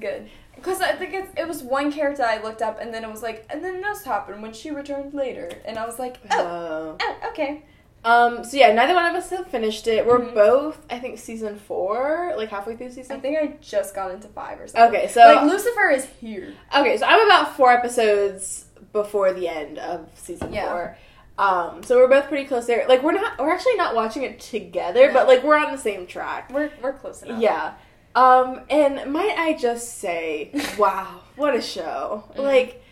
good. 0.00 0.28
Because 0.54 0.80
I 0.80 0.92
think 0.92 1.12
it 1.36 1.46
was 1.48 1.62
one 1.62 1.92
character 1.92 2.22
I 2.22 2.40
looked 2.40 2.62
up, 2.62 2.80
and 2.80 2.94
then 2.94 3.04
it 3.04 3.10
was 3.10 3.22
like, 3.22 3.44
and 3.50 3.62
then 3.62 3.80
this 3.82 4.04
happened 4.04 4.40
when 4.40 4.52
she 4.52 4.70
returned 4.70 5.12
later, 5.12 5.50
and 5.66 5.76
I 5.78 5.84
was 5.84 5.98
like, 5.98 6.16
oh, 6.30 6.38
Oh. 6.40 6.96
oh 7.00 7.28
okay. 7.30 7.64
Um. 8.04 8.44
So 8.44 8.56
yeah, 8.56 8.72
neither 8.72 8.94
one 8.94 9.06
of 9.06 9.14
us 9.14 9.30
have 9.30 9.46
finished 9.46 9.86
it. 9.86 10.06
We're 10.06 10.18
Mhm. 10.20 10.34
both, 10.34 10.78
I 10.90 10.98
think, 10.98 11.18
season 11.18 11.58
four, 11.58 12.34
like 12.36 12.50
halfway 12.50 12.76
through 12.76 12.90
season. 12.90 13.16
I 13.16 13.20
think 13.20 13.38
I 13.38 13.56
just 13.60 13.94
got 13.94 14.10
into 14.10 14.28
five 14.28 14.60
or 14.60 14.66
something. 14.68 14.94
Okay, 14.94 15.08
so 15.08 15.20
like 15.20 15.42
Lucifer 15.50 15.88
is 15.90 16.04
here. 16.20 16.52
okay, 16.76 16.96
so 16.98 17.06
I'm 17.06 17.24
about 17.26 17.56
four 17.56 17.70
episodes 17.72 18.66
before 18.92 19.32
the 19.32 19.48
end 19.48 19.78
of 19.78 20.08
season 20.14 20.52
Yeah. 20.52 20.68
four. 20.70 20.96
Um. 21.38 21.82
So 21.82 21.96
we're 21.96 22.08
both 22.08 22.28
pretty 22.28 22.44
close 22.44 22.66
there. 22.66 22.84
Like 22.88 23.02
we're 23.02 23.12
not, 23.12 23.38
we're 23.38 23.52
actually 23.52 23.76
not 23.76 23.94
watching 23.94 24.22
it 24.22 24.38
together, 24.38 25.10
but 25.12 25.26
like 25.26 25.42
we're 25.42 25.56
on 25.56 25.72
the 25.72 25.78
same 25.78 26.06
track. 26.06 26.50
We're 26.52 26.70
we're 26.82 26.92
close 26.92 27.22
enough. 27.22 27.40
Yeah. 27.40 27.72
Um, 28.14 28.60
and 28.70 29.12
might 29.12 29.34
I 29.36 29.54
just 29.54 29.98
say, 29.98 30.52
wow, 30.78 31.20
what 31.36 31.56
a 31.56 31.60
show. 31.60 32.22
Mhm. 32.36 32.44
Like, 32.44 32.83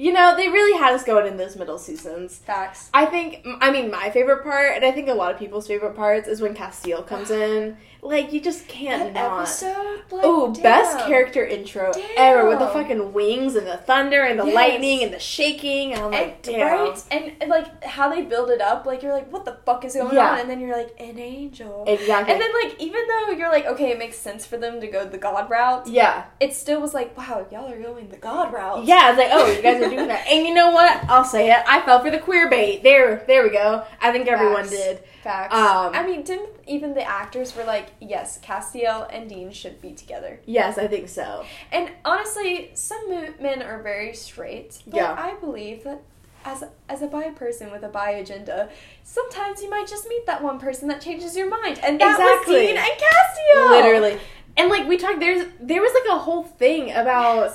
you 0.00 0.14
know, 0.14 0.34
they 0.34 0.48
really 0.48 0.78
had 0.78 0.94
us 0.94 1.04
going 1.04 1.26
in 1.26 1.36
those 1.36 1.56
middle 1.56 1.76
seasons. 1.76 2.38
Facts. 2.38 2.88
I 2.94 3.04
think, 3.04 3.46
I 3.60 3.70
mean, 3.70 3.90
my 3.90 4.08
favorite 4.08 4.42
part, 4.42 4.74
and 4.74 4.82
I 4.82 4.92
think 4.92 5.10
a 5.10 5.12
lot 5.12 5.30
of 5.30 5.38
people's 5.38 5.66
favorite 5.66 5.94
parts, 5.94 6.26
is 6.26 6.40
when 6.40 6.54
Castiel 6.54 7.06
comes 7.06 7.30
in. 7.30 7.76
Like, 8.02 8.32
you 8.32 8.40
just 8.40 8.66
can't 8.66 9.12
That 9.14 9.28
not. 9.28 9.38
episode. 9.42 10.02
Like, 10.10 10.22
Oh, 10.24 10.48
best 10.62 10.98
character 11.06 11.44
intro 11.44 11.92
ever 12.16 12.48
with 12.48 12.58
the 12.58 12.68
fucking 12.68 13.12
wings 13.12 13.56
and 13.56 13.66
the 13.66 13.76
thunder 13.76 14.22
and 14.22 14.38
the 14.40 14.46
Yes. 14.46 14.54
lightning 14.54 15.02
and 15.02 15.12
the 15.12 15.18
shaking. 15.18 15.92
And 15.92 16.02
I'm 16.04 16.10
like, 16.10 16.22
And, 16.22 16.42
damn. 16.42 16.60
right? 16.88 17.02
And, 17.10 17.32
and, 17.40 17.50
like 17.50 17.84
how 17.84 18.08
they 18.08 18.22
build 18.22 18.50
it 18.50 18.60
up, 18.62 18.86
like 18.86 19.02
you're 19.02 19.12
like, 19.12 19.30
what 19.30 19.44
the 19.44 19.58
fuck 19.66 19.84
is 19.84 19.94
going 19.94 20.14
Yeah. 20.14 20.32
on? 20.32 20.38
And 20.40 20.50
then 20.50 20.60
you're 20.60 20.76
like, 20.76 20.94
an 20.98 21.18
angel. 21.18 21.84
Exactly. 21.86 22.32
And 22.32 22.40
then 22.42 22.50
like 22.64 22.80
even 22.80 23.00
though 23.06 23.32
you're 23.32 23.50
like, 23.50 23.66
okay, 23.66 23.90
it 23.90 23.98
makes 23.98 24.16
sense 24.16 24.46
for 24.46 24.56
them 24.56 24.80
to 24.80 24.86
go 24.86 25.04
the 25.04 25.18
God 25.18 25.50
route, 25.50 25.86
yeah. 25.86 26.24
it 26.40 26.54
still 26.54 26.80
was 26.80 26.94
like, 26.94 27.16
wow, 27.18 27.46
y'all 27.52 27.70
are 27.70 27.80
going 27.80 28.08
the 28.08 28.16
God 28.16 28.52
route. 28.52 28.84
Yeah, 28.84 29.10
it's 29.10 29.18
like, 29.18 29.28
oh, 29.32 29.46
you 29.50 29.60
guys 29.62 29.82
are 29.82 29.90
doing 29.90 30.08
that. 30.08 30.26
And 30.26 30.46
you 30.46 30.54
know 30.54 30.70
what? 30.70 31.04
I'll 31.08 31.24
say 31.24 31.50
it. 31.52 31.58
I 31.68 31.80
fell 31.82 32.00
for 32.02 32.10
the 32.10 32.18
queer 32.18 32.48
bait. 32.48 32.82
There, 32.82 33.24
there 33.26 33.42
we 33.42 33.50
go. 33.50 33.84
I 34.00 34.10
think 34.10 34.26
everyone 34.26 34.62
Facts. 34.64 34.70
did. 34.70 35.02
Facts. 35.22 35.54
Um, 35.54 35.92
I 35.94 36.06
mean, 36.06 36.22
didn't 36.22 36.48
even 36.66 36.94
the 36.94 37.02
actors 37.02 37.54
were 37.54 37.64
like, 37.64 37.88
yes, 38.00 38.38
Castiel 38.42 39.06
and 39.12 39.28
Dean 39.28 39.50
should 39.52 39.80
be 39.82 39.92
together. 39.92 40.40
Yes, 40.46 40.78
I 40.78 40.86
think 40.86 41.08
so. 41.08 41.44
And 41.70 41.90
honestly, 42.04 42.70
some 42.74 43.10
men 43.40 43.62
are 43.62 43.82
very 43.82 44.14
straight. 44.14 44.82
But 44.86 44.96
Yeah. 44.96 45.14
I 45.18 45.34
believe 45.34 45.84
that 45.84 46.00
as 46.44 46.62
a, 46.62 46.70
as 46.88 47.02
a 47.02 47.06
bi 47.06 47.28
person 47.30 47.70
with 47.70 47.82
a 47.82 47.88
bi 47.88 48.10
agenda, 48.12 48.70
sometimes 49.04 49.60
you 49.62 49.68
might 49.68 49.86
just 49.86 50.08
meet 50.08 50.24
that 50.24 50.42
one 50.42 50.58
person 50.58 50.88
that 50.88 51.02
changes 51.02 51.36
your 51.36 51.50
mind, 51.50 51.78
and 51.82 52.00
that 52.00 52.12
Exactly. 52.18 52.54
was 52.54 52.66
Dean 52.68 52.76
and 52.78 52.86
Castiel. 52.86 53.70
Literally. 53.70 54.20
And 54.56 54.70
like 54.70 54.88
we 54.88 54.96
talked, 54.96 55.20
there's 55.20 55.46
there 55.60 55.82
was 55.82 55.92
like 55.92 56.16
a 56.16 56.18
whole 56.18 56.42
thing 56.44 56.92
about 56.92 57.54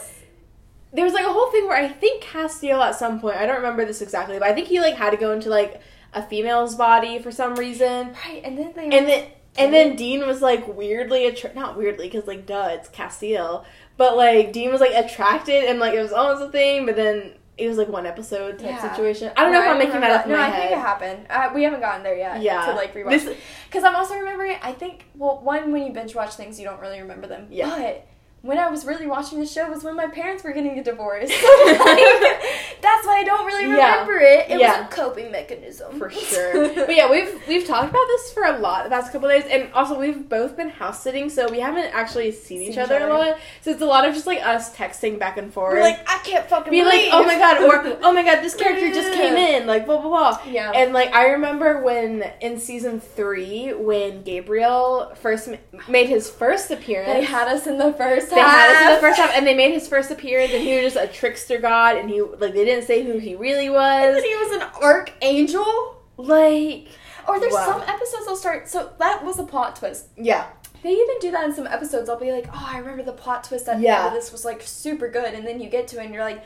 there 0.93 1.04
was 1.04 1.13
like 1.13 1.25
a 1.25 1.34
whole 1.34 1.51
thing 1.51 1.67
where 1.67 1.78
I 1.78 1.88
think 1.89 2.23
Castiel 2.23 2.80
at 2.82 2.95
some 2.95 3.19
point 3.19 3.38
I 3.38 3.45
don't 3.47 3.58
remember 3.58 3.86
this 3.86 4.01
exactly, 4.04 4.38
but 4.39 4.47
I 4.47 4.54
think 4.54 4.67
he 4.67 4.80
like 4.80 4.93
had 4.95 5.10
to 5.12 5.17
go 5.17 5.32
into 5.34 5.49
like 5.49 5.82
a 6.15 6.21
female's 6.23 6.73
body 6.75 7.19
for 7.19 7.32
some 7.32 7.56
reason, 7.56 8.15
Right, 8.25 8.41
and 8.43 8.58
then 8.58 8.73
they 8.75 8.86
and 8.97 9.08
then 9.08 9.28
and 9.58 9.73
then 9.73 9.95
Dean 9.95 10.25
was 10.25 10.41
like 10.41 10.67
weirdly 10.67 11.28
attra- 11.28 11.54
not 11.54 11.78
weirdly 11.78 12.08
because 12.10 12.25
like 12.28 12.45
duh 12.45 12.69
it's 12.71 12.89
Castiel, 12.89 13.63
but 13.97 14.17
like 14.17 14.51
Dean 14.54 14.71
was 14.71 14.82
like 14.82 14.93
attracted 14.93 15.65
and 15.65 15.80
like 15.80 15.93
it 15.93 16.01
was 16.01 16.12
almost 16.13 16.41
a 16.43 16.49
thing, 16.51 16.86
but 16.86 16.95
then 16.95 17.34
it 17.58 17.69
was 17.69 17.78
like 17.78 17.88
one 17.88 18.06
episode 18.06 18.60
type 18.60 18.67
Yeah. 18.71 18.91
situation. 18.91 19.32
I 19.38 19.43
don't 19.43 19.54
know 19.54 19.60
No, 19.60 19.65
if 19.65 19.71
I'm 19.71 19.78
making 19.78 20.01
that 20.01 20.12
up 20.12 20.25
in 20.25 20.32
No, 20.34 20.38
I 20.39 20.47
head. 20.47 20.60
think 20.62 20.71
it 20.73 20.78
happened. 20.82 21.25
Uh, 21.30 21.51
we 21.56 21.63
haven't 21.63 21.80
gotten 21.80 22.04
there 22.04 22.17
yet. 22.17 22.41
Yeah. 22.41 22.65
To 22.65 22.73
like 22.73 22.93
rewatch. 22.93 23.34
Because 23.69 23.84
I'm 23.86 23.95
also 23.95 24.15
remembering. 24.17 24.58
I 24.62 24.73
think 24.73 25.06
well, 25.15 25.39
one 25.41 25.71
when 25.71 25.86
you 25.86 25.93
binge 25.93 26.15
watch 26.15 26.34
things, 26.36 26.60
you 26.60 26.65
don't 26.65 26.82
really 26.82 26.99
remember 26.99 27.28
them. 27.28 27.47
Yeah. 27.49 27.69
But 27.69 28.08
when 28.41 28.58
I 28.60 28.69
was 28.69 28.86
really 28.86 29.08
watching 29.08 29.39
the 29.39 29.45
show 29.45 29.69
was 29.69 29.86
when 29.86 29.95
my 29.95 30.08
parents 30.08 30.43
were 30.43 30.51
getting 30.51 30.78
a 30.80 30.84
divorce. 30.84 31.32
Like, 31.65 32.74
that's 32.81 33.05
why 33.07 33.17
I 33.19 33.23
don't 33.23 33.45
really 33.45 33.65
Yeah. 33.65 33.91
remember 34.01 34.19
it. 34.19 34.49
It 34.49 34.59
Yeah. 34.59 34.81
was 34.81 34.88
a 34.88 34.95
coping 34.95 35.31
mechanism. 35.31 35.97
for 35.99 36.09
sure. 36.11 36.69
but 36.73 36.95
yeah, 36.95 37.09
we've 37.09 37.41
we've 37.47 37.65
talked 37.65 37.89
about 37.89 38.05
this 38.07 38.31
for 38.33 38.43
a 38.43 38.57
lot 38.59 38.83
the 38.83 38.89
past 38.89 39.11
couple 39.11 39.27
days, 39.29 39.43
and 39.49 39.69
also 39.73 39.97
we've 39.99 40.27
both 40.29 40.55
been 40.57 40.69
house 40.69 41.01
sitting, 41.01 41.29
so 41.29 41.49
we 41.49 41.59
haven't 41.59 41.93
actually 41.93 42.31
seen, 42.31 42.61
each 42.61 42.75
Seen 42.75 42.83
other 42.83 42.97
each 42.97 43.01
a 43.03 43.07
lot. 43.07 43.38
So 43.61 43.71
it's 43.71 43.81
a 43.81 43.85
lot 43.85 44.07
of 44.07 44.13
just 44.13 44.27
like 44.27 44.45
us 44.45 44.75
texting 44.75 45.17
back 45.19 45.38
and 45.38 45.53
forth. 45.53 45.73
We're 45.73 45.81
like, 45.81 45.99
I 46.09 46.17
can't 46.23 46.47
fucking 46.49 46.71
be 46.71 46.83
like, 46.83 47.09
oh 47.11 47.23
my 47.23 47.35
god, 47.38 47.63
or 47.63 47.97
oh 48.03 48.13
my 48.13 48.23
god, 48.23 48.41
this 48.41 48.55
character 48.55 48.91
just 48.91 49.13
came 49.13 49.35
in, 49.35 49.67
like 49.67 49.85
blah 49.85 49.99
blah 50.01 50.09
blah. 50.09 50.39
Yeah. 50.51 50.71
And 50.75 50.93
like 50.93 51.13
I 51.13 51.27
remember 51.31 51.81
when 51.81 52.23
in 52.41 52.59
season 52.59 52.99
three, 52.99 53.73
when 53.73 54.23
Gabriel 54.23 55.13
first 55.21 55.47
ma- 55.49 55.57
made 55.88 56.07
his 56.09 56.29
first 56.29 56.71
appearance, 56.71 57.11
they 57.13 57.23
had 57.23 57.47
us 57.47 57.67
in 57.67 57.77
the 57.77 57.93
first 57.93 58.29
they 58.29 58.39
half. 58.39 58.51
had 58.51 58.75
us 58.75 58.81
in 58.88 58.95
the 58.95 58.99
first 59.01 59.19
half, 59.19 59.31
and 59.35 59.45
they 59.47 59.53
made 59.55 59.71
his 59.71 59.88
first 59.88 60.11
appearance, 60.11 60.51
and 60.53 60.61
he 60.63 60.75
was 60.83 60.93
just 60.93 61.05
a 61.05 61.11
trickster 61.11 61.57
god, 61.57 61.97
and 61.97 62.09
he 62.09 62.21
like 62.21 62.53
they 62.53 62.64
didn't 62.65 62.86
say 62.86 63.04
who 63.04 63.17
he 63.17 63.36
really 63.36 63.69
was. 63.69 64.15
And 64.17 64.25
he 64.25 64.36
was 64.36 64.51
an 64.62 64.67
archangel. 64.84 66.01
Like, 66.17 66.88
Or 67.28 67.39
there's 67.39 67.54
Wow. 67.54 67.65
some 67.65 67.82
episodes 67.82 68.25
I'll 68.28 68.36
start. 68.36 68.67
So 68.69 68.91
that 68.99 69.23
was 69.25 69.39
a 69.39 69.43
plot 69.43 69.75
twist. 69.78 70.08
yeah, 70.15 70.45
They 70.84 70.91
even 70.91 71.15
do 71.19 71.32
that 71.32 71.43
in 71.45 71.54
some 71.56 71.65
episodes. 71.67 72.10
I'll 72.10 72.19
be 72.19 72.32
like, 72.32 72.47
oh, 72.54 72.69
I 72.73 72.78
remember 72.78 73.01
the 73.04 73.12
plot 73.12 73.43
twist 73.43 73.67
at 73.67 73.78
the 73.78 73.84
Yeah. 73.84 74.08
end 74.08 74.15
this 74.15 74.32
was 74.32 74.45
like 74.45 74.62
super 74.62 75.08
good, 75.10 75.34
and 75.34 75.45
then 75.47 75.60
you 75.60 75.67
get 75.69 75.88
to 75.89 75.99
it 75.99 76.06
and 76.06 76.13
you're 76.13 76.23
like, 76.23 76.43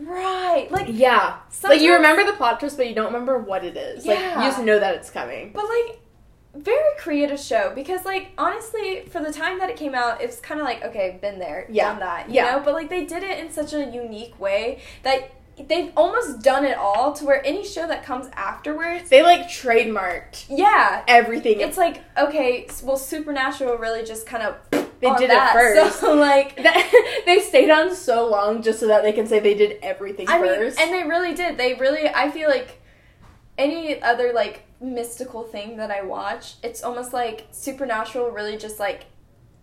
right, 0.00 0.68
like, 0.70 0.86
yeah. 0.88 1.36
Like 1.62 1.80
you 1.80 1.92
remember 1.94 2.24
the 2.24 2.32
plot 2.32 2.58
twist, 2.60 2.76
but 2.76 2.88
you 2.88 2.94
don't 2.94 3.06
remember 3.12 3.38
what 3.38 3.64
it 3.64 3.76
is. 3.76 4.06
Like 4.06 4.18
Yeah. 4.18 4.42
you 4.42 4.48
just 4.50 4.62
know 4.62 4.78
that 4.78 4.94
it's 4.94 5.10
coming. 5.10 5.50
but 5.54 5.64
like. 5.68 6.00
Very 6.58 6.78
creative 6.98 7.38
show 7.38 7.72
because, 7.74 8.06
like, 8.06 8.28
honestly, 8.38 9.02
for 9.10 9.20
the 9.22 9.30
time 9.30 9.58
that 9.58 9.68
it 9.68 9.76
came 9.76 9.94
out, 9.94 10.22
it's 10.22 10.40
kind 10.40 10.58
of 10.58 10.64
like, 10.64 10.82
okay, 10.86 11.18
been 11.20 11.38
there, 11.38 11.66
Yeah. 11.68 11.90
done 11.90 11.98
that, 12.00 12.28
you 12.30 12.36
Yeah. 12.36 12.52
know. 12.52 12.60
But 12.64 12.72
like, 12.72 12.88
they 12.88 13.04
did 13.04 13.22
it 13.22 13.38
in 13.38 13.50
such 13.52 13.74
a 13.74 13.84
unique 13.84 14.40
way 14.40 14.80
that 15.02 15.35
they've 15.68 15.92
almost 15.96 16.42
done 16.42 16.64
it 16.64 16.76
all 16.76 17.12
to 17.14 17.24
where 17.24 17.44
any 17.46 17.64
show 17.64 17.86
that 17.86 18.04
comes 18.04 18.28
afterwards, 18.34 19.08
They 19.08 19.22
like 19.22 19.48
trademarked 19.48 20.46
yeah, 20.48 21.02
everything. 21.08 21.60
it's 21.60 21.76
like 21.78 22.02
okay, 22.18 22.66
well, 22.82 22.96
Supernatural 22.96 23.76
really 23.78 24.04
just 24.04 24.26
kind 24.26 24.42
of 24.42 24.56
They 25.00 25.12
did 25.16 25.30
it 25.30 25.52
first. 25.52 26.00
So 26.00 26.14
like, 26.18 26.56
that, 26.62 27.22
they 27.26 27.40
stayed 27.40 27.70
on 27.70 27.94
so 27.94 28.26
long 28.28 28.62
just 28.62 28.80
so 28.80 28.86
that 28.88 29.02
they 29.02 29.12
can 29.12 29.26
say 29.26 29.40
they 29.40 29.54
did 29.54 29.78
everything 29.82 30.26
I 30.28 30.40
mean, 30.40 30.54
first. 30.54 30.80
and 30.80 30.92
they 30.92 31.04
really 31.04 31.34
did. 31.34 31.58
They 31.58 31.74
really, 31.74 32.08
I 32.08 32.30
feel 32.30 32.48
like 32.48 32.80
any 33.58 34.00
other 34.02 34.32
like 34.32 34.64
mystical 34.80 35.42
thing 35.42 35.76
that 35.78 35.90
I 35.90 36.02
watch, 36.02 36.54
it's 36.62 36.82
almost 36.82 37.12
like 37.12 37.46
Supernatural 37.50 38.30
really 38.30 38.56
just 38.56 38.78
like 38.80 39.04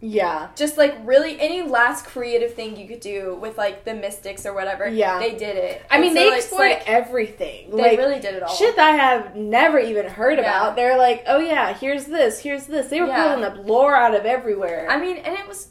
yeah, 0.06 0.50
just 0.58 0.78
like 0.78 0.96
really 1.06 1.40
any 1.40 1.62
last 1.62 2.06
creative 2.06 2.54
thing 2.56 2.76
you 2.76 2.86
could 2.90 3.00
do 3.00 3.36
with 3.42 3.58
like 3.58 3.86
the 3.86 3.94
mystics 3.94 4.46
or 4.46 4.54
whatever. 4.54 4.86
Yeah. 4.86 5.18
they 5.18 5.32
did 5.32 5.56
it. 5.56 5.82
I 5.90 5.98
mean 5.98 6.10
And 6.10 6.18
they 6.18 6.30
so 6.30 6.36
explored 6.36 6.70
like, 6.72 6.84
everything. 6.90 7.72
They 7.72 7.78
like 7.92 7.98
really 7.98 8.20
did 8.20 8.36
it 8.36 8.44
all. 8.44 8.54
shit 8.54 8.76
that 8.76 8.92
I 8.92 8.96
have 8.98 9.36
never 9.38 9.80
even 9.80 10.06
heard 10.08 10.40
Yeah. 10.40 10.44
about. 10.44 10.76
They're 10.76 10.98
like, 10.98 11.24
oh 11.28 11.40
yeah, 11.40 11.74
here's 11.74 12.04
this, 12.06 12.40
here's 12.40 12.66
this. 12.66 12.88
They 12.88 13.00
were 13.00 13.08
Yeah. 13.08 13.24
pulling 13.34 13.46
up 13.46 13.66
lore 13.66 13.96
out 13.96 14.14
of 14.14 14.26
everywhere. 14.26 14.88
I 14.90 15.00
mean, 15.00 15.18
and 15.18 15.36
it 15.38 15.48
was 15.48 15.70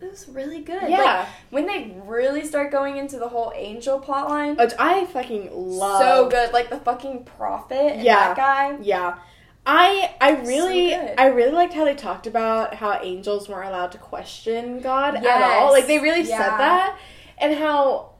it 0.00 0.10
was 0.10 0.28
really 0.28 0.60
good. 0.60 0.82
yeah, 0.88 1.20
Like, 1.20 1.28
when 1.50 1.66
they 1.66 1.94
really 2.04 2.44
start 2.46 2.70
going 2.70 2.96
into 2.98 3.18
the 3.18 3.28
whole 3.28 3.52
angel 3.54 4.00
plotline, 4.00 4.56
which 4.58 4.72
I 4.78 5.04
fucking 5.06 5.50
love. 5.52 6.00
so 6.00 6.28
good. 6.30 6.52
Like 6.54 6.68
the 6.70 6.78
fucking 6.78 7.24
prophet 7.24 7.92
and 7.96 8.02
Yeah. 8.02 8.28
that 8.34 8.36
guy. 8.36 8.76
Yeah. 8.82 9.18
I 9.66 10.14
I 10.20 10.32
really 10.42 10.90
So. 10.90 11.14
I 11.16 11.26
really 11.26 11.52
liked 11.52 11.72
how 11.74 11.84
they 11.84 11.94
talked 11.94 12.26
about 12.26 12.74
how 12.74 13.00
angels 13.02 13.48
weren't 13.48 13.68
allowed 13.68 13.92
to 13.92 13.98
question 13.98 14.80
God 14.80 15.14
at 15.16 15.26
all. 15.26 15.70
Like 15.72 15.86
they 15.86 15.98
really 15.98 16.22
Yeah. 16.22 16.38
said 16.38 16.58
that, 16.58 16.98
and 17.38 17.54
how. 17.56 18.10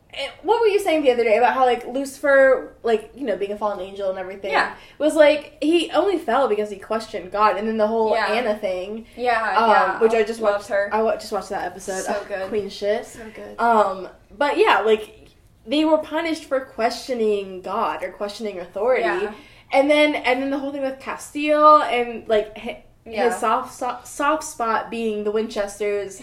What 0.45 0.61
were 0.61 0.69
you 0.69 0.79
saying 0.79 1.03
the 1.03 1.11
other 1.11 1.25
day 1.25 1.39
about 1.39 1.55
how 1.55 1.65
like 1.67 1.89
Lucifer, 1.89 2.77
like 2.85 3.11
you 3.17 3.25
know, 3.27 3.37
being 3.37 3.51
a 3.51 3.57
fallen 3.59 3.81
angel 3.81 4.11
and 4.11 4.17
everything, 4.19 4.53
Yeah. 4.53 4.77
was 4.97 5.17
like 5.17 5.59
he 5.61 5.91
only 5.91 6.19
fell 6.19 6.47
because 6.47 6.71
he 6.71 6.77
questioned 6.77 7.33
God, 7.33 7.57
and 7.57 7.67
then 7.67 7.79
the 7.79 7.89
whole 7.89 8.13
Yeah. 8.13 8.27
Anna 8.29 8.57
thing, 8.57 9.07
Yeah, 9.17 9.57
um, 9.59 9.71
yeah. 9.71 9.99
which 9.99 10.13
I 10.15 10.23
just 10.23 10.41
loved 10.41 10.59
watched. 10.59 10.69
her. 10.69 10.89
I 10.93 11.17
just 11.17 11.33
watched 11.33 11.49
that 11.49 11.65
episode. 11.65 12.03
So 12.05 12.25
good. 12.29 12.49
Queen 12.49 12.69
shit. 12.71 13.07
so 13.07 13.23
good. 13.35 13.59
Um, 13.59 14.09
but 14.31 14.57
yeah, 14.57 14.83
like 14.83 15.31
they 15.67 15.85
were 15.85 15.99
punished 15.99 16.45
for 16.45 16.61
questioning 16.61 17.61
God 17.61 18.05
or 18.05 18.13
questioning 18.13 18.61
authority. 18.61 19.03
Yeah. 19.03 19.33
And 19.75 19.91
then 19.91 20.15
and 20.15 20.41
then 20.43 20.51
the 20.51 20.59
whole 20.59 20.73
thing 20.73 20.83
with 20.83 20.99
Castiel 21.01 21.83
and 21.83 22.27
like 22.29 22.57
hi- 22.57 22.85
Yeah. 23.05 23.25
his 23.31 23.37
soft, 23.41 23.75
soft 23.75 24.07
soft 24.07 24.45
spot 24.45 24.91
being 24.91 25.25
the 25.25 25.31
Winchesters. 25.31 26.21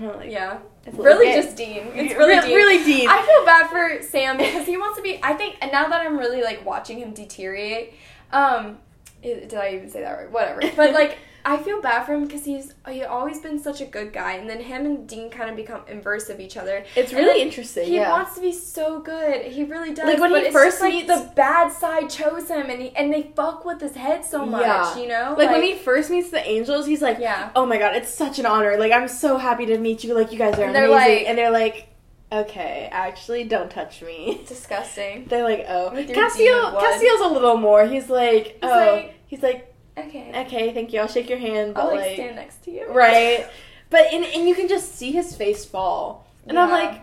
Like, 0.00 0.30
Yeah. 0.30 0.58
it's 0.86 0.96
Really 0.96 1.32
just 1.32 1.56
Dean. 1.56 1.84
It's 1.94 2.14
really 2.14 2.34
re- 2.36 2.40
Dean. 2.42 2.54
really 2.54 2.84
Dean. 2.84 3.08
I 3.08 3.22
feel 3.22 3.44
bad 3.44 3.68
for 3.70 4.02
Sam 4.02 4.36
because 4.36 4.66
he 4.66 4.76
wants 4.76 4.96
to 4.96 5.02
be 5.02 5.20
I 5.22 5.34
think 5.34 5.56
and 5.60 5.70
now 5.70 5.88
that 5.88 6.00
I'm 6.00 6.18
really 6.18 6.42
like 6.42 6.64
watching 6.66 6.98
him 6.98 7.12
deteriorate, 7.12 7.94
um 8.32 8.78
did 9.22 9.54
I 9.54 9.74
even 9.74 9.88
say 9.88 10.00
that 10.00 10.10
right? 10.18 10.30
Whatever. 10.30 10.60
But 10.76 10.92
like 10.92 11.18
I 11.44 11.56
feel 11.56 11.80
bad 11.80 12.04
for 12.04 12.14
him 12.14 12.24
because 12.26 12.44
he's 12.44 12.74
he's 12.88 13.04
always 13.04 13.40
been 13.40 13.58
such 13.58 13.80
a 13.80 13.84
good 13.84 14.12
guy, 14.12 14.32
and 14.34 14.48
then 14.48 14.60
him 14.60 14.86
and 14.86 15.08
Dean 15.08 15.30
kind 15.30 15.50
of 15.50 15.56
become 15.56 15.82
inverse 15.88 16.28
of 16.28 16.40
each 16.40 16.56
other. 16.56 16.84
It's 16.94 17.12
really 17.12 17.42
interesting. 17.42 17.86
He 17.86 17.96
yeah. 17.96 18.10
wants 18.10 18.34
to 18.36 18.40
be 18.40 18.52
so 18.52 19.00
good. 19.00 19.42
He 19.46 19.64
really 19.64 19.92
does. 19.92 20.06
Like, 20.06 20.20
when 20.20 20.34
he 20.44 20.50
first 20.50 20.78
just, 20.78 20.80
like 20.82 20.92
meets- 20.92 21.08
the 21.08 21.32
bad 21.34 21.72
side 21.72 22.08
chose 22.10 22.48
him, 22.48 22.70
and 22.70 22.80
he 22.80 22.90
and 22.96 23.12
they 23.12 23.32
fuck 23.34 23.64
with 23.64 23.80
his 23.80 23.94
head 23.94 24.24
so 24.24 24.46
much. 24.46 24.62
Yeah. 24.62 24.98
You 24.98 25.08
know, 25.08 25.34
like, 25.36 25.50
when 25.50 25.62
he 25.62 25.74
first 25.74 26.10
meets 26.10 26.30
the 26.30 26.46
angels, 26.46 26.86
he's 26.86 27.02
like, 27.02 27.18
yeah. 27.18 27.50
"Oh 27.56 27.66
my 27.66 27.78
god, 27.78 27.96
it's 27.96 28.08
such 28.12 28.38
an 28.38 28.46
honor! 28.46 28.76
Like, 28.78 28.92
I'm 28.92 29.08
so 29.08 29.36
happy 29.36 29.66
to 29.66 29.78
meet 29.78 30.04
you. 30.04 30.14
Like, 30.14 30.32
you 30.32 30.38
guys 30.38 30.58
are 30.58 30.64
And 30.64 30.76
amazing." 30.76 30.90
like- 30.90 31.24
and 31.28 31.36
they're 31.38 31.50
like, 31.50 31.88
"Okay, 32.30 32.88
actually, 32.92 33.44
don't 33.44 33.70
touch 33.70 34.02
me." 34.02 34.40
Disgusting. 34.48 35.26
They're 35.26 35.44
like, 35.44 35.64
"Oh, 35.68 35.90
Castiel." 35.94 36.78
Castiel's 36.80 37.20
a 37.20 37.28
little 37.28 37.56
more. 37.56 37.86
He's 37.86 38.08
like, 38.08 38.46
He's 38.46 38.54
"Oh," 38.62 38.68
like- 38.68 39.14
he's 39.26 39.42
like, 39.42 39.71
Okay. 39.96 40.32
"Okay, 40.46 40.72
thank 40.72 40.92
you. 40.92 41.00
I'll 41.00 41.08
shake 41.08 41.28
your 41.28 41.38
hand." 41.38 41.74
But 41.74 41.80
I'll 41.82 41.86
like, 41.88 42.00
like, 42.00 42.14
stand 42.14 42.36
next 42.36 42.64
to 42.64 42.70
you. 42.70 42.90
right? 42.92 43.46
But 43.90 44.06
and, 44.10 44.24
and 44.24 44.48
you 44.48 44.54
can 44.54 44.68
just 44.68 44.94
see 44.94 45.12
his 45.12 45.36
face 45.36 45.66
fall, 45.66 46.26
and 46.46 46.58
I'm 46.58 46.70
Yeah. 46.70 46.74
like, 46.74 47.00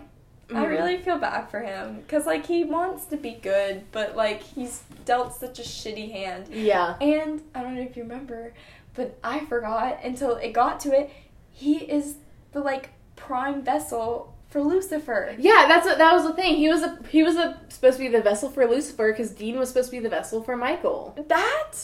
I 0.50 0.64
mm. 0.64 0.68
really 0.68 0.96
feel 0.96 1.18
bad 1.18 1.48
for 1.48 1.60
him 1.60 2.00
because 2.00 2.26
like 2.26 2.46
he 2.46 2.64
wants 2.64 3.04
to 3.06 3.16
be 3.16 3.38
good, 3.40 3.84
but 3.92 4.16
like 4.16 4.42
he's 4.42 4.82
dealt 5.04 5.32
such 5.34 5.60
a 5.60 5.62
shitty 5.62 6.10
hand. 6.10 6.48
yeah, 6.48 6.96
And 7.00 7.42
I 7.54 7.62
don't 7.62 7.76
know 7.76 7.82
if 7.82 7.96
you 7.96 8.02
remember, 8.02 8.54
but 8.94 9.16
I 9.22 9.44
forgot 9.44 10.00
until 10.02 10.34
it 10.34 10.52
got 10.52 10.80
to 10.80 10.92
it. 10.98 11.10
He 11.52 11.76
is 11.76 12.16
the 12.50 12.58
like 12.58 12.90
prime 13.14 13.62
vessel 13.62 14.34
for 14.48 14.60
Lucifer. 14.60 15.36
yeah. 15.38 15.66
That's 15.68 15.86
what 15.86 15.98
that 15.98 16.12
was 16.12 16.24
the 16.24 16.32
thing. 16.32 16.56
He 16.56 16.68
was 16.68 16.82
a 16.82 16.98
he 17.08 17.22
was 17.22 17.36
a, 17.36 17.60
supposed 17.68 17.98
to 17.98 18.02
be 18.02 18.08
the 18.08 18.20
vessel 18.20 18.50
for 18.50 18.66
Lucifer 18.66 19.12
because 19.12 19.30
Dean 19.30 19.56
was 19.60 19.68
supposed 19.68 19.90
to 19.90 19.96
be 19.96 20.00
the 20.00 20.08
vessel 20.08 20.42
for 20.42 20.56
Michael. 20.56 21.14
That 21.28 21.74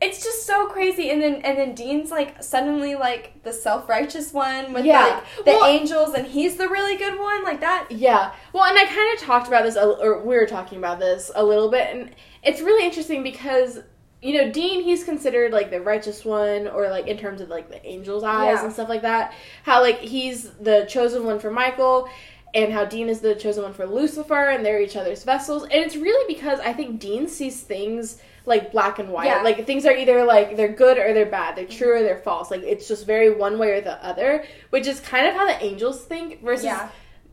it's 0.00 0.22
just 0.22 0.46
so 0.46 0.66
crazy. 0.68 1.10
And 1.10 1.20
then 1.20 1.36
and 1.42 1.58
then 1.58 1.74
Dean's 1.74 2.10
like 2.10 2.42
suddenly 2.42 2.94
like 2.94 3.42
the 3.42 3.52
self 3.52 3.88
righteous 3.88 4.32
one 4.32 4.72
with 4.72 4.84
Yeah. 4.84 5.04
like 5.38 5.44
the 5.44 5.52
Well- 5.52 5.64
angels, 5.66 6.14
and 6.14 6.26
he's 6.26 6.56
the 6.56 6.68
really 6.68 6.96
good 6.96 7.18
one. 7.18 7.42
Like 7.44 7.60
that. 7.60 7.86
Yeah. 7.90 8.32
Well, 8.52 8.64
and 8.64 8.78
I 8.78 8.84
kind 8.84 9.12
of 9.14 9.20
talked 9.20 9.48
about 9.48 9.64
this, 9.64 9.76
or 9.76 10.20
we 10.22 10.36
were 10.36 10.46
talking 10.46 10.78
about 10.78 11.00
this 11.00 11.30
a 11.34 11.44
little 11.44 11.68
bit, 11.70 11.88
and 11.94 12.14
it's 12.42 12.60
really 12.60 12.84
interesting 12.84 13.22
because 13.22 13.80
you 14.22 14.34
know 14.40 14.50
Dean, 14.50 14.82
he's 14.82 15.04
considered 15.04 15.52
like 15.52 15.70
the 15.70 15.80
righteous 15.80 16.24
one, 16.24 16.66
or 16.68 16.88
like 16.90 17.06
in 17.06 17.16
terms 17.16 17.40
of 17.40 17.48
like 17.48 17.68
the 17.68 17.84
angel's 17.84 18.24
eyes 18.24 18.56
Yeah. 18.58 18.64
and 18.64 18.72
stuff 18.72 18.88
like 18.88 19.02
that. 19.02 19.32
How 19.64 19.80
like 19.80 19.98
he's 19.98 20.50
the 20.60 20.86
chosen 20.88 21.24
one 21.24 21.38
for 21.40 21.50
Michael. 21.50 22.08
And 22.54 22.72
how 22.72 22.84
Dean 22.84 23.08
is 23.08 23.20
the 23.20 23.34
chosen 23.34 23.62
one 23.62 23.74
for 23.74 23.86
Lucifer, 23.86 24.48
and 24.48 24.64
they're 24.64 24.80
each 24.80 24.96
other's 24.96 25.22
vessels. 25.24 25.64
And 25.64 25.74
it's 25.74 25.96
really 25.96 26.32
because 26.32 26.60
I 26.60 26.72
think 26.72 26.98
Dean 27.00 27.28
sees 27.28 27.60
things 27.60 28.18
like 28.46 28.72
black 28.72 28.98
and 28.98 29.10
white. 29.10 29.26
Yeah. 29.26 29.42
Like 29.42 29.66
things 29.66 29.84
are 29.84 29.92
either 29.92 30.24
like 30.24 30.56
they're 30.56 30.72
good 30.72 30.96
or 30.96 31.12
they're 31.12 31.26
bad, 31.26 31.56
they're 31.56 31.66
true 31.66 31.96
or 31.98 32.02
they're 32.02 32.16
false. 32.18 32.50
Like 32.50 32.62
it's 32.62 32.88
just 32.88 33.04
very 33.06 33.30
one 33.30 33.58
way 33.58 33.72
or 33.72 33.80
the 33.82 34.02
other, 34.04 34.44
which 34.70 34.86
is 34.86 35.00
kind 35.00 35.26
of 35.26 35.34
how 35.34 35.46
the 35.46 35.62
angels 35.62 36.02
think 36.02 36.42
versus 36.42 36.64
Yeah. 36.64 36.88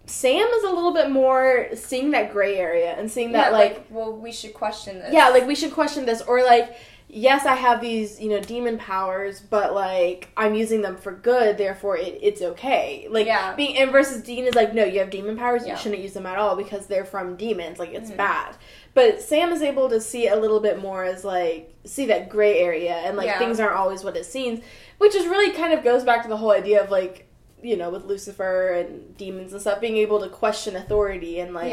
Sam 0.08 0.46
is 0.48 0.64
a 0.64 0.70
little 0.70 0.94
bit 0.94 1.10
more 1.10 1.70
seeing 1.74 2.12
that 2.12 2.32
gray 2.32 2.58
area 2.58 2.94
and 2.94 3.10
seeing 3.10 3.32
that 3.32 3.52
yeah, 3.52 3.58
like, 3.58 3.86
well, 3.90 4.14
we 4.16 4.32
should 4.32 4.54
question 4.54 5.00
this. 5.00 5.12
yeah, 5.12 5.30
like 5.30 5.48
we 5.48 5.56
should 5.56 5.72
question 5.72 6.06
this 6.06 6.22
or 6.22 6.44
like 6.44 6.76
yes, 7.08 7.46
I 7.46 7.56
have 7.56 7.82
these, 7.82 8.20
you 8.20 8.30
know, 8.30 8.40
demon 8.42 8.78
powers, 8.78 9.40
but 9.40 9.74
like 9.74 10.30
I'm 10.36 10.54
using 10.56 10.82
them 10.82 10.98
for 10.98 11.12
good, 11.12 11.58
therefore 11.58 11.98
it, 11.98 12.20
it's 12.22 12.42
okay. 12.42 13.08
Like 13.10 13.28
Yeah. 13.28 13.56
being 13.56 13.78
and 13.78 13.92
versus 13.92 14.22
Dean 14.24 14.46
is 14.46 14.56
like 14.56 14.74
no, 14.74 14.84
you 14.84 15.00
have 15.00 15.10
demon 15.10 15.38
powers, 15.38 15.66
Yeah. 15.66 15.74
you 15.74 15.80
shouldn't 15.80 16.02
use 16.02 16.14
them 16.14 16.26
at 16.26 16.38
all 16.38 16.56
because 16.56 16.88
they're 16.88 17.06
from 17.06 17.36
demons, 17.36 17.80
like 17.80 17.94
it's 17.94 18.12
Mhm. 18.12 18.18
bad. 18.18 18.56
But 18.94 19.22
Sam 19.22 19.52
is 19.52 19.62
able 19.62 19.90
to 19.90 20.00
see 20.02 20.28
a 20.28 20.36
little 20.36 20.60
bit 20.60 20.82
more 20.82 21.04
as 21.04 21.24
like 21.24 21.74
see 21.86 22.06
that 22.08 22.30
gray 22.30 22.60
area 22.60 22.94
and 22.96 23.16
like 23.18 23.28
Yeah. 23.28 23.38
things 23.40 23.60
aren't 23.60 23.76
always 23.78 24.04
what 24.04 24.18
it 24.18 24.26
seems, 24.26 24.62
which 24.98 25.16
is 25.16 25.28
really 25.28 25.52
kind 25.52 25.74
of 25.74 25.84
goes 25.84 26.04
back 26.04 26.24
to 26.24 26.30
the 26.30 26.38
whole 26.38 26.52
idea 26.52 26.84
of 26.84 26.90
like 26.92 27.28
you 27.62 27.76
know, 27.78 27.90
with 27.90 28.06
Lucifer 28.06 28.74
and 28.74 29.18
demons 29.18 29.52
and 29.52 29.60
stuff, 29.60 29.82
being 29.82 29.98
able 29.98 30.20
to 30.20 30.30
question 30.30 30.76
authority 30.76 31.40
and 31.40 31.52
like 31.54 31.72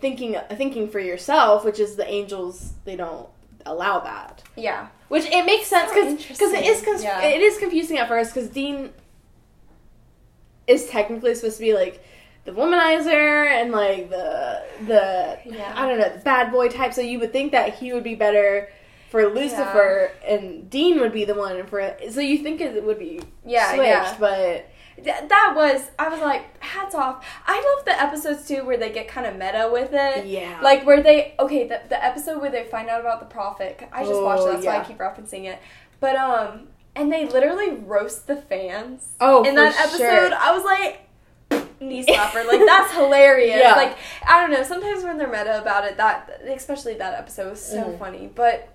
thinking 0.00 0.36
thinking 0.50 0.86
for 0.88 0.98
yourself, 1.00 1.64
which 1.64 1.80
is 1.80 1.96
the 1.96 2.06
angels 2.06 2.72
they 2.84 2.94
don't 2.96 3.26
allow 3.66 4.00
that. 4.00 4.42
yeah, 4.56 4.88
Which 5.08 5.24
it 5.26 5.44
makes 5.46 5.66
sense 5.66 5.90
So 5.92 6.16
because 6.16 6.52
it 6.52 6.64
is 6.64 6.82
cons- 6.82 7.02
Yeah. 7.02 7.22
it 7.22 7.40
is 7.40 7.58
confusing 7.58 7.98
at 7.98 8.08
first 8.08 8.34
because 8.34 8.48
Dean 8.50 8.92
is 10.66 10.86
technically 10.88 11.34
supposed 11.34 11.58
to 11.58 11.62
be 11.62 11.74
like 11.74 12.02
the 12.44 12.52
womanizer 12.52 13.46
and 13.46 13.72
like 13.72 14.10
the 14.10 14.62
the 14.86 15.38
Yeah. 15.44 15.72
I 15.76 15.88
don't 15.88 15.98
know 15.98 16.08
the 16.08 16.20
bad 16.20 16.52
boy 16.52 16.68
type. 16.68 16.92
So 16.94 17.00
you 17.00 17.18
would 17.20 17.32
think 17.32 17.52
that 17.52 17.74
he 17.74 17.92
would 17.92 18.04
be 18.04 18.14
better 18.14 18.68
for 19.10 19.26
Lucifer, 19.28 20.10
and 20.26 20.68
Dean 20.70 20.98
would 21.00 21.12
be 21.12 21.24
the 21.24 21.34
one 21.34 21.64
for. 21.66 21.94
So 22.10 22.20
you 22.20 22.38
think 22.38 22.60
it 22.60 22.82
would 22.82 22.98
be 22.98 23.20
Yeah, 23.46 23.68
switched, 23.74 23.84
yeah. 23.88 24.16
but 24.18 24.66
Th- 24.96 25.28
that 25.28 25.52
was 25.56 25.90
I 25.98 26.08
was 26.08 26.20
like 26.20 26.62
hats 26.62 26.94
off. 26.94 27.24
I 27.46 27.56
love 27.76 27.84
the 27.84 28.00
episodes 28.00 28.46
too 28.46 28.64
where 28.64 28.76
they 28.76 28.90
get 28.92 29.08
kind 29.08 29.26
of 29.26 29.34
meta 29.34 29.68
with 29.72 29.90
it. 29.92 30.26
yeah, 30.26 30.60
Like 30.62 30.86
where 30.86 31.02
they 31.02 31.34
okay 31.38 31.66
the, 31.66 31.80
the 31.88 32.02
episode 32.04 32.40
where 32.40 32.50
they 32.50 32.64
find 32.64 32.88
out 32.88 33.00
about 33.00 33.20
the 33.20 33.26
prophet. 33.26 33.80
I 33.92 34.04
just 34.04 34.22
watched 34.22 34.42
Oh, 34.42 34.48
it. 34.50 34.52
That's 34.54 34.66
why. 34.66 34.78
I 34.78 34.84
keep 34.84 34.98
referencing 34.98 35.44
it. 35.44 35.58
But 36.00 36.16
um, 36.16 36.68
and 36.94 37.10
they 37.12 37.26
literally 37.28 37.70
roast 37.74 38.26
the 38.28 38.36
fans. 38.36 39.12
oh 39.20 39.42
in 39.44 39.54
that 39.56 39.74
episode, 39.80 39.98
sure. 39.98 40.34
I 40.34 40.52
was 40.56 40.64
like, 40.64 41.00
knee 41.80 42.04
slapper. 42.04 42.46
like 42.46 42.60
that's 42.64 42.92
hilarious. 42.94 43.58
Yeah. 43.60 43.74
Like 43.74 43.96
I 44.26 44.40
don't 44.40 44.52
know. 44.52 44.62
Sometimes 44.62 45.02
when 45.02 45.18
they're 45.18 45.26
meta 45.28 45.60
about 45.60 45.84
it, 45.84 45.96
that 45.96 46.40
especially 46.46 46.94
that 46.94 47.14
episode 47.18 47.50
was 47.50 47.64
so 47.64 47.82
Mhm. 47.82 47.98
funny. 47.98 48.30
But 48.32 48.68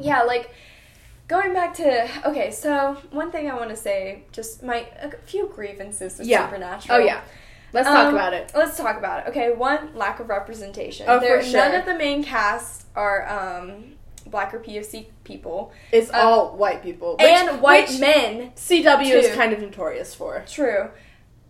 yeah, 0.00 0.22
like 0.22 0.50
going 1.28 1.52
back 1.52 1.74
to 1.74 2.08
okay. 2.28 2.50
So 2.50 2.96
one 3.10 3.30
thing 3.30 3.50
I 3.50 3.54
want 3.54 3.70
to 3.70 3.76
say, 3.76 4.24
just 4.32 4.62
my 4.62 4.86
a 5.02 5.10
few 5.26 5.48
grievances 5.48 6.18
with 6.18 6.26
Yeah. 6.28 6.46
Supernatural. 6.46 6.98
Oh 6.98 7.04
yeah, 7.04 7.20
let's 7.72 7.88
talk 7.88 8.08
Um, 8.08 8.14
about 8.14 8.34
it. 8.34 8.52
Let's 8.54 8.76
talk 8.76 8.96
about 8.98 9.26
it. 9.26 9.30
Okay, 9.30 9.52
one 9.52 9.94
lack 9.94 10.20
of 10.20 10.28
representation. 10.28 11.06
Oh, 11.08 11.20
for 11.20 11.42
sure. 11.42 11.52
None 11.60 11.74
of 11.74 11.86
the 11.86 11.94
main 11.94 12.22
cast 12.24 12.86
are 12.94 13.28
um, 13.28 13.94
black 14.26 14.54
or 14.54 14.60
POC 14.60 15.06
people, 15.24 15.72
It's 15.92 16.10
um, 16.10 16.16
all 16.20 16.56
white 16.56 16.82
people 16.82 17.16
which- 17.18 17.26
and 17.28 17.60
white 17.60 17.98
men. 17.98 18.52
CW 18.56 19.14
is 19.14 19.34
kind 19.34 19.52
of 19.52 19.60
notorious 19.60 20.14
for. 20.14 20.44
True. 20.48 20.90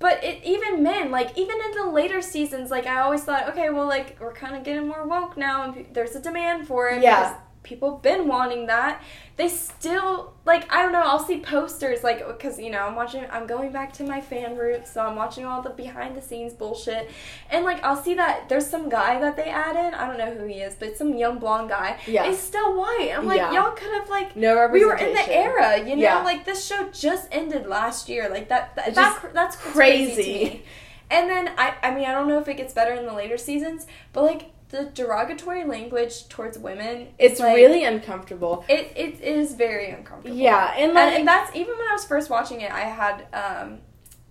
But 0.00 0.22
it, 0.22 0.42
even 0.44 0.82
men, 0.82 1.10
like 1.10 1.36
even 1.38 1.56
in 1.64 1.70
the 1.72 1.86
later 1.90 2.20
seasons, 2.20 2.70
like 2.70 2.86
I 2.86 3.00
always 3.00 3.22
thought, 3.24 3.48
okay, 3.50 3.70
well, 3.70 3.86
like 3.86 4.18
we're 4.20 4.34
kind 4.34 4.54
of 4.54 4.62
getting 4.62 4.86
more 4.88 5.06
woke 5.06 5.36
now, 5.36 5.62
and 5.62 5.86
there's 5.94 6.14
a 6.14 6.20
demand 6.20 6.66
for 6.66 6.88
it. 6.88 7.02
Yeah. 7.02 7.38
People 7.64 7.96
been 7.98 8.28
wanting 8.28 8.66
that. 8.66 9.02
They 9.36 9.48
still 9.48 10.32
like 10.44 10.72
I 10.72 10.80
don't 10.82 10.92
know. 10.92 11.02
I'll 11.02 11.18
see 11.18 11.40
posters 11.40 12.04
like 12.04 12.24
because 12.24 12.60
you 12.60 12.70
know 12.70 12.78
I'm 12.86 12.94
watching. 12.94 13.26
I'm 13.32 13.48
going 13.48 13.72
back 13.72 13.92
to 13.94 14.04
my 14.04 14.20
fan 14.20 14.56
roots, 14.56 14.92
so 14.92 15.00
I'm 15.00 15.16
watching 15.16 15.44
all 15.44 15.60
the 15.60 15.70
behind 15.70 16.16
the 16.16 16.22
scenes 16.22 16.52
bullshit, 16.52 17.10
and 17.50 17.64
like 17.64 17.82
I'll 17.82 18.00
see 18.00 18.14
that 18.14 18.48
there's 18.48 18.68
some 18.68 18.88
guy 18.88 19.18
that 19.18 19.34
they 19.34 19.46
added. 19.50 19.92
I 19.94 20.06
don't 20.06 20.18
know 20.18 20.32
who 20.32 20.46
he 20.46 20.60
is, 20.60 20.76
but 20.76 20.96
some 20.96 21.16
young 21.16 21.40
blonde 21.40 21.70
guy. 21.70 21.98
Yeah. 22.06 22.28
He's 22.28 22.38
still 22.38 22.76
white. 22.78 23.10
I'm 23.16 23.26
like, 23.26 23.38
Yeah. 23.38 23.52
y'all 23.52 23.72
could 23.72 23.92
have 23.94 24.08
like 24.08 24.36
No 24.36 24.68
we 24.68 24.84
were 24.84 24.94
in 24.96 25.12
the 25.12 25.28
era, 25.34 25.78
you 25.78 25.96
know. 25.96 26.02
Yeah. 26.02 26.22
Like 26.22 26.44
this 26.44 26.64
show 26.64 26.88
just 26.92 27.26
ended 27.32 27.66
last 27.66 28.08
year. 28.08 28.28
Like 28.28 28.48
that. 28.50 28.76
that 28.76 28.94
that's 28.94 29.32
that's 29.32 29.56
crazy. 29.56 30.14
crazy. 30.14 30.64
And 31.10 31.28
then 31.28 31.50
I, 31.58 31.74
I 31.82 31.94
mean, 31.94 32.06
I 32.06 32.12
don't 32.12 32.28
know 32.28 32.38
if 32.38 32.48
it 32.48 32.56
gets 32.56 32.72
better 32.72 32.92
in 32.94 33.04
the 33.04 33.12
later 33.12 33.36
seasons, 33.36 33.86
but 34.12 34.22
like 34.22 34.50
the 34.74 34.84
derogatory 34.86 35.64
language 35.64 36.28
towards 36.28 36.58
women, 36.58 37.08
It's 37.18 37.40
like, 37.40 37.54
really 37.56 37.84
uncomfortable. 37.84 38.64
it 38.68 38.92
it 38.96 39.20
is 39.20 39.54
very 39.54 39.90
uncomfortable. 39.90 40.36
Yeah, 40.36 40.74
and 40.76 40.90
and, 40.96 41.16
and 41.16 41.28
that's 41.28 41.54
even 41.54 41.76
when 41.78 41.88
I 41.88 41.92
was 41.92 42.04
first 42.04 42.28
watching 42.30 42.60
it, 42.60 42.70
I 42.70 42.80
had 42.80 43.26
um 43.32 43.78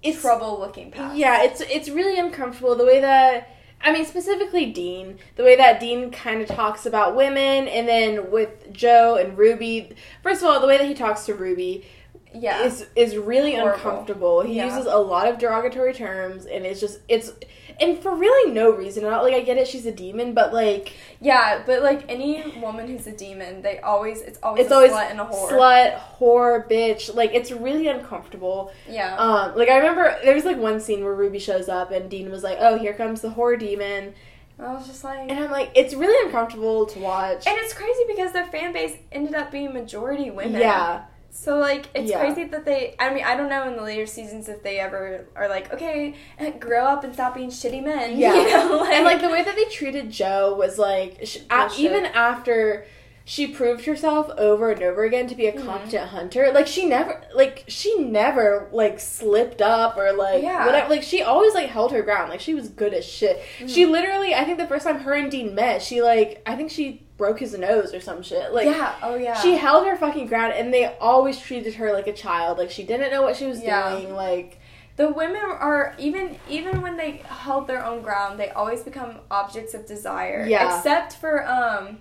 it's 0.02 0.20
trouble 0.22 0.60
looking 0.60 0.92
past. 0.92 1.16
Yeah, 1.16 1.44
it's 1.44 1.62
it's 1.62 1.90
really 1.90 2.20
uncomfortable 2.20 2.76
the 2.76 2.86
way 2.86 3.00
that 3.02 3.50
I 3.82 3.92
mean 3.94 4.06
specifically 4.06 4.66
Dean, 4.68 5.18
the 5.38 5.44
way 5.44 5.56
that 5.56 5.80
Dean 5.80 6.12
kind 6.12 6.42
of 6.42 6.48
talks 6.50 6.86
about 6.86 7.16
women, 7.16 7.68
and 7.68 7.88
then 7.88 8.32
with 8.32 8.72
Jo 8.74 9.16
and 9.16 9.38
Ruby. 9.38 9.96
First 10.22 10.42
of 10.42 10.50
all, 10.50 10.60
the 10.60 10.68
way 10.68 10.78
that 10.78 10.88
he 10.88 10.94
talks 10.94 11.26
to 11.28 11.34
Ruby 11.34 11.86
yeah. 12.34 12.64
is 12.64 12.88
is 12.96 13.16
really 13.16 13.56
Horrible. 13.56 13.76
uncomfortable. 13.76 14.42
He 14.42 14.56
Yeah. 14.56 14.66
uses 14.66 14.86
a 14.88 14.98
lot 14.98 15.28
of 15.30 15.38
derogatory 15.38 15.94
terms, 15.94 16.46
and 16.46 16.66
it's 16.66 16.80
just 16.80 17.00
it's 17.08 17.32
and 17.80 18.00
for 18.00 18.16
really 18.16 18.52
no 18.54 18.72
reason. 18.72 19.04
Not 19.04 19.24
like 19.24 19.34
I 19.34 19.42
get 19.42 19.58
it, 19.58 19.68
she's 19.68 19.86
a 19.86 19.92
demon, 19.92 20.34
but 20.34 20.54
like 20.54 20.94
yeah, 21.20 21.64
but 21.66 21.82
like 21.82 22.04
any 22.10 22.44
woman 22.60 22.88
who's 22.88 23.08
a 23.08 23.12
demon, 23.12 23.62
they 23.62 23.80
always 23.80 24.22
it's 24.22 24.40
always 24.44 24.64
it's 24.64 24.72
a 24.72 24.76
always 24.76 24.92
slut 24.92 25.12
and 25.12 25.20
a 25.22 25.26
whore. 25.26 25.50
slut, 25.50 26.00
whore, 26.20 26.70
bitch. 26.70 27.14
Like 27.14 27.34
it's 27.34 27.52
really 27.52 27.88
uncomfortable. 27.88 28.72
Yeah. 28.90 29.16
Um, 29.16 29.56
like 29.56 29.70
I 29.70 29.78
remember 29.78 30.18
there 30.24 30.36
was 30.36 30.46
like 30.46 30.58
one 30.58 30.80
scene 30.80 31.04
where 31.04 31.14
Ruby 31.14 31.40
shows 31.40 31.70
up 31.70 31.92
and 31.92 32.10
Dean 32.10 32.30
was 32.30 32.44
like, 32.44 32.58
"Oh, 32.60 32.78
here 32.78 32.94
comes 32.94 33.22
the 33.22 33.30
whore 33.30 33.58
demon," 33.58 34.14
I 34.60 34.74
was 34.74 34.88
just 34.88 35.04
like 35.04 35.30
and 35.30 35.40
I'm 35.40 35.52
like, 35.52 35.72
it's 35.76 35.94
really 35.94 36.28
uncomfortable 36.28 36.86
to 36.88 37.00
watch. 37.00 37.48
And 37.48 37.58
it's 37.60 37.74
crazy 37.74 38.04
because 38.08 38.34
their 38.34 38.46
fan 38.46 38.72
base 38.74 38.96
ended 39.12 39.34
up 39.36 39.52
being 39.52 39.74
majority 39.74 40.30
women. 40.30 40.62
Yeah, 40.62 41.06
So 41.36 41.58
like 41.58 41.88
it's 41.96 42.12
Yeah. 42.12 42.20
crazy 42.20 42.44
that 42.46 42.64
they 42.64 42.96
I 43.00 43.12
mean 43.12 43.24
I 43.24 43.36
don't 43.36 43.50
know 43.50 43.68
in 43.68 43.76
the 43.76 43.82
later 43.82 44.06
seasons 44.06 44.48
if 44.48 44.62
they 44.62 44.80
ever 44.80 45.26
are 45.36 45.50
like 45.50 45.74
okay 45.74 46.14
grow 46.60 46.86
up 46.86 47.04
and 47.04 47.12
stop 47.14 47.34
being 47.34 47.50
shitty 47.50 47.84
men. 47.84 48.18
yeah, 48.20 48.36
You 48.36 48.48
know, 48.52 48.78
like, 48.78 48.94
and 48.94 49.04
like 49.04 49.20
the 49.22 49.30
way 49.30 49.44
that 49.44 49.56
they 49.56 49.66
treated 49.66 50.12
Jo 50.12 50.54
was 50.56 50.78
like, 50.78 51.22
sh- 51.26 51.40
a- 51.50 51.70
even 51.78 52.06
after 52.06 52.86
she 53.26 53.48
proved 53.48 53.86
herself 53.86 54.30
over 54.38 54.70
and 54.70 54.84
over 54.84 55.06
again 55.06 55.26
to 55.28 55.34
be 55.34 55.48
a 55.48 55.54
Mhm. 55.54 55.66
competent 55.66 56.10
hunter, 56.10 56.52
like 56.54 56.68
she 56.68 56.86
never, 56.86 57.24
like 57.34 57.64
she 57.68 57.98
never 57.98 58.68
like 58.72 59.00
slipped 59.00 59.62
up 59.62 59.98
or 59.98 60.12
like 60.14 60.44
Yeah. 60.44 60.66
whatever. 60.68 60.90
Like 60.90 61.04
she 61.04 61.24
always 61.24 61.54
like 61.56 61.70
held 61.70 61.94
her 61.94 62.04
ground. 62.04 62.30
Like 62.30 62.42
she 62.42 62.54
was 62.54 62.68
good 62.70 62.94
as 62.94 63.06
shit. 63.06 63.42
Mm. 63.60 63.70
She 63.74 63.86
literally, 63.88 64.36
I 64.36 64.44
think 64.44 64.60
the 64.60 64.68
first 64.68 64.86
time 64.86 65.00
her 65.00 65.14
and 65.14 65.32
Dean 65.32 65.56
met, 65.56 65.82
she 65.82 66.02
like, 66.04 66.44
I 66.46 66.56
think 66.56 66.70
she 66.70 67.08
broke 67.24 67.40
his 67.40 67.58
nose 67.58 67.94
or 67.94 68.02
some 68.02 68.22
shit. 68.22 68.54
Like 68.54 68.66
yeah 68.66 68.96
oh 69.02 69.16
yeah 69.16 69.40
She 69.42 69.56
held 69.56 69.86
her 69.88 69.96
fucking 69.96 70.28
ground, 70.28 70.52
and 70.54 70.74
they 70.74 70.86
always 71.00 71.40
treated 71.40 71.76
her 71.76 71.94
like 71.94 72.08
a 72.08 72.14
child. 72.14 72.58
Like 72.58 72.70
she 72.70 72.84
didn't 72.84 73.12
know 73.12 73.22
what 73.22 73.38
she 73.38 73.46
was 73.46 73.62
Yeah. 73.64 73.92
doing. 73.98 74.14
Like 74.14 74.60
the 74.98 75.10
women 75.10 75.42
are 75.42 75.96
even 75.98 76.38
even 76.50 76.82
when 76.82 76.98
they 76.98 77.12
held 77.46 77.68
their 77.68 77.84
own 77.84 78.02
ground 78.04 78.40
they 78.40 78.50
always 78.52 78.82
become 78.84 79.12
objects 79.32 79.74
of 79.74 79.86
desire 79.88 80.46
Yeah. 80.48 80.78
except 80.78 81.14
for 81.14 81.34
um 81.48 82.00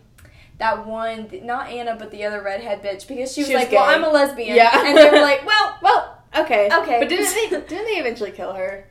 that 0.58 0.86
one 0.86 1.28
not 1.44 1.70
Anna 1.70 1.94
but 1.96 2.10
the 2.10 2.24
other 2.24 2.42
redhead 2.42 2.82
bitch 2.82 3.06
because 3.08 3.32
she 3.32 3.40
was 3.42 3.48
She 3.48 3.54
was 3.54 3.62
like 3.64 3.72
well. 3.72 3.84
I'm 3.88 4.04
a 4.04 4.10
lesbian 4.10 4.56
Yeah. 4.56 4.70
and 4.86 4.96
they 4.98 5.08
were 5.08 5.20
like 5.30 5.46
well 5.52 5.78
well, 5.82 6.18
okay, 6.42 6.68
Okay. 6.80 6.98
but 7.00 7.08
didn't 7.08 7.32
they? 7.34 7.48
Didn't 7.72 7.86
they 7.90 7.98
eventually 8.04 8.32
kill 8.32 8.52
her? 8.54 8.88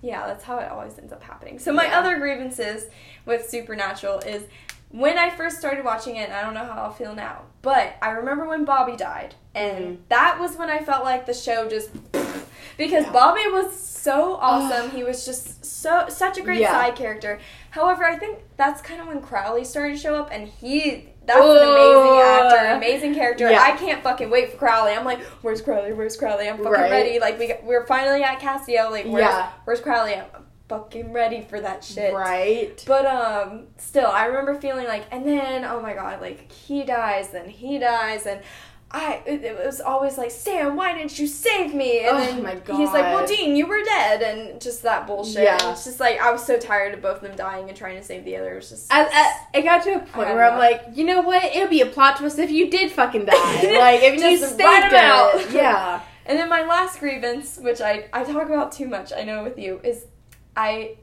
Yeah, 0.00 0.28
that's 0.28 0.44
how 0.44 0.58
it 0.60 0.70
always 0.70 0.96
ends 0.96 1.12
up 1.12 1.22
happening. 1.24 1.58
So 1.58 1.72
my 1.72 1.86
Yeah. 1.86 1.98
other 1.98 2.18
grievances 2.20 2.86
with 3.26 3.48
Supernatural 3.50 4.20
is 4.20 4.44
when 4.90 5.18
I 5.18 5.30
first 5.30 5.58
started 5.58 5.84
watching 5.84 6.16
it, 6.16 6.28
and 6.28 6.32
I 6.32 6.42
don't 6.42 6.54
know 6.54 6.64
how 6.64 6.82
I'll 6.84 6.92
feel 6.92 7.14
now, 7.14 7.42
but 7.62 7.96
I 8.00 8.10
remember 8.10 8.46
when 8.46 8.64
Bobby 8.64 8.96
died, 8.96 9.34
and 9.54 9.84
Mhm. 9.84 9.98
that 10.08 10.38
was 10.40 10.56
when 10.56 10.70
I 10.70 10.78
felt 10.78 11.04
like 11.04 11.26
the 11.26 11.34
show 11.34 11.68
just 11.68 11.90
because 12.78 13.04
Yeah. 13.04 13.12
Bobby 13.12 13.42
was 13.50 13.78
so 13.78 14.38
awesome. 14.40 14.90
he 14.90 15.04
was 15.04 15.24
just 15.26 15.64
so 15.64 16.06
such 16.08 16.38
a 16.38 16.42
great 16.42 16.60
Yeah. 16.60 16.72
side 16.72 16.96
character. 16.96 17.38
However, 17.70 18.04
I 18.04 18.16
think 18.16 18.38
that's 18.56 18.80
kind 18.80 19.00
of 19.00 19.06
when 19.08 19.20
Crowley 19.20 19.64
started 19.64 19.94
to 19.94 19.98
show 19.98 20.14
up, 20.14 20.30
and 20.32 20.48
he. 20.48 21.10
That's 21.26 21.38
an 21.44 21.58
amazing 21.58 22.20
actor, 22.22 22.66
amazing 22.76 23.14
character. 23.14 23.50
Yeah. 23.50 23.60
I 23.62 23.72
can't 23.72 24.02
fucking 24.02 24.30
wait 24.30 24.50
for 24.50 24.56
Crowley. 24.56 24.92
I'm 24.92 25.04
like, 25.04 25.20
where's 25.42 25.60
Crowley? 25.60 25.92
Where's 25.92 26.16
Crowley? 26.16 26.48
I'm 26.48 26.56
fucking 26.56 26.72
Right. 26.72 26.90
ready. 26.90 27.18
Like 27.18 27.38
we 27.38 27.52
we're 27.64 27.84
finally 27.86 28.22
at 28.22 28.40
Cassio. 28.40 28.88
Like 28.90 29.04
where's 29.04 29.26
Yeah. 29.26 29.48
where's 29.64 29.82
Crowley? 29.82 30.14
I'm 30.14 30.24
fucking 30.68 31.12
ready 31.12 31.40
for 31.42 31.60
that 31.60 31.82
shit. 31.84 32.12
Right. 32.14 32.82
But 32.86 33.06
um, 33.06 33.68
still, 33.78 34.06
I 34.08 34.26
remember 34.26 34.54
feeling 34.54 34.86
like, 34.86 35.04
and 35.10 35.26
then 35.26 35.64
oh 35.64 35.80
my 35.80 35.94
god, 35.94 36.20
like 36.20 36.50
he 36.52 36.84
dies, 36.84 37.30
then 37.30 37.48
he 37.48 37.78
dies, 37.78 38.26
and 38.26 38.40
I 38.90 39.20
it, 39.26 39.44
it 39.44 39.66
was 39.66 39.80
always 39.82 40.16
like, 40.16 40.30
Sam, 40.30 40.74
why 40.74 40.94
didn't 40.94 41.18
you 41.18 41.26
save 41.26 41.74
me? 41.74 42.06
And 42.06 42.16
Oh 42.16 42.20
then 42.20 42.42
my 42.42 42.54
god. 42.54 42.78
he's 42.78 42.88
like, 42.90 43.04
well, 43.04 43.26
Dean, 43.26 43.54
you 43.54 43.66
were 43.66 43.82
dead, 43.84 44.22
and 44.22 44.60
just 44.60 44.82
that 44.82 45.06
bullshit. 45.06 45.42
Yeah. 45.42 45.58
And 45.60 45.72
it's 45.72 45.84
just 45.84 46.00
like 46.00 46.18
I 46.20 46.30
was 46.32 46.42
so 46.44 46.58
tired 46.58 46.94
of 46.94 47.02
both 47.02 47.16
of 47.16 47.22
them 47.22 47.36
dying 47.36 47.68
and 47.68 47.76
trying 47.76 47.96
to 47.96 48.02
save 48.02 48.24
the 48.24 48.36
other. 48.36 48.52
It 48.54 48.56
was 48.56 48.70
just 48.70 48.92
I, 48.92 49.04
I, 49.04 49.58
it 49.58 49.62
got 49.62 49.82
to 49.84 49.94
a 49.96 49.98
point 49.98 50.28
where 50.30 50.44
I'm 50.50 50.58
like, 50.58 50.84
you 50.94 51.04
know 51.04 51.20
what? 51.20 51.44
It 51.44 51.60
would 51.60 51.70
be 51.70 51.82
a 51.82 51.86
plot 51.86 52.16
twist 52.18 52.38
if 52.38 52.50
you 52.50 52.70
did 52.70 52.90
fucking 52.90 53.26
die. 53.26 53.34
like 53.78 54.02
if 54.02 54.14
you 54.14 54.20
Just 54.38 54.54
stayed 54.54 54.64
write 54.64 54.90
dead. 54.90 54.94
out. 55.04 55.50
Yeah. 55.52 56.00
And 56.28 56.38
then 56.38 56.50
my 56.50 56.62
last 56.62 57.00
grievance, 57.00 57.56
which 57.56 57.80
I, 57.80 58.04
I 58.12 58.22
talk 58.22 58.48
about 58.50 58.70
too 58.70 58.86
much, 58.86 59.14
I 59.16 59.22
know 59.22 59.42
with 59.44 59.58
you, 59.58 59.80
is 59.82 60.04
I. 60.58 60.96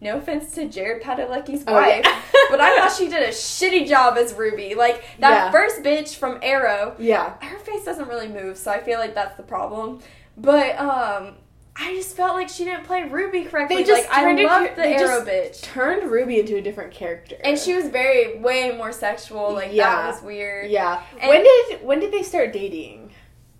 No 0.00 0.16
offense 0.16 0.52
to 0.56 0.68
Jared 0.68 1.00
Padalecki's 1.00 1.62
Oh, 1.68 1.74
wife, 1.74 2.02
yeah. 2.04 2.20
but 2.50 2.60
I 2.60 2.76
thought 2.76 2.90
she 2.96 3.08
did 3.08 3.22
a 3.22 3.28
shitty 3.28 3.86
job 3.86 4.16
as 4.18 4.34
Ruby. 4.34 4.74
Like 4.74 5.04
that 5.20 5.30
Yeah. 5.30 5.50
first 5.52 5.82
bitch 5.84 6.16
from 6.16 6.40
Arrow, 6.42 6.96
Yeah. 6.98 7.34
her 7.40 7.58
face 7.60 7.84
doesn't 7.84 8.08
really 8.08 8.26
move, 8.26 8.58
so 8.58 8.72
I 8.72 8.80
feel 8.80 8.98
like 8.98 9.14
that's 9.14 9.36
the 9.36 9.44
problem. 9.44 10.00
But 10.36 10.76
um, 10.76 11.36
I 11.76 11.94
just 11.94 12.16
felt 12.16 12.34
like 12.34 12.48
she 12.48 12.64
didn't 12.64 12.82
play 12.84 13.04
Ruby 13.04 13.44
correctly. 13.44 13.76
They 13.76 13.84
just 13.84 14.08
like 14.08 14.18
I 14.18 14.22
her- 14.24 14.74
the 14.74 14.82
they 14.82 14.94
Arrow 14.96 15.24
bitch, 15.24 15.62
Turned 15.62 16.10
Ruby 16.10 16.40
into 16.40 16.56
a 16.56 16.60
different 16.60 16.92
character. 16.92 17.36
and 17.44 17.56
she 17.56 17.72
was 17.74 17.86
very 17.86 18.38
way 18.40 18.72
more 18.76 18.90
sexual. 18.90 19.52
Like 19.52 19.68
Yeah. 19.72 19.94
that 20.02 20.14
was 20.14 20.22
weird. 20.22 20.68
Yeah. 20.68 21.00
And- 21.20 21.28
when 21.28 21.44
did 21.44 21.84
when 21.84 22.00
did 22.00 22.10
they 22.12 22.24
start 22.24 22.52
dating? 22.52 23.01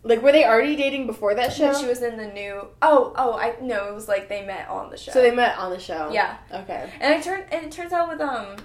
Like 0.05 0.21
were 0.23 0.33
they 0.33 0.45
already 0.45 0.75
dating 0.75 1.07
before 1.07 1.35
that 1.35 1.53
show? 1.53 1.73
She 1.75 1.87
was 1.87 2.03
in 2.03 2.17
the 2.17 2.27
new. 2.27 2.67
Oh, 2.83 3.13
oh, 3.17 3.35
I 3.35 3.55
no, 3.61 3.89
it 3.89 3.95
was 3.95 4.09
like 4.09 4.29
they 4.29 4.45
met 4.45 4.69
on 4.69 4.91
the 4.91 4.97
show. 4.97 5.13
so 5.13 5.23
they 5.23 5.31
met 5.31 5.57
on 5.59 5.71
the 5.71 5.79
show. 5.79 6.11
Yeah. 6.13 6.39
Okay. 6.53 6.91
And 7.01 7.15
it 7.15 7.23
turned 7.23 7.45
and 7.53 7.65
it 7.67 7.71
turns 7.73 7.93
out 7.93 8.09
with 8.09 8.21
um 8.21 8.57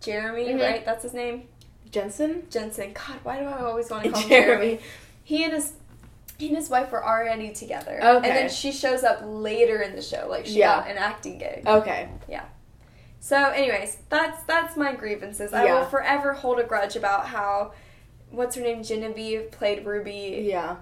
Jeremy, 0.00 0.46
Mhm. 0.46 0.60
right? 0.60 0.84
That's 0.84 1.02
his 1.02 1.14
name. 1.14 1.48
Jensen. 1.90 2.46
Jensen. 2.50 2.92
God, 2.92 3.18
why 3.22 3.38
do 3.40 3.44
I 3.46 3.60
always 3.62 3.90
want 3.90 4.04
to 4.04 4.10
call 4.12 4.20
him 4.22 4.28
Jeremy. 4.28 4.46
Jeremy? 4.66 4.80
He 5.22 5.44
and 5.44 5.52
his 5.52 5.72
he 6.38 6.48
and 6.48 6.56
his 6.56 6.68
wife 6.70 6.90
were 6.90 7.04
already 7.04 7.52
together. 7.52 7.96
Okay. 8.02 8.28
And 8.28 8.36
then 8.36 8.48
she 8.50 8.72
shows 8.72 9.04
up 9.04 9.20
later 9.22 9.82
in 9.82 9.94
the 9.94 10.02
show, 10.02 10.26
like 10.28 10.46
she 10.46 10.58
Yeah. 10.60 10.80
got 10.80 10.90
an 10.90 10.98
acting 10.98 11.38
gig. 11.38 11.62
Okay. 11.66 12.08
Yeah. 12.28 12.44
So, 13.20 13.50
anyways, 13.50 13.98
that's 14.10 14.42
that's 14.44 14.76
my 14.76 14.94
grievances. 14.94 15.52
I 15.54 15.64
will 15.66 15.84
forever 15.86 16.32
hold 16.34 16.58
a 16.58 16.64
grudge 16.64 16.96
about 16.96 17.26
how 17.26 17.72
what's 18.36 18.56
her 18.56 18.62
name 18.62 18.82
Genevieve 18.82 19.50
played 19.50 19.84
Ruby 19.86 20.46
Yeah. 20.48 20.76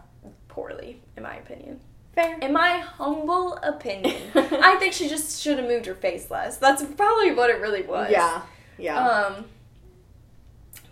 poorly, 0.48 1.00
in 1.16 1.22
my 1.22 1.36
opinion. 1.36 1.80
Fair. 2.14 2.38
In 2.40 2.52
my 2.52 2.78
humble 2.78 3.56
opinion, 3.62 4.20
I 4.34 4.76
think 4.78 4.92
she 4.92 5.08
just 5.08 5.40
should 5.42 5.58
have 5.58 5.66
moved 5.66 5.86
her 5.86 5.94
face 5.94 6.30
less. 6.30 6.58
That's 6.58 6.82
probably 6.82 7.32
what 7.32 7.48
it 7.48 7.60
really 7.60 7.82
was. 7.82 8.10
Yeah. 8.10 8.42
Yeah. 8.78 8.98
Um. 9.08 9.44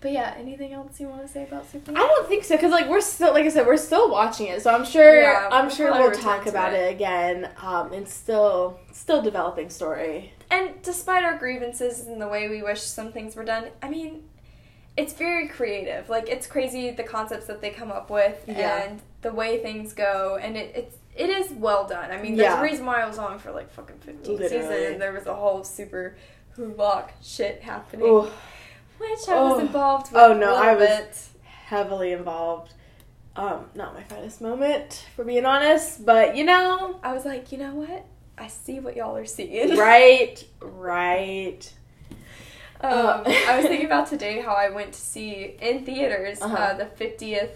But 0.01 0.13
yeah, 0.13 0.35
anything 0.39 0.73
else 0.73 0.99
you 0.99 1.09
want 1.09 1.21
to 1.21 1.29
say 1.29 1.43
about 1.43 1.71
Superman? 1.71 2.01
I 2.03 2.07
don't 2.07 2.27
think 2.27 2.45
so 2.45 2.57
because 2.57 2.71
like 2.73 2.89
we're 2.89 3.03
still 3.03 3.35
like 3.35 3.45
I 3.45 3.51
said 3.51 3.67
we're 3.67 3.77
still 3.77 4.11
watching 4.11 4.47
it 4.47 4.63
so 4.63 4.73
I'm 4.75 4.87
sure 4.87 5.21
Yeah, 5.21 5.49
I'm 5.53 5.67
we'll 5.67 5.75
sure 5.75 5.93
we'll 5.93 6.13
talk 6.13 6.47
about 6.47 6.73
it. 6.73 6.79
it, 6.79 6.95
again 6.95 7.51
um 7.61 7.93
and 7.93 8.09
still 8.09 8.81
still 8.93 9.21
developing 9.21 9.69
story 9.69 10.33
And 10.51 10.81
despite 10.83 11.23
our 11.23 11.37
grievances 11.37 12.07
and 12.07 12.19
the 12.19 12.29
way 12.29 12.49
we 12.49 12.63
wish 12.63 12.81
some 12.81 13.13
things 13.13 13.37
were 13.37 13.45
done, 13.45 13.67
I 13.83 13.91
mean, 13.91 14.23
it's 15.01 15.13
very 15.15 15.49
creative. 15.49 16.09
Like 16.09 16.29
it's 16.29 16.47
crazy 16.47 16.91
the 16.91 17.03
concepts 17.03 17.47
that 17.47 17.61
they 17.61 17.71
come 17.71 17.91
up 17.91 18.11
with 18.11 18.45
Yeah. 18.47 18.83
and 18.85 19.01
the 19.23 19.33
way 19.33 19.63
things 19.63 19.93
go, 19.93 20.39
and 20.41 20.57
it, 20.57 20.73
it's 20.75 20.97
it 21.17 21.29
is 21.29 21.51
well 21.53 21.87
done. 21.87 22.11
I 22.11 22.21
mean, 22.23 22.37
there's 22.37 22.53
Yeah. 22.53 22.61
a 22.61 22.63
reason 22.63 22.87
why 22.87 23.01
I 23.03 23.07
was 23.07 23.19
on 23.19 23.39
for 23.39 23.51
like 23.53 23.71
fucking 23.73 23.99
15 23.99 24.39
seasons, 24.39 24.65
and 24.71 25.01
there 25.01 25.13
was 25.13 25.27
a 25.27 25.35
whole 25.35 25.65
super 25.65 26.17
lock 26.57 27.13
shit 27.23 27.63
happening, 27.63 28.07
Ooh, 28.07 28.29
which 28.99 29.29
I 29.29 29.41
was 29.43 29.55
Oh. 29.55 29.59
involved 29.61 30.13
with. 30.13 30.21
Oh, 30.23 30.33
no, 30.35 30.55
I 30.55 30.75
was- 30.75 30.89
bit. 30.89 31.19
heavily 31.67 32.13
involved 32.13 32.75
um 33.37 33.67
not 33.77 33.95
my 33.95 34.03
finest 34.03 34.41
moment 34.41 35.07
for 35.15 35.25
being 35.25 35.47
honest 35.47 36.05
but 36.05 36.35
you 36.37 36.43
know 36.45 36.99
I 37.03 37.13
was 37.13 37.25
like, 37.25 37.53
you 37.53 37.59
know 37.59 37.75
what? 37.77 38.05
I 38.37 38.49
see 38.49 38.81
what 38.81 38.97
y'all 38.97 39.17
are 39.17 39.25
seeing. 39.25 39.77
right 39.91 40.43
right 40.61 41.73
Um, 42.83 42.93
Um, 42.93 43.23
I 43.27 43.57
was 43.59 43.67
thinking 43.67 43.87
about 43.87 44.07
today 44.15 44.41
how 44.41 44.55
I 44.55 44.71
went 44.71 44.93
to 44.95 45.01
see 45.01 45.57
in 45.61 45.85
theaters 45.85 46.41
uh 46.41 46.47
Uh-huh. 46.47 46.75
the 46.75 46.87
50th 47.05 47.51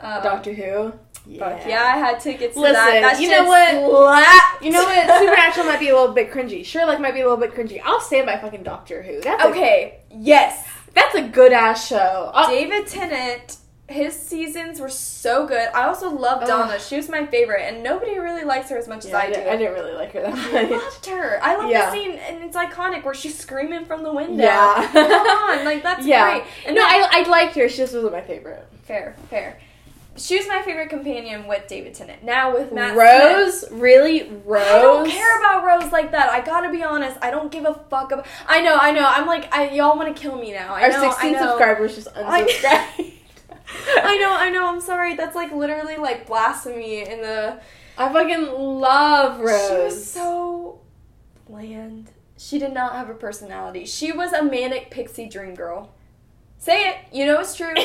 uh, 0.00 0.20
Doctor 0.22 0.52
Who 0.52 0.92
Fuck 1.38 1.66
yeah, 1.66 1.82
I 1.82 1.98
had 1.98 2.18
tickets 2.20 2.54
to 2.54 2.60
Listen, 2.60 2.74
that. 2.74 3.00
That 3.02 3.20
you 3.20 3.28
know 3.30 3.44
what? 3.44 3.70
slapped. 3.70 4.64
you 4.64 4.70
know 4.72 4.82
what 4.84 5.18
Supernatural 5.20 5.66
might 5.66 5.78
be 5.80 5.90
a 5.90 5.94
little 5.94 6.14
bit 6.14 6.30
cringy 6.30 6.64
Sherlock 6.64 6.98
might 7.00 7.12
be 7.14 7.20
a 7.20 7.24
little 7.28 7.36
bit 7.38 7.52
cringy 7.54 7.80
I'll 7.84 8.00
stand 8.00 8.26
by 8.26 8.38
fucking 8.38 8.62
Doctor 8.62 9.02
Who 9.02 9.20
that's 9.20 9.44
a, 9.44 9.48
okay, 9.48 10.00
yes. 10.10 10.66
that's 10.94 11.14
a 11.14 11.22
good 11.22 11.52
ass 11.52 11.86
show 11.86 12.30
I'll- 12.34 12.48
David 12.50 12.86
Tennant, 12.86 13.58
his 13.90 14.14
seasons 14.18 14.80
were 14.80 14.88
so 14.88 15.46
good. 15.46 15.68
I 15.74 15.84
also 15.86 16.10
love 16.10 16.42
Ugh. 16.42 16.46
Donna. 16.48 16.78
She 16.78 16.96
was 16.96 17.08
my 17.08 17.26
favorite, 17.26 17.62
and 17.62 17.82
nobody 17.82 18.18
really 18.18 18.44
likes 18.44 18.70
her 18.70 18.76
as 18.78 18.88
much 18.88 19.04
as 19.04 19.12
I, 19.12 19.22
I, 19.22 19.26
do. 19.26 19.32
didn't, 19.34 19.48
I 19.48 19.56
didn't 19.56 19.74
really 19.74 19.92
like 19.94 20.12
her 20.12 20.22
that 20.22 20.34
much. 20.34 20.52
I 20.54 20.62
loved 20.64 21.06
her. 21.06 21.38
I 21.42 21.56
love 21.56 21.70
Yeah. 21.70 21.86
the 21.86 21.92
scene, 21.92 22.12
and 22.12 22.44
it's 22.44 22.56
iconic 22.56 23.04
where 23.04 23.14
she's 23.14 23.38
screaming 23.38 23.84
from 23.84 24.02
the 24.02 24.12
window. 24.12 24.42
Yeah. 24.44 24.88
Come 24.92 25.10
on, 25.26 25.64
like 25.64 25.82
that's 25.82 26.06
Yeah. 26.06 26.30
great. 26.38 26.44
And 26.66 26.76
no, 26.76 26.82
then- 26.82 27.02
I, 27.02 27.24
I 27.24 27.28
liked 27.28 27.54
her. 27.56 27.68
She 27.68 27.78
just 27.78 27.94
wasn't 27.94 28.12
my 28.12 28.22
favorite. 28.22 28.66
fair, 28.84 29.16
fair. 29.28 29.58
She 30.16 30.36
was 30.36 30.46
my 30.48 30.60
favorite 30.60 30.90
companion 30.90 31.46
with 31.46 31.66
David 31.68 31.94
Tennant. 31.94 32.24
Now 32.24 32.52
with 32.52 32.72
Matt 32.72 32.94
Smith, 32.94 33.70
Rose, 33.70 33.80
really, 33.80 34.28
Rose. 34.44 34.66
I 34.66 34.82
don't 34.82 35.08
care 35.08 35.38
about 35.40 35.64
Rose 35.64 35.92
like 35.92 36.10
that. 36.10 36.28
I 36.30 36.40
gotta 36.44 36.68
be 36.70 36.82
honest. 36.82 37.16
I 37.22 37.30
don't 37.30 37.50
give 37.50 37.64
a 37.64 37.74
fuck 37.88 38.10
about. 38.12 38.26
I 38.46 38.60
know, 38.60 38.76
I 38.78 38.90
know. 38.90 39.06
I'm 39.06 39.26
like, 39.26 39.54
I, 39.54 39.70
y'all 39.70 39.96
want 39.96 40.14
to 40.14 40.20
kill 40.20 40.36
me 40.36 40.52
now. 40.52 40.74
I 40.74 40.82
Our 40.82 40.88
know, 40.90 41.10
16 41.10 41.36
I 41.36 41.38
know. 41.38 41.46
subscribers 41.46 41.94
just 41.94 42.08
unsubscribed. 42.14 43.12
I 44.02 44.18
know, 44.18 44.36
I 44.36 44.50
know. 44.50 44.66
I'm 44.66 44.80
sorry. 44.80 45.16
That's 45.16 45.34
like 45.34 45.52
literally 45.52 45.96
like 45.96 46.26
blasphemy 46.26 47.08
in 47.08 47.20
the. 47.22 47.60
I 47.96 48.12
fucking 48.12 48.46
love 48.46 49.40
Rose. 49.40 49.68
She 49.68 49.74
was 49.74 50.10
so 50.10 50.80
bland. 51.46 52.10
She 52.36 52.58
did 52.58 52.72
not 52.72 52.92
have 52.92 53.10
a 53.10 53.14
personality. 53.14 53.84
She 53.84 54.12
was 54.12 54.32
a 54.32 54.42
manic 54.42 54.90
pixie 54.90 55.28
dream 55.28 55.54
girl. 55.54 55.90
Say 56.58 56.88
it. 56.88 56.96
You 57.12 57.26
know 57.26 57.40
it's 57.40 57.54
true. 57.54 57.74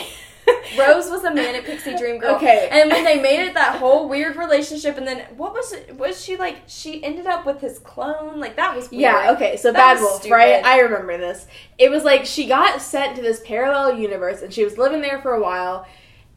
Rose 0.77 1.09
was 1.09 1.23
a 1.23 1.33
manic 1.33 1.65
pixie 1.65 1.95
dream 1.97 2.17
girl. 2.17 2.35
Okay. 2.35 2.67
And 2.71 2.91
when 2.91 3.03
they 3.03 3.21
made 3.21 3.45
it 3.47 3.53
that 3.53 3.77
whole 3.79 4.07
weird 4.09 4.35
relationship, 4.35 4.97
and 4.97 5.07
then 5.07 5.25
what 5.37 5.53
was 5.53 5.73
it? 5.73 5.95
Was 5.97 6.23
she 6.23 6.37
like? 6.37 6.57
She 6.67 7.03
ended 7.03 7.27
up 7.27 7.45
with 7.45 7.61
his 7.61 7.79
clone. 7.79 8.39
Like 8.39 8.55
that 8.55 8.75
was 8.75 8.89
weird. 8.91 9.01
Yeah, 9.01 9.31
okay, 9.31 9.57
so 9.57 9.71
That 9.71 9.95
Bad 9.95 10.01
Wolf, 10.01 10.21
stupid. 10.21 10.35
right? 10.35 10.65
I 10.65 10.79
remember 10.79 11.17
this. 11.17 11.47
It 11.77 11.89
was 11.89 12.03
like 12.03 12.25
she 12.25 12.47
got 12.47 12.81
sent 12.81 13.15
to 13.15 13.21
this 13.21 13.41
parallel 13.45 13.97
universe 13.97 14.41
and 14.41 14.53
she 14.53 14.63
was 14.63 14.77
living 14.77 15.01
there 15.01 15.21
for 15.21 15.33
a 15.33 15.41
while. 15.41 15.87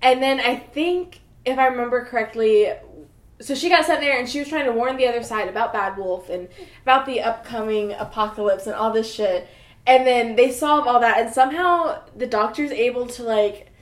And 0.00 0.22
then 0.22 0.40
I 0.40 0.56
think, 0.56 1.20
if 1.44 1.58
I 1.58 1.66
remember 1.66 2.04
correctly, 2.04 2.72
so 3.40 3.54
she 3.54 3.68
got 3.68 3.84
sent 3.84 4.00
there 4.00 4.18
and 4.18 4.28
she 4.28 4.38
was 4.38 4.48
trying 4.48 4.66
to 4.66 4.72
warn 4.72 4.96
the 4.96 5.06
other 5.06 5.22
side 5.22 5.48
about 5.48 5.72
Bad 5.72 5.96
Wolf 5.96 6.28
and 6.28 6.48
about 6.82 7.06
the 7.06 7.20
upcoming 7.20 7.92
apocalypse 7.92 8.66
and 8.66 8.74
all 8.74 8.92
this 8.92 9.12
shit. 9.12 9.48
And 9.86 10.06
then 10.06 10.36
they 10.36 10.50
solve 10.52 10.86
all 10.86 11.00
that, 11.00 11.18
and 11.18 11.32
somehow 11.32 12.02
the 12.14 12.26
doctor's 12.26 12.70
able 12.72 13.06
to, 13.06 13.22
like, 13.22 13.72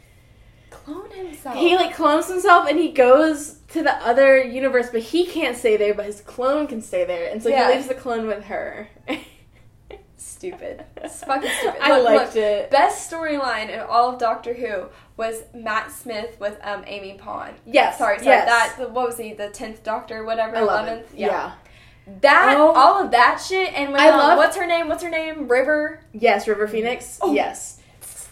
clone 0.87 1.11
himself. 1.11 1.57
he, 1.57 1.75
like, 1.77 1.95
clones 1.95 2.29
himself 2.29 2.69
and 2.69 2.79
he 2.79 2.91
goes 2.93 3.59
to 3.69 3.83
the 3.83 3.95
other 4.07 4.43
universe, 4.43 4.89
but 4.91 5.03
he 5.03 5.27
can't 5.27 5.57
stay 5.57 5.77
there, 5.77 5.93
but 5.95 6.07
his 6.07 6.21
clone 6.21 6.67
can 6.67 6.81
stay 6.81 7.05
there. 7.05 7.31
And 7.31 7.43
so 7.43 7.49
Yeah. 7.49 7.69
he 7.69 7.75
leaves 7.77 7.89
the 7.89 7.95
clone 7.95 8.27
with 8.27 8.45
her. 8.45 8.89
stupid. 10.17 10.85
It's 10.99 11.23
fucking 11.25 11.51
stupid. 11.59 11.81
I 11.83 11.97
Look, 11.99 12.05
liked 12.05 12.35
look, 12.35 12.37
it. 12.37 12.71
Best 12.71 13.11
storyline 13.11 13.69
in 13.71 13.81
all 13.81 14.13
of 14.13 14.19
Doctor 14.19 14.55
Who 14.55 14.87
was 15.17 15.43
Matt 15.55 15.91
Smith 15.91 16.37
with 16.41 16.59
um, 16.63 16.85
Amy 16.87 17.15
Pond. 17.19 17.55
Yes. 17.67 17.99
Sorry, 17.99 18.19
sorry. 18.19 18.29
yes. 18.31 18.47
That 18.47 18.77
the- 18.79 18.89
what 18.93 19.07
was 19.09 19.19
he? 19.19 19.33
The 19.35 19.49
tenth 19.51 19.83
Doctor, 19.83 20.25
whatever. 20.25 20.57
Eleventh. 20.57 21.13
Yeah. 21.15 21.53
That 22.21 22.55
Oh. 22.59 22.73
all 22.73 23.03
of 23.05 23.11
that 23.11 23.43
shit 23.45 23.73
and 23.75 23.93
with, 23.93 24.01
I 24.01 24.11
um, 24.11 24.19
love- 24.19 24.39
what's 24.39 24.57
her 24.57 24.67
name? 24.67 24.89
What's 24.89 25.03
her 25.03 25.11
name? 25.11 25.49
River. 25.49 26.01
Yes, 26.13 26.47
River 26.47 26.69
Phoenix. 26.69 27.19
Oh. 27.21 27.33
Yes. 27.35 27.81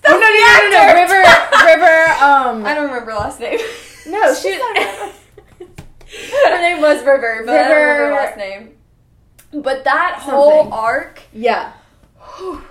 Oh 0.07 0.13
no, 0.13 0.19
no, 0.19 0.71
no, 0.71 0.71
no! 0.71 0.83
River, 1.01 1.23
River. 1.67 1.97
Um, 2.23 2.67
I 2.67 2.75
don't 2.75 2.87
remember 2.87 3.13
her 3.13 3.19
last 3.19 3.41
name. 3.41 3.59
no, 4.07 4.35
she. 4.41 4.53
her 6.45 6.61
name 6.61 6.81
was 6.81 6.99
River, 7.05 7.43
but 7.47 7.55
I 7.55 7.69
don't 7.69 7.71
remember 7.71 7.95
her 7.95 8.03
River- 8.05 8.15
last 8.15 8.37
name. 8.37 8.71
But 9.53 9.85
that 9.85 10.17
whole 10.21 10.73
arc. 10.73 11.21
yeah, 11.33 11.73
whew, 12.37 12.63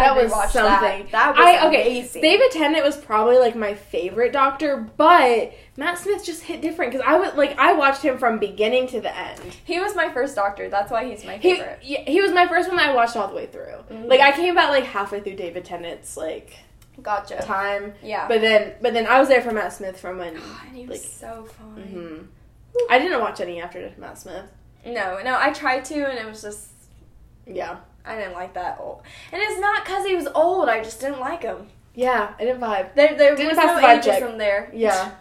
that 0.00 0.16
I 0.16 0.22
was 0.22 0.32
something. 0.52 1.02
That, 1.04 1.12
that 1.12 1.36
was 1.36 1.46
I 1.46 1.66
okay. 1.68 1.98
amazing. 1.98 2.22
David 2.22 2.50
Tennant 2.50 2.84
was 2.84 2.96
probably 2.96 3.38
like 3.38 3.54
my 3.56 3.74
favorite 3.74 4.32
Doctor, 4.32 4.88
but 4.96 5.52
Matt 5.76 5.98
Smith 5.98 6.24
just 6.24 6.42
hit 6.42 6.60
different 6.60 6.92
because 6.92 7.06
I 7.06 7.16
was 7.18 7.34
like 7.34 7.58
I 7.58 7.72
watched 7.74 8.02
him 8.02 8.18
from 8.18 8.38
beginning 8.38 8.86
to 8.88 9.00
the 9.00 9.16
end. 9.16 9.40
He 9.64 9.78
was 9.78 9.94
my 9.94 10.08
first 10.12 10.34
Doctor. 10.34 10.68
That's 10.68 10.90
why 10.90 11.04
he's 11.08 11.24
my 11.24 11.38
favorite. 11.38 11.78
yeah, 11.82 12.00
he 12.06 12.20
was 12.20 12.32
my 12.32 12.46
first 12.46 12.68
one 12.68 12.76
that 12.78 12.90
I 12.90 12.94
watched 12.94 13.16
all 13.16 13.28
the 13.28 13.34
way 13.34 13.46
through. 13.46 13.74
Mhm. 13.90 14.08
Like 14.08 14.20
I 14.20 14.32
came 14.32 14.52
about 14.52 14.70
like 14.70 14.84
halfway 14.84 15.20
through 15.20 15.36
David 15.36 15.64
Tennant's 15.64 16.16
like 16.16 16.52
Gotcha. 17.02 17.40
time, 17.42 17.94
Yeah. 18.02 18.28
but 18.28 18.40
then 18.40 18.74
but 18.82 18.92
then 18.92 19.06
I 19.06 19.18
was 19.20 19.28
there 19.28 19.40
for 19.40 19.52
Matt 19.52 19.72
Smith 19.72 19.98
from 19.98 20.18
when. 20.18 20.34
God, 20.34 20.42
and 20.66 20.76
he 20.76 20.86
was 20.86 21.02
like, 21.02 21.10
so 21.10 21.44
fun. 21.44 21.76
mhm. 21.76 22.26
I 22.90 22.98
didn't 22.98 23.20
watch 23.20 23.40
any 23.40 23.60
after 23.60 23.90
Matt 23.98 24.18
Smith. 24.18 24.44
No, 24.86 25.18
no, 25.24 25.36
I 25.38 25.50
tried 25.52 25.84
to, 25.86 26.08
and 26.08 26.18
it 26.18 26.26
was 26.26 26.40
just 26.42 26.68
Yeah, 27.46 27.78
I 28.04 28.16
didn't 28.16 28.32
like 28.34 28.54
that 28.54 28.78
old. 28.80 29.02
And 29.32 29.40
it's 29.42 29.60
not 29.60 29.84
because 29.84 30.06
he 30.06 30.14
was 30.14 30.26
old. 30.34 30.68
I 30.68 30.82
just 30.82 31.00
didn't 31.00 31.20
like 31.20 31.42
him. 31.42 31.68
yeah, 31.94 32.34
I 32.38 32.44
didn't 32.44 32.60
vibe. 32.60 32.94
There, 32.94 33.16
there 33.16 33.36
Didn't 33.36 33.48
was 33.48 33.58
pass 33.58 33.66
no 33.66 33.76
the 33.76 33.86
vibe 33.86 34.02
check. 34.04 34.22
ageism 34.22 34.38
there. 34.38 34.70
Yeah. 34.74 35.12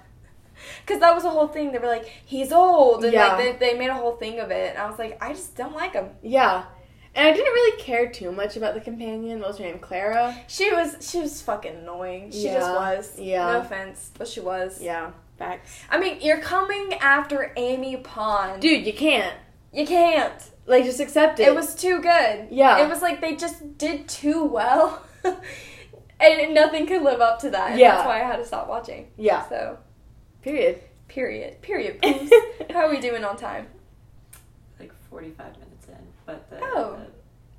Because 0.85 0.99
that 0.99 1.13
was 1.15 1.23
the 1.23 1.29
whole 1.29 1.47
thing. 1.47 1.71
They 1.71 1.77
were 1.77 1.87
like, 1.87 2.05
he's 2.25 2.51
old, 2.51 3.05
and 3.05 3.13
Yeah. 3.13 3.27
like 3.37 3.59
they, 3.59 3.71
they 3.71 3.79
made 3.79 3.89
a 3.89 3.93
whole 3.93 4.17
thing 4.17 4.39
of 4.39 4.51
it. 4.51 4.71
And 4.71 4.77
I 4.77 4.89
was 4.89 4.99
like, 4.99 5.17
I 5.23 5.31
just 5.31 5.55
don't 5.55 5.73
like 5.73 5.93
him. 5.93 6.09
Yeah. 6.21 6.65
And 7.15 7.27
I 7.27 7.31
didn't 7.31 7.53
really 7.53 7.81
care 7.81 8.09
too 8.11 8.31
much 8.33 8.57
about 8.57 8.73
the 8.73 8.81
companion. 8.81 9.39
What 9.39 9.47
was 9.49 9.57
her 9.57 9.63
name? 9.63 9.79
Clara? 9.79 10.35
She 10.47 10.69
was 10.71 10.97
she 10.99 11.19
was 11.21 11.41
fucking 11.41 11.77
annoying. 11.77 12.31
She 12.31 12.43
just 12.43 12.69
was. 12.69 13.17
Yeah. 13.17 13.45
No 13.53 13.61
offense, 13.61 14.11
but 14.17 14.27
she 14.27 14.41
was. 14.41 14.81
Yeah. 14.81 15.11
Facts. 15.37 15.79
I 15.89 15.97
mean, 15.97 16.17
you're 16.21 16.41
coming 16.41 16.93
after 16.95 17.53
Amy 17.55 17.95
Pond. 17.97 18.61
Dude, 18.61 18.85
you 18.85 18.93
can't. 18.93 19.35
You 19.71 19.87
can't. 19.87 20.41
Like, 20.69 20.85
just 20.85 20.99
accept 20.99 21.39
it. 21.39 21.47
It 21.47 21.55
was 21.55 21.73
too 21.75 21.99
good. 21.99 22.47
Yeah. 22.51 22.77
It 22.85 22.87
was 22.89 23.01
like 23.01 23.19
they 23.21 23.35
just 23.35 23.77
did 23.77 24.07
too 24.07 24.43
well. 24.45 25.03
and 26.19 26.53
nothing 26.53 26.85
could 26.85 27.01
live 27.01 27.21
up 27.21 27.39
to 27.39 27.49
that. 27.49 27.77
Yeah. 27.77 27.95
that's 27.95 28.05
why 28.05 28.21
I 28.21 28.23
had 28.25 28.37
to 28.37 28.45
stop 28.45 28.67
watching. 28.69 29.07
Yeah. 29.17 29.47
So, 29.49 29.79
Period. 30.43 30.81
period. 31.07 31.61
Period. 31.61 31.99
How 32.71 32.81
are 32.85 32.89
we 32.89 32.99
doing 32.99 33.23
on 33.25 33.35
time? 33.35 33.67
like 34.79 34.93
45 35.09 35.53
minutes 35.59 35.87
in, 35.89 35.97
but 36.25 36.49
the, 36.49 36.57
Oh. 36.61 36.97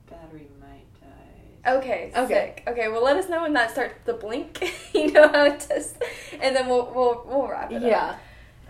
the 0.06 0.14
battery 0.14 0.48
might 0.60 0.86
die. 1.02 1.72
Okay, 1.78 2.12
Okay. 2.16 2.54
sick. 2.56 2.64
Okay, 2.68 2.88
well, 2.88 3.02
let 3.04 3.16
us 3.16 3.28
know 3.28 3.42
when 3.42 3.52
that 3.54 3.70
starts 3.72 3.94
to 4.06 4.14
blink. 4.14 4.72
you 4.94 5.10
know 5.12 5.28
how 5.28 5.44
it 5.44 5.66
does, 5.68 5.94
and 6.40 6.56
then 6.56 6.68
we'll 6.68 6.90
we'll 6.94 7.22
we'll 7.26 7.48
wrap 7.48 7.70
it 7.72 7.76
up. 7.76 7.82
Yeah. 7.82 8.16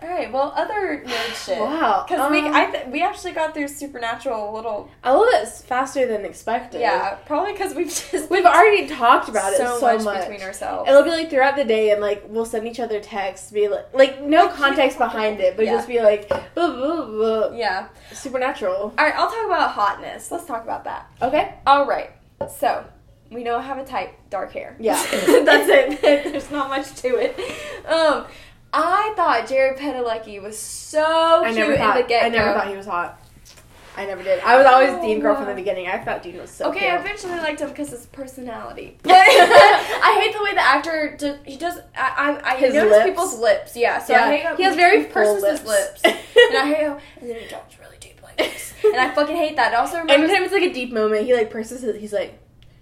All 0.01 0.07
right. 0.09 0.31
Well, 0.33 0.51
other 0.55 1.03
nerd 1.05 1.45
shit. 1.45 1.59
Wow. 1.59 2.05
Because 2.07 2.31
we 2.31 2.39
Um, 2.39 2.53
I 2.55 2.65
th- 2.71 2.87
we 2.87 3.03
actually 3.03 3.33
got 3.33 3.53
through 3.53 3.67
Supernatural 3.67 4.49
a 4.49 4.51
little. 4.55 4.89
A 5.03 5.15
little 5.15 5.31
bit 5.31 5.47
faster 5.47 6.07
than 6.07 6.25
expected. 6.25 6.81
Yeah, 6.81 7.15
probably 7.27 7.51
because 7.53 7.75
we've 7.75 7.87
just 7.87 8.29
We've 8.31 8.45
already 8.45 8.87
talked 8.87 9.29
about 9.29 9.53
so, 9.53 9.75
it 9.75 9.79
so 9.79 9.93
much, 9.97 10.03
much. 10.03 10.21
between 10.27 10.41
ourselves. 10.41 10.89
It'll 10.89 11.03
be 11.03 11.11
like 11.11 11.29
throughout 11.29 11.55
the 11.55 11.65
day, 11.65 11.91
and 11.91 12.01
like 12.01 12.23
we'll 12.27 12.45
send 12.45 12.67
each 12.67 12.79
other 12.79 12.99
texts, 12.99 13.51
be 13.51 13.67
like, 13.67 13.93
like 13.93 14.21
no 14.23 14.47
context 14.61 14.97
behind 14.97 15.39
it, 15.39 15.55
but 15.55 15.65
Yeah. 15.65 15.73
just 15.73 15.87
be 15.87 16.01
like, 16.01 16.27
blah, 16.29 16.41
blah, 16.55 17.05
blah. 17.05 17.51
yeah. 17.51 17.89
supernatural. 18.11 18.93
All 18.97 19.05
right. 19.05 19.13
I'll 19.15 19.29
talk 19.29 19.45
about 19.45 19.71
hotness. 19.71 20.31
Let's 20.31 20.45
talk 20.45 20.63
about 20.63 20.83
that. 20.85 21.11
Okay. 21.21 21.53
All 21.67 21.85
right. 21.85 22.09
So 22.57 22.83
we 23.29 23.43
know 23.43 23.57
I 23.57 23.61
have 23.61 23.77
a 23.77 23.85
type, 23.85 24.13
dark 24.31 24.51
hair. 24.51 24.75
Yeah. 24.79 24.95
That's 25.11 25.69
it. 25.69 26.01
There's 26.01 26.49
not 26.49 26.69
much 26.69 26.91
to 27.01 27.07
it. 27.17 27.39
Um, 27.87 28.25
I 28.73 29.13
thought 29.15 29.47
Jared 29.47 29.77
Padalecki 29.77 30.41
was 30.41 30.57
so 30.57 31.43
I 31.43 31.53
cute 31.53 31.77
thought. 31.77 31.97
in 31.97 32.01
the 32.03 32.07
get 32.07 32.23
I 32.23 32.29
never 32.29 32.53
thought 32.53 32.67
he 32.69 32.77
was 32.77 32.85
hot. 32.85 33.17
I 33.97 34.05
never 34.05 34.23
did. 34.23 34.39
I 34.39 34.55
was 34.55 34.65
oh, 34.65 34.73
always 34.73 35.01
Dean 35.01 35.19
girl 35.19 35.35
from 35.35 35.47
the 35.47 35.53
beginning. 35.53 35.87
I 35.87 35.97
thought 36.01 36.23
Dean 36.23 36.37
was 36.37 36.49
so 36.49 36.71
cute. 36.71 36.77
Okay, 36.77 36.89
I 36.91 36.97
eventually 36.97 37.37
liked 37.39 37.59
him 37.59 37.67
because 37.69 37.89
his 37.89 38.05
personality. 38.05 38.97
But 39.03 39.11
I 39.13 40.21
hate 40.23 40.33
the 40.33 40.41
way 40.41 40.53
the 40.53 40.61
actor 40.61 41.15
does, 41.19 41.37
he 41.45 41.57
does. 41.57 41.77
I 41.93 42.39
I, 42.43 42.51
I 42.51 42.55
His 42.55 42.73
notice 42.73 42.91
lips. 42.91 43.05
people's 43.05 43.39
lips. 43.39 43.75
Yeah, 43.75 43.99
so 43.99 44.13
Yeah, 44.13 44.25
I 44.25 44.31
hate 44.37 44.43
how 44.45 44.55
he 44.55 44.63
has 44.63 44.75
very 44.77 45.03
purses 45.05 45.43
lips. 45.43 45.65
lips, 45.65 46.01
and 46.05 46.57
I 46.57 46.65
hate 46.73 46.87
how 46.87 46.99
and 47.19 47.29
then 47.29 47.41
he 47.41 47.47
talks 47.47 47.77
really 47.79 47.97
deep 47.99 48.23
like 48.23 48.37
this, 48.37 48.73
and 48.85 48.95
I 48.95 49.13
fucking 49.13 49.35
hate 49.35 49.57
that. 49.57 49.73
It 49.73 49.75
also 49.75 49.97
reminds 49.99 50.23
Anytime 50.23 50.43
it's 50.43 50.53
like 50.53 50.63
a 50.63 50.73
deep 50.73 50.93
moment, 50.93 51.25
he 51.25 51.35
like 51.35 51.51
purses 51.51 51.81
his. 51.81 51.97
He's 51.97 52.13
like, 52.13 52.39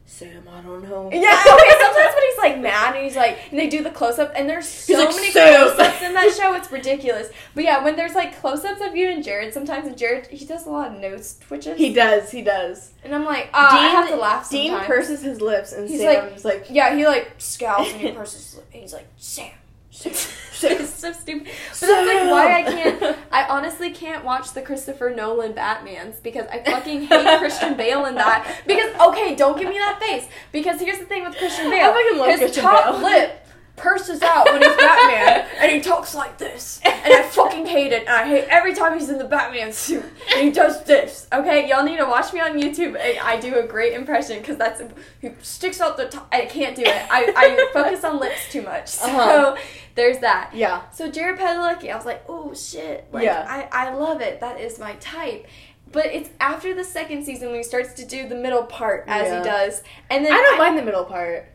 Sam, 0.09 0.43
I 0.51 0.61
don't 0.61 0.81
know. 0.81 1.09
Yeah, 1.13 1.43
okay, 1.53 1.71
sometimes 1.79 2.15
when 2.15 2.23
he's 2.25 2.37
like 2.39 2.59
mad 2.59 2.95
and 2.95 3.05
he's 3.05 3.15
like, 3.15 3.37
and 3.51 3.59
they 3.59 3.69
do 3.69 3.83
the 3.83 3.91
close 3.91 4.17
up, 4.17 4.33
and 4.35 4.49
there's 4.49 4.67
so 4.67 4.93
like, 4.95 5.15
many 5.15 5.31
close 5.31 5.77
ups 5.79 6.01
in 6.01 6.13
that 6.15 6.33
show, 6.35 6.55
it's 6.55 6.71
ridiculous. 6.71 7.29
But 7.53 7.63
yeah, 7.63 7.83
when 7.83 7.95
there's 7.95 8.15
like 8.15 8.39
close 8.41 8.65
ups 8.65 8.81
of 8.81 8.95
you 8.95 9.09
and 9.09 9.23
Jared, 9.23 9.53
sometimes, 9.53 9.87
and 9.87 9.95
Jared, 9.95 10.25
he 10.27 10.45
does 10.45 10.65
a 10.65 10.69
lot 10.69 10.91
of 10.91 10.99
nose 10.99 11.37
twitches. 11.39 11.77
He 11.77 11.93
does. 11.93 12.31
He 12.31 12.41
does. 12.41 12.91
And 13.03 13.13
I'm 13.13 13.23
like, 13.23 13.49
ah, 13.53 13.79
I 13.79 13.87
have 13.89 14.09
to 14.09 14.15
laugh 14.15 14.49
Dean 14.49 14.77
purses 14.79 15.21
his 15.21 15.41
lips, 15.41 15.73
and 15.73 15.87
He's 15.87 16.01
Sam's 16.01 16.43
like, 16.43 16.65
Yeah, 16.69 16.95
he 16.95 17.05
like 17.05 17.35
scowls 17.37 17.91
and 17.91 18.01
he 18.01 18.11
purses 18.13 18.45
his 18.45 18.55
lip, 18.55 18.67
and 18.73 18.81
he's 18.81 18.93
like, 18.93 19.07
Sam. 19.17 19.51
Sam. 19.91 20.11
it's 20.61 20.93
so 20.93 21.13
stupid. 21.13 21.47
But 21.79 21.87
that's 21.87 22.07
like 22.07 22.31
why 22.31 22.53
I 22.59 22.63
can't. 22.63 23.17
I 23.31 23.47
honestly 23.47 23.91
can't 23.91 24.25
watch 24.25 24.53
the 24.53 24.61
Christopher 24.61 25.13
Nolan 25.15 25.53
Batmans 25.53 26.21
because 26.21 26.47
I 26.47 26.63
fucking 26.63 27.03
hate 27.03 27.39
Christian 27.39 27.77
Bale 27.77 28.05
in 28.05 28.15
that. 28.15 28.61
Because 28.67 28.93
okay, 28.99 29.35
don't 29.35 29.57
give 29.57 29.69
me 29.69 29.75
that 29.75 29.99
face. 29.99 30.27
Because 30.51 30.79
here's 30.79 30.99
the 30.99 31.05
thing 31.05 31.23
with 31.23 31.37
Christian 31.37 31.69
Bale, 31.69 31.91
I 31.91 31.93
fucking 31.93 32.19
love 32.19 32.29
his 32.31 32.39
Christian 32.39 32.63
top 32.63 32.85
Bale. 32.85 33.03
lip 33.03 33.45
purses 33.79 34.21
out 34.21 34.45
when 34.45 34.61
he's 34.61 34.75
Batman, 34.75 35.47
and 35.59 35.71
he 35.71 35.81
talks 35.81 36.13
like 36.13 36.37
this, 36.37 36.79
and 36.83 37.13
I 37.13 37.23
fucking 37.23 37.65
hate 37.65 37.91
it. 37.91 38.01
And 38.01 38.09
I 38.09 38.25
hate 38.27 38.45
every 38.49 38.73
time 38.73 38.97
he's 38.97 39.09
in 39.09 39.17
the 39.17 39.23
Batman 39.25 39.71
suit 39.73 40.03
and 40.33 40.41
he 40.45 40.51
does 40.51 40.83
this. 40.83 41.27
Okay, 41.33 41.67
y'all 41.69 41.83
need 41.83 41.97
to 41.97 42.05
watch 42.05 42.33
me 42.33 42.39
on 42.39 42.51
YouTube. 42.59 42.97
I, 42.99 43.17
I 43.35 43.39
do 43.39 43.55
a 43.59 43.63
great 43.63 43.93
impression 43.93 44.39
because 44.39 44.57
that's 44.57 44.81
he 45.21 45.31
sticks 45.41 45.81
out 45.81 45.97
the 45.97 46.05
top. 46.07 46.27
I 46.31 46.45
can't 46.45 46.75
do 46.75 46.83
it. 46.83 47.07
I, 47.09 47.33
I 47.35 47.69
focus 47.73 48.03
on 48.03 48.19
lips 48.19 48.51
too 48.51 48.61
much. 48.61 48.87
So 48.89 49.07
Uh-huh. 49.07 49.55
there's 49.95 50.19
that. 50.19 50.51
yeah. 50.53 50.89
So 50.91 51.09
Jared 51.09 51.39
Padalecki, 51.39 51.91
I 51.91 51.95
was 51.95 52.05
like, 52.05 52.23
oh 52.29 52.53
shit, 52.53 53.07
like 53.11 53.23
Yeah. 53.23 53.45
I, 53.71 53.87
I 53.89 53.93
love 53.93 54.21
it. 54.21 54.39
That 54.39 54.59
is 54.59 54.79
my 54.79 54.93
type. 54.95 55.47
But 55.91 56.05
it's 56.07 56.29
after 56.39 56.75
the 56.75 56.83
second 56.83 57.23
season 57.25 57.47
when 57.49 57.57
he 57.57 57.63
starts 57.63 57.93
to 57.93 58.05
do 58.05 58.27
the 58.29 58.35
middle 58.35 58.63
part 58.63 59.05
as 59.07 59.27
Yeah. 59.27 59.37
he 59.39 59.43
does, 59.43 59.81
and 60.11 60.23
then 60.23 60.31
I 60.33 60.37
don't 60.37 60.57
mind 60.59 60.77
the 60.77 60.83
middle 60.83 61.05
part. 61.05 61.47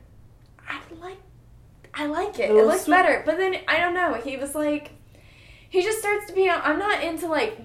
I 0.68 0.80
like 1.00 1.18
I 1.96 2.06
like 2.06 2.38
it. 2.38 2.50
It 2.50 2.66
looks 2.66 2.86
better. 2.86 3.22
But 3.24 3.36
then 3.38 3.56
I 3.68 3.78
don't 3.78 3.94
know. 3.94 4.14
He 4.14 4.36
was 4.36 4.54
like 4.54 4.90
he 5.70 5.82
just 5.82 5.98
starts 5.98 6.26
to 6.26 6.32
be 6.32 6.48
I'm 6.48 6.78
not 6.78 7.02
into 7.02 7.26
like 7.28 7.58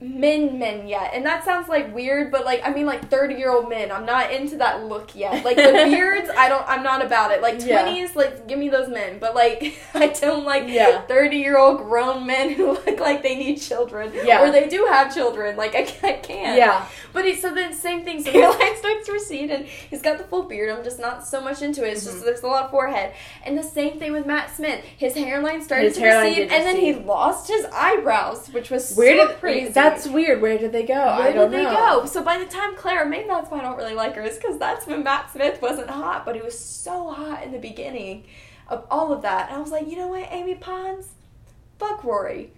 men 0.00 0.58
men 0.58 0.86
yet. 0.86 1.12
And 1.14 1.24
that 1.24 1.44
sounds 1.44 1.68
like 1.68 1.94
weird, 1.94 2.30
but 2.30 2.44
like 2.44 2.60
I 2.64 2.70
mean 2.72 2.84
like 2.86 3.08
30-year-old 3.10 3.68
men. 3.70 3.90
I'm 3.90 4.04
not 4.04 4.30
into 4.30 4.56
that 4.58 4.84
look 4.84 5.16
yet. 5.16 5.44
Like 5.44 5.56
the 5.56 5.62
beards, 5.90 6.28
I 6.36 6.48
don't 6.50 6.64
I'm 6.68 6.82
not 6.82 7.04
about 7.04 7.30
it. 7.30 7.40
Like 7.40 7.64
Yeah. 7.64 7.86
20s, 7.86 8.14
like 8.14 8.46
give 8.46 8.58
me 8.58 8.68
those 8.68 8.88
men. 8.90 9.18
But 9.18 9.34
like 9.34 9.74
I 9.94 10.08
don't 10.08 10.44
like 10.44 10.64
Yeah. 10.68 11.02
30-year-old 11.08 11.78
grown 11.78 12.26
men 12.26 12.50
who 12.52 12.72
look 12.72 13.00
like 13.00 13.22
they 13.22 13.36
need 13.36 13.56
children 13.56 14.12
Yeah. 14.14 14.42
or 14.42 14.50
they 14.52 14.68
do 14.68 14.86
have 14.90 15.14
children. 15.14 15.56
Like 15.56 15.74
I, 15.74 15.80
I 16.06 16.12
can't. 16.14 16.58
Yeah. 16.58 16.86
But 17.14 17.24
he, 17.24 17.34
so 17.34 17.54
then 17.54 17.72
same 17.72 18.04
thing. 18.04 18.22
So 18.22 18.30
your 18.34 18.50
line 18.50 18.76
starts 18.76 19.06
to 19.06 19.12
recede, 19.12 19.50
and 19.50 19.64
he's 19.64 20.02
got 20.02 20.18
the 20.18 20.24
full 20.24 20.42
beard. 20.42 20.68
I'm 20.68 20.84
just 20.84 20.98
not 21.00 21.26
so 21.26 21.40
much 21.40 21.62
into 21.62 21.82
it. 21.82 21.92
It's 21.92 22.04
Mm-hmm. 22.06 22.12
just 22.12 22.24
there's 22.26 22.42
a 22.42 22.46
lot 22.46 22.64
of 22.66 22.70
forehead. 22.70 23.14
And 23.46 23.56
the 23.56 23.62
same 23.62 23.98
thing 23.98 24.12
with 24.12 24.26
Matt 24.26 24.54
Smith. 24.54 24.84
His 24.98 25.14
hairline 25.14 25.62
started 25.62 25.86
His 25.86 25.94
to 25.94 26.00
hairline 26.02 26.28
recede, 26.32 26.52
and 26.52 26.66
then 26.66 26.76
he 26.76 26.92
lost 26.94 27.48
his 27.48 27.64
eyebrows, 27.72 28.48
which 28.48 28.68
was 28.70 28.94
Where 28.94 29.16
so 29.18 29.28
did 29.28 29.38
crazy. 29.40 29.72
That's 29.90 30.06
weird. 30.08 30.40
Where 30.42 30.58
did 30.58 30.72
they 30.72 30.84
go? 30.84 30.94
Where 30.94 31.02
I 31.28 31.32
don't 31.32 31.50
did 31.50 31.60
they 31.60 31.64
know. 31.64 32.00
go? 32.02 32.06
So 32.06 32.22
by 32.22 32.38
the 32.38 32.46
time 32.46 32.76
Claire, 32.76 33.04
maybe 33.06 33.28
that's 33.28 33.50
why 33.50 33.58
I 33.58 33.62
don't 33.62 33.76
really 33.76 33.94
like 33.94 34.14
her, 34.14 34.22
is 34.22 34.36
because 34.36 34.58
that's 34.58 34.86
when 34.86 35.02
Matt 35.02 35.30
Smith 35.32 35.60
wasn't 35.62 35.90
hot, 35.90 36.24
but 36.24 36.34
he 36.34 36.42
was 36.42 36.58
so 36.58 37.10
hot 37.10 37.42
in 37.42 37.52
the 37.52 37.58
beginning 37.58 38.24
of 38.68 38.84
all 38.90 39.12
of 39.12 39.22
that. 39.22 39.48
And 39.48 39.56
I 39.56 39.60
was 39.60 39.70
like, 39.70 39.88
you 39.88 39.96
know 39.96 40.08
what, 40.08 40.26
Amy 40.30 40.54
Pond, 40.56 41.04
fuck 41.78 42.02
Rory. 42.04 42.50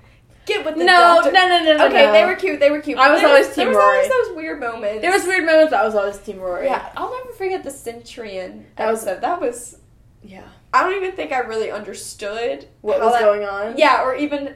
Get 0.47 0.65
with 0.65 0.77
the 0.77 0.85
No, 0.85 1.21
doctor. 1.21 1.33
no, 1.33 1.47
no, 1.47 1.63
no, 1.63 1.77
no. 1.77 1.87
Okay, 1.89 2.07
no. 2.07 2.13
they 2.13 2.25
were 2.25 2.35
cute. 2.35 2.59
They 2.59 2.71
were 2.71 2.81
cute. 2.81 2.97
I 2.99 3.11
was 3.13 3.21
There 3.21 3.29
always 3.29 3.47
there 3.55 3.67
Team 3.67 3.69
was 3.69 3.77
always 3.77 4.09
Rory. 4.09 4.25
those 4.29 4.37
weird 4.37 4.61
moments. 4.61 5.03
There 5.03 5.13
was 5.13 5.25
weird 5.27 5.45
moments. 5.45 5.71
But 5.73 5.81
I 5.81 5.85
was 5.85 5.95
always 5.95 6.17
Team 6.19 6.39
Rory. 6.41 6.65
Yeah, 6.67 6.91
I'll 6.97 7.11
never 7.13 7.33
forget 7.37 7.63
the 7.65 7.71
Centurion 7.71 8.65
That 8.77 8.91
was- 8.91 9.05
That 9.05 9.41
was. 9.43 9.77
Yeah. 10.23 10.45
I 10.73 10.83
don't 10.85 10.95
even 11.03 11.13
think 11.15 11.33
I 11.33 11.41
really 11.41 11.71
understood 11.71 12.67
What 12.81 12.99
was 13.01 13.13
that- 13.13 13.21
going 13.21 13.45
on? 13.45 13.77
Yeah, 13.77 14.03
or 14.03 14.15
even 14.15 14.55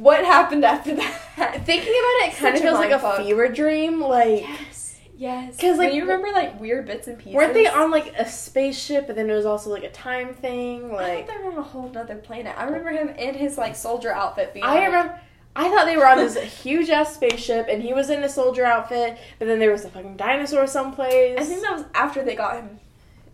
what 0.00 0.24
happened 0.24 0.64
after 0.64 0.94
that. 0.96 1.18
Thinking 1.64 1.88
about 1.92 2.28
it, 2.28 2.32
it 2.32 2.36
kind 2.36 2.54
of 2.56 2.62
feels 2.62 2.78
like 2.78 2.90
a 2.90 3.16
fever 3.22 3.48
dream. 3.48 4.00
Like, 4.00 4.42
Yes, 4.42 5.00
yes. 5.16 5.56
Because 5.56 5.78
like, 5.78 5.88
When 5.88 5.96
you 5.96 6.02
remember 6.02 6.28
like 6.32 6.60
weird 6.60 6.86
bits 6.86 7.06
and 7.08 7.18
pieces. 7.18 7.34
weren't 7.34 7.54
they 7.54 7.66
on 7.66 7.90
like 7.90 8.12
a 8.18 8.28
spaceship, 8.28 9.08
and 9.08 9.16
then 9.18 9.28
it 9.30 9.34
was 9.34 9.46
also 9.46 9.70
like 9.70 9.84
a 9.84 9.90
time 9.90 10.34
thing? 10.34 10.90
I 10.90 10.94
Like, 10.94 11.26
thought 11.28 11.38
they 11.38 11.44
were 11.44 11.52
on 11.52 11.58
a 11.58 11.62
whole 11.62 11.90
other 11.96 12.16
planet. 12.16 12.54
I 12.58 12.64
remember 12.64 12.90
him 12.90 13.08
in 13.10 13.34
his 13.34 13.56
like 13.58 13.76
soldier 13.76 14.12
outfit. 14.12 14.52
Being 14.54 14.64
I 14.64 14.74
like, 14.74 14.86
remember. 14.86 15.20
I 15.54 15.68
thought 15.68 15.84
they 15.84 15.98
were 15.98 16.06
on 16.06 16.16
this 16.16 16.34
huge 16.62 16.88
ass 16.88 17.14
spaceship, 17.14 17.66
and 17.68 17.82
he 17.82 17.92
was 17.92 18.08
in 18.08 18.22
a 18.24 18.28
soldier 18.28 18.64
outfit. 18.64 19.18
But 19.38 19.48
then 19.48 19.58
there 19.58 19.70
was 19.70 19.84
a 19.84 19.90
fucking 19.90 20.16
dinosaur 20.16 20.66
someplace. 20.66 21.38
I 21.38 21.44
think 21.44 21.60
that 21.62 21.72
was 21.74 21.84
after 21.94 22.24
they 22.24 22.34
got 22.34 22.56
him 22.56 22.80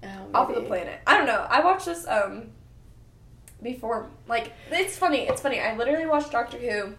Oh, 0.02 0.08
off 0.34 0.48
of 0.50 0.54
the 0.56 0.62
planet. 0.62 1.00
I 1.06 1.16
don't 1.16 1.26
know. 1.26 1.46
I 1.48 1.60
watched 1.64 1.86
this 1.86 2.06
um 2.08 2.50
before. 3.62 4.08
Like 4.26 4.52
it's 4.70 4.96
funny. 4.96 5.28
It's 5.28 5.40
funny. 5.42 5.60
I 5.60 5.76
literally 5.76 6.06
watched 6.06 6.32
Doctor 6.32 6.58
Who 6.58 6.94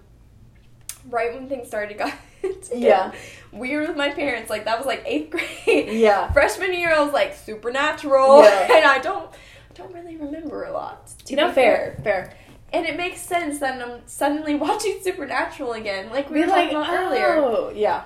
right 1.10 1.34
when 1.34 1.48
things 1.48 1.68
started 1.68 1.98
to 1.98 2.12
get 2.42 2.70
Yeah. 2.76 3.14
weird 3.52 3.88
with 3.88 3.98
my 3.98 4.10
parents. 4.12 4.50
Like 4.50 4.66
that 4.66 4.78
was 4.78 4.86
like 4.86 5.04
eighth 5.06 5.30
grade. 5.66 5.90
Yeah. 6.00 6.32
Freshman 6.32 6.74
year, 6.74 6.94
I 6.94 7.02
was 7.02 7.14
like 7.14 7.36
supernatural, 7.36 8.44
Yeah. 8.44 8.68
and 8.76 8.86
I 8.86 9.00
don't 9.00 9.30
don't 9.76 9.94
really 9.94 10.18
remember 10.18 10.64
a 10.66 10.72
lot. 10.74 11.08
To 11.26 11.32
You 11.32 11.38
know, 11.38 11.48
be 11.50 11.54
fair, 11.54 11.98
fair. 12.04 12.34
And 12.74 12.86
it 12.86 12.98
makes 12.98 13.22
sense 13.22 13.60
that 13.60 13.82
I'm 13.82 14.02
suddenly 14.06 14.54
watching 14.56 15.00
Supernatural 15.02 15.74
again, 15.74 16.10
like 16.12 16.30
we 16.30 16.36
Be 16.36 16.42
were 16.42 16.48
like, 16.48 16.70
talking 16.72 16.78
about 16.94 16.94
earlier. 16.94 17.36
oh, 17.38 17.72
yeah. 17.74 18.04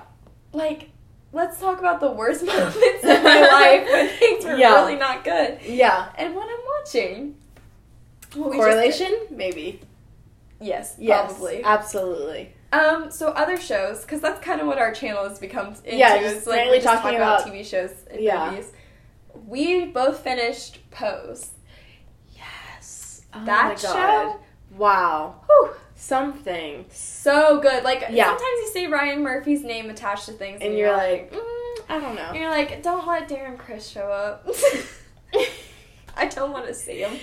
Like, 0.53 0.89
let's 1.33 1.59
talk 1.59 1.79
about 1.79 1.99
the 1.99 2.11
worst 2.11 2.45
moments 2.45 2.77
in 3.03 3.23
my 3.23 3.41
life 3.41 3.87
when 3.91 4.07
things 4.09 4.45
were 4.45 4.55
Yeah. 4.55 4.75
really 4.75 4.95
not 4.95 5.23
good. 5.25 5.59
Yeah. 5.63 6.09
And 6.17 6.33
what 6.35 6.47
I'm 6.47 6.63
watching. 6.79 7.35
Well, 8.35 8.51
Correlation? 8.51 9.13
Maybe. 9.29 9.81
yes, 10.59 10.95
Yes. 10.97 11.31
probably. 11.33 11.63
Absolutely. 11.63 12.53
Um, 12.71 13.11
so 13.11 13.27
other 13.27 13.57
shows, 13.57 14.01
because 14.01 14.19
that's 14.21 14.43
kind 14.43 14.59
of 14.59 14.65
what 14.67 14.79
our 14.79 14.91
channel 14.93 15.27
has 15.27 15.37
become 15.39 15.67
into. 15.83 15.95
Yeah, 15.95 16.15
is 16.15 16.33
just 16.33 16.47
like 16.47 16.69
we 16.71 16.77
just 16.79 16.85
talking 16.87 17.11
talk 17.11 17.15
about, 17.15 17.41
about- 17.41 17.53
TV 17.53 17.63
shows 17.63 17.91
and 18.09 18.19
Yeah. 18.21 18.49
movies. 18.49 18.71
We 19.47 19.85
both 19.85 20.19
finished 20.21 20.79
Pose. 20.89 21.51
Yes. 22.35 23.21
Oh 23.33 23.45
that 23.45 23.79
show, 23.79 24.39
Wow. 24.75 25.35
whew, 25.47 25.71
Something. 25.95 26.85
so 26.91 27.59
good. 27.59 27.83
Like 27.83 28.05
Yeah. 28.09 28.25
sometimes 28.25 28.59
you 28.61 28.67
see 28.73 28.87
Ryan 28.87 29.21
Murphy's 29.21 29.63
name 29.63 29.89
attached 29.91 30.25
to 30.25 30.31
things, 30.33 30.59
And 30.61 30.75
you're 30.77 30.91
like, 30.95 31.31
mm, 31.31 31.39
I 31.89 31.99
don't 31.99 32.15
know. 32.15 32.31
you're 32.33 32.49
like, 32.49 32.81
don't 32.81 33.05
let 33.07 33.29
Darren 33.29 33.57
Criss 33.57 33.87
show 33.87 34.07
up. 34.07 34.47
I 36.17 36.27
don't 36.27 36.51
want 36.51 36.67
to 36.67 36.73
see 36.73 36.99
him. 36.99 37.13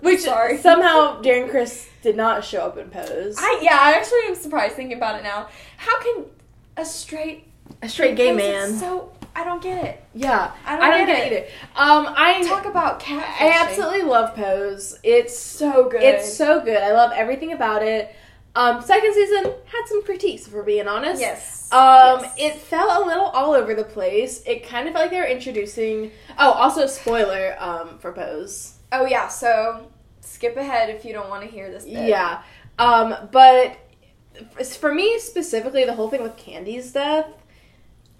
Which 0.00 0.20
sorry. 0.20 0.58
somehow 0.58 1.22
Darren 1.22 1.50
Criss 1.50 1.88
did 2.02 2.16
not 2.16 2.44
show 2.44 2.60
up 2.62 2.76
in 2.76 2.90
Pose. 2.90 3.36
I 3.38 3.60
yeah, 3.62 3.78
I 3.80 3.92
actually 3.92 4.20
am 4.26 4.34
surprised 4.34 4.74
thinking 4.74 4.96
about 4.96 5.18
it 5.18 5.22
now. 5.22 5.48
How 5.76 6.02
can 6.02 6.24
a 6.76 6.84
straight 6.84 7.46
a 7.80 7.88
straight 7.88 8.16
gay 8.16 8.32
man. 8.32 8.72
So 8.74 9.12
I 9.34 9.44
don't 9.44 9.62
get 9.62 9.84
it. 9.84 10.04
yeah. 10.14 10.52
I 10.66 10.76
don't, 10.76 10.84
I 10.84 10.90
don't 10.90 11.06
get, 11.06 11.16
get 11.16 11.32
it 11.32 11.34
it. 11.34 11.50
either. 11.76 11.90
Um, 12.06 12.14
I 12.16 12.42
Talk 12.46 12.66
about 12.66 13.00
cat. 13.00 13.24
I 13.40 13.50
absolutely 13.64 14.02
love 14.02 14.34
Pose. 14.34 14.98
It's 15.02 15.38
so 15.38 15.88
good. 15.88 16.02
it's 16.02 16.32
so 16.32 16.60
good. 16.60 16.76
I 16.82 16.92
love 16.92 17.12
everything 17.14 17.52
about 17.52 17.82
it. 17.82 18.14
Um, 18.54 18.82
second 18.82 19.14
season 19.14 19.44
had 19.44 19.86
some 19.86 20.02
critiques, 20.04 20.46
if 20.46 20.52
we're 20.52 20.62
being 20.62 20.86
honest. 20.88 21.20
yes. 21.20 21.68
Um, 21.72 22.20
Yes. 22.20 22.34
it 22.36 22.54
felt 22.56 23.02
a 23.02 23.06
little 23.06 23.24
all 23.26 23.54
over 23.54 23.74
the 23.74 23.84
place. 23.84 24.42
It 24.46 24.66
kind 24.68 24.86
of 24.86 24.92
felt 24.92 25.04
like 25.04 25.10
they 25.10 25.18
were 25.20 25.26
introducing. 25.26 26.10
Oh, 26.38 26.52
also 26.52 26.86
spoiler. 26.86 27.56
Um, 27.58 27.98
for 27.98 28.12
Pose. 28.12 28.74
Oh 28.92 29.06
yeah. 29.06 29.28
So 29.28 29.86
skip 30.20 30.56
ahead 30.58 30.90
if 30.90 31.04
you 31.04 31.14
don't 31.14 31.30
want 31.30 31.42
to 31.44 31.50
hear 31.50 31.70
this. 31.70 31.84
Bit. 31.84 32.08
Yeah. 32.08 32.42
Um, 32.78 33.14
but 33.32 33.76
for 34.78 34.92
me 34.92 35.18
specifically, 35.18 35.84
the 35.84 35.94
whole 35.94 36.10
thing 36.10 36.22
with 36.22 36.36
Candy's 36.36 36.92
death, 36.92 37.26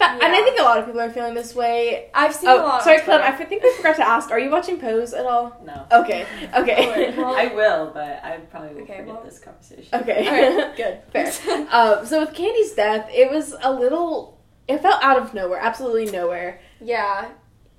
that, 0.02 0.18
and 0.22 0.34
I 0.34 0.42
think 0.42 0.58
a 0.58 0.62
lot 0.62 0.78
of 0.78 0.86
people 0.86 1.00
are 1.00 1.10
feeling 1.10 1.34
this 1.34 1.54
way. 1.54 2.10
I've 2.14 2.34
seen 2.34 2.50
a 2.50 2.54
Oh, 2.54 2.56
lot. 2.56 2.82
sorry, 2.82 2.98
on 2.98 3.04
Clem. 3.04 3.20
I 3.22 3.32
think 3.32 3.62
we 3.62 3.72
forgot 3.74 3.96
to 3.96 4.06
ask. 4.08 4.30
Are 4.30 4.38
you 4.38 4.50
watching 4.50 4.78
Pose 4.78 5.12
at 5.14 5.26
all? 5.26 5.56
No. 5.64 5.86
Okay. 5.92 6.26
Okay. 6.54 7.14
Well- 7.16 7.34
I 7.44 7.46
will, 7.54 7.90
but 7.94 8.20
I 8.24 8.38
probably 8.50 8.74
will 8.74 8.82
Okay, 8.82 8.98
forget 8.98 9.06
well- 9.14 9.22
this 9.24 9.38
conversation. 9.38 9.88
okay. 10.00 10.26
Alright, 10.26 10.76
good. 10.82 11.00
Fair. 11.12 11.66
um, 11.70 12.04
so 12.06 12.20
with 12.20 12.34
Candy's 12.34 12.72
death, 12.72 13.08
it 13.12 13.30
was 13.30 13.54
a 13.62 13.72
little. 13.72 14.40
It 14.68 14.80
felt 14.80 15.02
out 15.02 15.18
of 15.18 15.34
nowhere. 15.34 15.58
Absolutely 15.60 16.10
nowhere. 16.12 16.60
Yeah. 16.80 17.28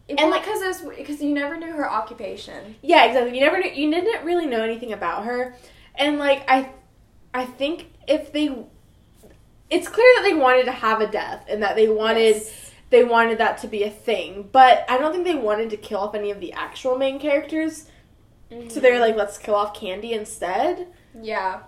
And, 0.10 0.20
And 0.20 0.30
like- 0.32 0.42
like, 0.42 0.46
because 0.46 0.62
it 0.62 0.68
was 0.86 0.98
because 0.98 1.22
you 1.22 1.34
never 1.34 1.56
knew 1.58 1.72
her 1.72 1.90
occupation. 1.90 2.76
Yeah, 2.82 3.06
exactly. 3.06 3.36
You 3.38 3.44
never 3.46 3.58
knew, 3.60 3.70
you 3.72 3.90
didn't 3.90 4.26
really 4.26 4.46
know 4.48 4.62
anything 4.62 4.92
about 4.92 5.24
her, 5.26 5.56
and 5.96 6.20
like 6.20 6.44
I, 6.50 6.72
I 7.34 7.46
think 7.46 7.88
if 8.08 8.34
they, 8.34 8.48
it's 9.74 9.88
clear 9.88 10.08
that 10.18 10.24
they 10.24 10.36
wanted 10.36 10.66
to 10.66 10.72
have 10.72 11.02
a 11.02 11.08
death 11.08 11.46
and 11.50 11.64
that 11.64 11.76
they 11.76 11.88
wanted 11.90 12.36
Yes. 12.36 12.72
they 12.92 13.04
wanted 13.04 13.40
that 13.40 13.58
to 13.60 13.68
be 13.68 13.84
a 13.84 13.90
thing, 13.90 14.48
but 14.52 14.86
I 14.88 14.98
don't 15.00 15.12
think 15.12 15.26
they 15.26 15.36
wanted 15.36 15.72
to 15.72 15.78
kill 15.78 16.00
off 16.00 16.14
any 16.16 16.30
of 16.32 16.40
the 16.40 16.54
actual 16.54 16.98
main 16.98 17.20
characters. 17.20 17.88
So 18.70 18.80
they're 18.80 19.00
like, 19.00 19.16
let's 19.16 19.40
kill 19.40 19.56
off 19.56 19.74
Candy 19.74 20.14
instead, 20.14 20.88
yeah, 21.20 21.62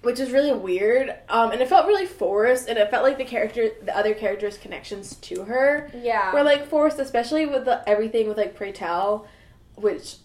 which 0.00 0.18
is 0.18 0.30
really 0.30 0.54
weird. 0.54 1.14
Um, 1.28 1.50
and 1.50 1.60
it 1.60 1.68
felt 1.68 1.86
really 1.86 2.06
forced, 2.06 2.70
and 2.70 2.78
it 2.78 2.90
felt 2.90 3.04
like 3.04 3.18
the 3.18 3.24
character, 3.26 3.68
the 3.82 3.94
other 3.94 4.14
characters' 4.14 4.56
connections 4.56 5.16
to 5.16 5.44
her 5.44 5.90
yeah. 5.94 6.32
were 6.32 6.42
like 6.42 6.66
forced, 6.68 6.98
especially 6.98 7.44
with 7.44 7.66
the, 7.66 7.86
everything 7.86 8.28
with 8.28 8.38
like 8.38 8.54
Pray 8.54 8.72
Tell, 8.72 9.26
which 9.74 10.16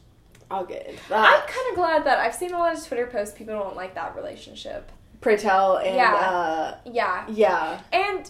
I'll 0.50 0.66
get 0.66 0.88
into 0.88 1.02
I'm 1.14 1.42
kind 1.42 1.70
of 1.72 1.76
glad 1.76 2.06
that 2.06 2.20
I've 2.20 2.36
seen 2.36 2.54
a 2.54 2.58
lot 2.58 2.74
of 2.78 2.88
Twitter 2.88 3.08
posts. 3.08 3.38
People 3.38 3.56
don't 3.56 3.76
like 3.76 3.96
that 3.96 4.16
relationship. 4.16 4.94
Pray 5.26 5.38
Tell 5.38 5.78
and 5.78 5.96
Yeah. 5.96 6.14
uh, 6.14 6.78
Yeah, 6.86 7.26
yeah, 7.28 7.82
and 7.92 8.30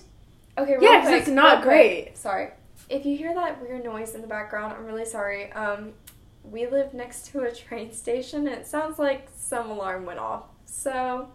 okay, 0.57 0.77
yeah, 0.79 0.79
Yeah, 0.81 0.99
'cause 1.01 1.09
quick, 1.09 1.21
it's 1.23 1.27
not 1.29 1.43
real 1.55 1.61
quick, 1.63 1.63
great. 2.05 2.17
Sorry, 2.17 2.51
if 2.87 3.05
you 3.05 3.17
hear 3.17 3.33
that 3.35 3.61
weird 3.61 3.83
noise 3.83 4.15
in 4.15 4.21
the 4.21 4.27
background, 4.27 4.71
I'm 4.71 4.85
really 4.85 5.03
sorry. 5.03 5.51
Um, 5.51 5.91
we 6.45 6.67
live 6.67 6.93
next 6.93 7.25
to 7.31 7.41
a 7.41 7.51
train 7.53 7.91
station, 7.91 8.47
and 8.47 8.55
it 8.55 8.65
sounds 8.65 8.97
like 8.97 9.27
some 9.35 9.69
alarm 9.71 10.05
went 10.05 10.19
off. 10.19 10.43
So 10.65 11.27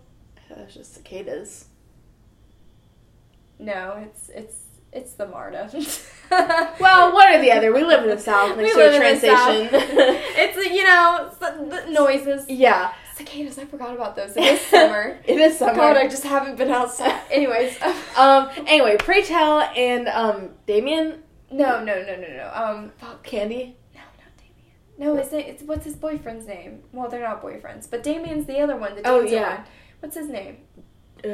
it's 0.49 0.73
just 0.73 0.95
cicadas. 0.95 1.67
no, 3.59 4.03
it's 4.03 4.31
it's 4.31 4.57
it's 4.93 5.13
the 5.13 5.27
Marta. 5.27 5.69
Well, 6.81 7.13
one 7.13 7.35
or 7.35 7.41
the 7.43 7.51
other. 7.51 7.73
We 7.73 7.83
live 7.85 8.05
in 8.05 8.09
the 8.09 8.17
south 8.19 8.57
We 8.57 8.63
next 8.63 8.77
to 8.77 8.95
a 8.95 8.97
train 8.99 9.19
station. 9.19 9.69
it's 9.73 10.57
you 10.73 10.85
know 10.85 11.31
the 11.41 11.91
noises. 11.91 12.49
yeah, 12.49 12.93
Cicadas, 13.25 13.59
I 13.59 13.65
forgot 13.65 13.95
about 13.95 14.17
those. 14.17 14.37
It 14.37 14.45
is 14.45 14.61
summer. 14.63 15.19
it 15.27 15.39
is 15.39 15.59
summer. 15.59 15.75
God, 15.75 15.97
I 15.97 16.09
just 16.09 16.25
haven't 16.25 16.57
been 16.57 16.71
outside. 16.71 17.21
Anyways, 17.31 17.77
um. 18.17 18.49
Anyway, 18.67 18.97
Pray 18.99 19.23
Tell 19.23 19.61
and 19.61 20.09
um 20.09 20.51
Damien 20.67 21.23
no, 21.53 21.83
no, 21.83 22.01
no, 22.03 22.15
no, 22.17 22.29
no. 22.29 22.51
Um, 22.55 22.93
fuck. 22.99 23.25
Candy. 23.25 23.77
No, 23.95 24.01
not 24.01 24.37
Damien. 24.39 25.17
No, 25.17 25.17
it's 25.21 25.33
it's 25.33 25.63
what's 25.65 25.85
his 25.85 25.97
boyfriend's 25.97 26.47
name? 26.47 26.83
Well, 26.93 27.09
they're 27.09 27.23
not 27.23 27.43
boyfriends, 27.43 27.91
but 27.91 28.03
Damien's 28.03 28.47
the 28.47 28.61
other 28.61 28.77
one. 28.77 28.95
The 28.95 29.03
Oh, 29.09 29.21
yeah. 29.23 29.57
one. 29.57 29.65
What's 30.01 30.17
his 30.17 30.29
name? 30.29 30.59
Uh, 31.25 31.29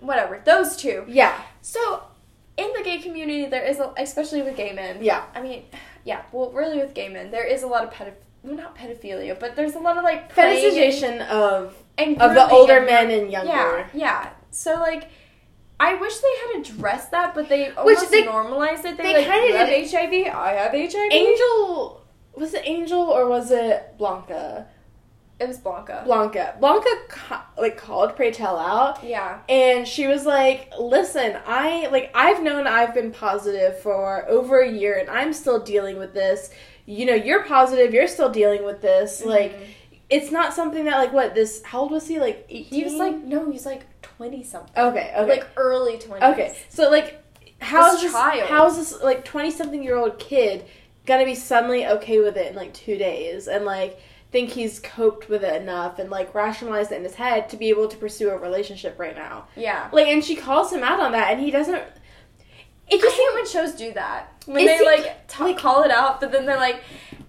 Whatever. 0.00 0.42
Those 0.44 0.76
two. 0.76 1.04
yeah, 1.08 1.40
So, 1.62 2.02
in 2.58 2.68
the 2.76 2.82
gay 2.82 2.98
community, 2.98 3.46
there 3.46 3.64
is, 3.64 3.78
a, 3.78 3.92
especially 3.96 4.42
with 4.42 4.56
gay 4.56 4.72
men. 4.72 4.98
yeah. 5.02 5.24
I 5.34 5.40
mean, 5.40 5.62
yeah. 6.04 6.22
Well, 6.32 6.50
really, 6.50 6.76
with 6.78 6.92
gay 6.92 7.08
men, 7.08 7.30
there 7.30 7.46
is 7.46 7.62
a 7.62 7.66
lot 7.66 7.84
of 7.84 7.90
pedoph. 7.90 8.12
Well, 8.44 8.56
not 8.56 8.76
pedophilia, 8.76 9.40
but 9.40 9.56
there's 9.56 9.74
a 9.74 9.78
lot 9.78 9.96
of 9.96 10.04
like 10.04 10.32
Fetishization 10.34 11.26
of 11.28 11.74
and, 11.96 12.12
and 12.12 12.22
of 12.22 12.34
the 12.34 12.48
older 12.50 12.76
and- 12.76 12.86
men 12.86 13.10
and 13.10 13.30
younger. 13.32 13.48
Yeah, 13.50 13.86
yeah. 13.94 14.30
So 14.50 14.74
like, 14.74 15.08
I 15.80 15.94
wish 15.94 16.18
they 16.18 16.34
had 16.52 16.60
addressed 16.60 17.10
that, 17.12 17.34
but 17.34 17.48
they 17.48 17.70
almost 17.70 18.10
they- 18.10 18.24
normalized 18.24 18.84
it. 18.84 18.98
They, 18.98 19.02
they 19.02 19.28
like, 19.28 19.48
you 19.48 19.56
have 19.56 19.68
did 19.68 19.90
HIV. 19.90 20.34
I 20.34 20.52
have 20.52 20.72
HIV. 20.72 21.10
Angel 21.12 22.04
was 22.36 22.52
it 22.52 22.62
Angel 22.66 23.00
or 23.00 23.28
was 23.28 23.50
it 23.50 23.94
Blanca? 23.96 24.66
It 25.40 25.48
was 25.48 25.58
Blanca. 25.58 26.02
Blanca. 26.04 26.54
Blanca 26.60 26.88
ca- 27.08 27.46
like 27.58 27.76
called 27.76 28.14
Pray 28.14 28.30
Tell 28.30 28.56
out 28.58 29.02
yeah. 29.02 29.40
and 29.48 29.86
she 29.88 30.06
was 30.06 30.24
like, 30.26 30.70
"Listen, 30.78 31.36
I 31.46 31.88
like 31.88 32.10
I've 32.14 32.42
known 32.42 32.66
I've 32.66 32.92
been 32.94 33.10
positive 33.10 33.78
for 33.80 34.28
over 34.28 34.60
a 34.60 34.70
year 34.70 34.98
and 34.98 35.08
I'm 35.10 35.32
still 35.32 35.58
dealing 35.58 35.98
with 35.98 36.12
this. 36.14 36.50
You 36.86 37.06
know, 37.06 37.14
you're 37.14 37.44
positive, 37.44 37.94
you're 37.94 38.08
still 38.08 38.30
dealing 38.30 38.64
with 38.64 38.80
this. 38.82 39.24
Like 39.24 39.52
Mhm. 39.52 39.66
it's 40.10 40.30
not 40.30 40.52
something 40.52 40.84
that 40.84 40.98
like 40.98 41.12
what 41.12 41.34
this 41.34 41.62
how 41.64 41.80
old 41.80 41.90
was 41.90 42.06
he? 42.06 42.18
Like 42.20 42.44
18? 42.48 42.64
he 42.64 42.84
was 42.84 42.94
like 42.94 43.16
no, 43.16 43.50
he's 43.50 43.64
like 43.66 43.82
twenty 44.02 44.42
something. 44.42 44.76
Okay, 44.76 45.12
okay. 45.16 45.28
Like 45.28 45.46
early 45.56 45.98
twenties. 45.98 46.28
Okay, 46.30 46.56
so 46.68 46.90
like, 46.90 47.22
how 47.60 47.92
This 47.92 48.02
this? 48.02 48.12
child. 48.12 48.48
How 48.48 48.66
is 48.66 48.76
this 48.76 49.02
like 49.02 49.24
twenty 49.24 49.50
something 49.50 49.82
year 49.82 49.96
old 49.96 50.18
kid 50.18 50.64
gonna 51.06 51.24
be 51.24 51.34
suddenly 51.34 51.86
okay 51.86 52.18
with 52.20 52.36
it 52.36 52.48
in 52.50 52.56
like 52.56 52.72
two 52.72 52.96
days 52.96 53.46
and 53.48 53.64
like 53.66 53.98
think 54.30 54.50
he's 54.50 54.80
coped 54.80 55.28
with 55.28 55.44
it 55.44 55.60
enough 55.62 55.98
and 55.98 56.10
like 56.10 56.34
rationalized 56.34 56.90
it 56.90 56.96
in 56.96 57.04
his 57.04 57.14
head 57.14 57.48
to 57.48 57.56
be 57.56 57.68
able 57.68 57.86
to 57.86 57.96
pursue 57.96 58.30
a 58.30 58.36
relationship 58.36 58.98
right 58.98 59.14
now? 59.16 59.46
Yeah. 59.56 59.88
Like, 59.92 60.08
and 60.08 60.24
she 60.24 60.34
calls 60.34 60.72
him 60.72 60.82
out 60.82 60.98
on 61.00 61.12
that, 61.12 61.30
and 61.32 61.40
he 61.40 61.50
doesn't. 61.50 61.82
It 62.88 62.96
I 62.96 62.98
just 63.02 63.16
hate 63.16 63.34
when 63.34 63.46
shows 63.46 63.72
do 63.74 63.92
that. 63.94 64.32
When 64.46 64.66
they 64.66 64.84
like, 64.84 65.26
ta- 65.26 65.44
like- 65.44 65.56
call 65.58 65.82
it 65.84 65.90
out, 65.90 66.20
but 66.20 66.30
then 66.32 66.44
they're 66.44 66.58
like, 66.58 66.82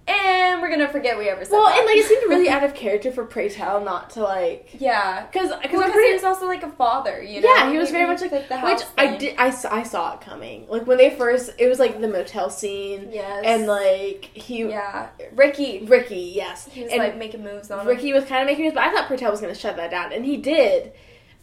and 0.08 0.62
we're 0.62 0.70
gonna 0.70 0.88
forget 0.88 1.18
we 1.18 1.30
ever 1.30 1.44
said 1.44 1.52
that. 1.54 1.58
well, 1.58 1.66
that. 1.66 1.78
and 1.80 1.86
like 1.88 1.96
it 1.98 2.06
seemed 2.06 2.24
really 2.30 2.48
out 2.48 2.64
of 2.64 2.76
character 2.76 3.12
for 3.12 3.26
Pray 3.26 3.50
Tell 3.50 3.84
not 3.84 4.12
to 4.12 4.22
like 4.22 4.70
yeah. 4.78 5.26
because 5.26 5.50
Because 5.64 5.82
pretty 5.92 6.10
he 6.10 6.14
was 6.14 6.24
also 6.24 6.46
like 6.46 6.62
a 6.62 6.70
father, 6.70 7.24
you 7.24 7.42
know. 7.42 7.50
Yeah, 7.52 7.72
he 7.72 7.78
was 7.80 7.90
very 7.90 8.06
much 8.06 8.22
like 8.22 8.30
fit 8.30 8.48
the 8.48 8.56
which 8.60 8.82
house 8.82 8.92
I 9.00 9.18
did 9.18 9.36
I, 9.40 9.50
saw- 9.50 9.74
I 9.74 9.82
saw 9.82 10.14
it 10.14 10.22
coming 10.22 10.68
like 10.68 10.86
when 10.86 10.98
they 11.00 11.10
first 11.10 11.52
it 11.58 11.68
was 11.70 11.80
like 11.80 12.00
the 12.02 12.08
motel 12.08 12.52
scene 12.52 13.10
Yes. 13.12 13.42
and 13.46 13.66
like 13.66 14.26
he 14.34 14.60
yeah, 14.66 15.08
Ricky. 15.34 15.86
Ricky 15.86 16.34
yes 16.36 16.68
He 16.72 16.84
was 16.84 16.92
and 16.92 17.00
like 17.00 17.18
making 17.18 17.44
moves 17.44 17.72
on 17.72 17.80
him. 17.80 17.88
Ricky 17.88 18.14
was 18.14 18.26
kind 18.26 18.42
of 18.44 18.46
making 18.48 18.66
moves, 18.66 18.76
but 18.76 18.84
I 18.84 18.92
thought 18.94 19.08
Pray 19.08 19.18
Tell 19.18 19.32
was 19.32 19.42
gonna 19.42 19.56
shut 19.56 19.76
that 19.78 19.90
down 19.90 20.14
and 20.14 20.24
he 20.24 20.38
did 20.38 20.92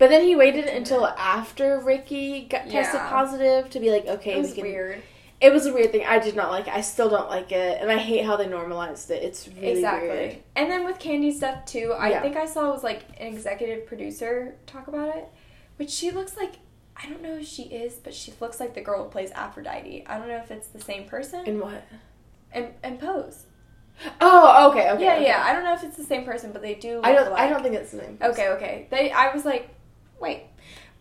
but 0.03 0.11
then 0.11 0.25
he 0.25 0.35
waited 0.35 0.65
until 0.65 1.07
after 1.07 1.79
Ricky 1.79 2.47
got 2.47 2.63
tested 2.69 2.99
Yeah. 3.01 3.09
positive 3.09 3.71
to 3.71 3.79
be 3.79 3.89
like 3.93 4.05
okay 4.07 4.33
It 4.35 4.39
was 4.39 4.49
we 4.49 4.55
can 4.57 4.65
weird. 4.65 5.03
it 5.41 5.53
was 5.53 5.67
a 5.67 5.73
weird 5.73 5.93
thing 5.93 6.05
I 6.05 6.19
did 6.19 6.35
not 6.35 6.51
like 6.51 6.67
it 6.67 6.75
I 6.75 6.81
still 6.81 7.09
don't 7.09 7.31
like 7.31 7.53
it 7.53 7.81
and 7.81 7.89
I 7.89 7.99
hate 7.99 8.25
how 8.25 8.35
they 8.37 8.49
normalized 8.49 9.13
it 9.13 9.23
it's 9.23 9.47
really 9.47 9.69
exactly. 9.79 10.09
weird 10.09 10.37
And 10.57 10.69
then 10.69 10.85
with 10.85 10.99
Candy 10.99 11.31
stuff 11.31 11.65
too, 11.67 11.95
I 11.97 12.11
Yeah. 12.11 12.21
think 12.23 12.37
I 12.37 12.47
saw 12.47 12.73
was 12.73 12.83
like 12.83 13.03
an 13.21 13.29
executive 13.29 13.87
producer 13.87 14.57
talk 14.67 14.89
about 14.89 15.15
it, 15.17 15.29
which 15.77 15.91
she 15.91 16.11
looks 16.11 16.37
like. 16.37 16.55
I 17.01 17.09
don't 17.09 17.23
know 17.23 17.37
if 17.39 17.47
she 17.47 17.63
is, 17.85 17.95
but 17.95 18.13
she 18.13 18.35
looks 18.41 18.59
like 18.61 18.75
the 18.75 18.81
girl 18.83 19.05
who 19.05 19.09
plays 19.11 19.31
Aphrodite. 19.33 20.05
I 20.09 20.19
don't 20.19 20.29
know 20.29 20.37
if 20.37 20.51
it's 20.51 20.69
the 20.69 20.81
same 20.81 21.05
person. 21.15 21.41
and 21.47 21.61
what 21.61 21.85
And 22.53 22.67
and 22.83 22.99
Pose. 22.99 23.47
oh 24.21 24.71
okay 24.71 24.91
okay 24.91 25.05
yeah, 25.05 25.15
okay. 25.15 25.25
yeah. 25.27 25.43
I 25.47 25.53
don't 25.53 25.65
know 25.65 25.75
if 25.75 25.85
it's 25.85 25.97
the 25.97 26.05
same 26.15 26.25
person, 26.25 26.51
but 26.53 26.61
they 26.61 26.75
do. 26.75 26.97
Look 26.97 27.07
I 27.07 27.13
don't 27.13 27.29
alike. 27.29 27.41
I 27.41 27.49
don't 27.49 27.63
think 27.63 27.77
it's 27.77 27.93
the 27.93 27.99
same 28.01 28.19
Okay, 28.21 28.49
okay. 28.57 28.87
They, 28.91 29.11
I 29.11 29.33
was 29.35 29.45
like, 29.45 29.71
wait. 30.23 30.45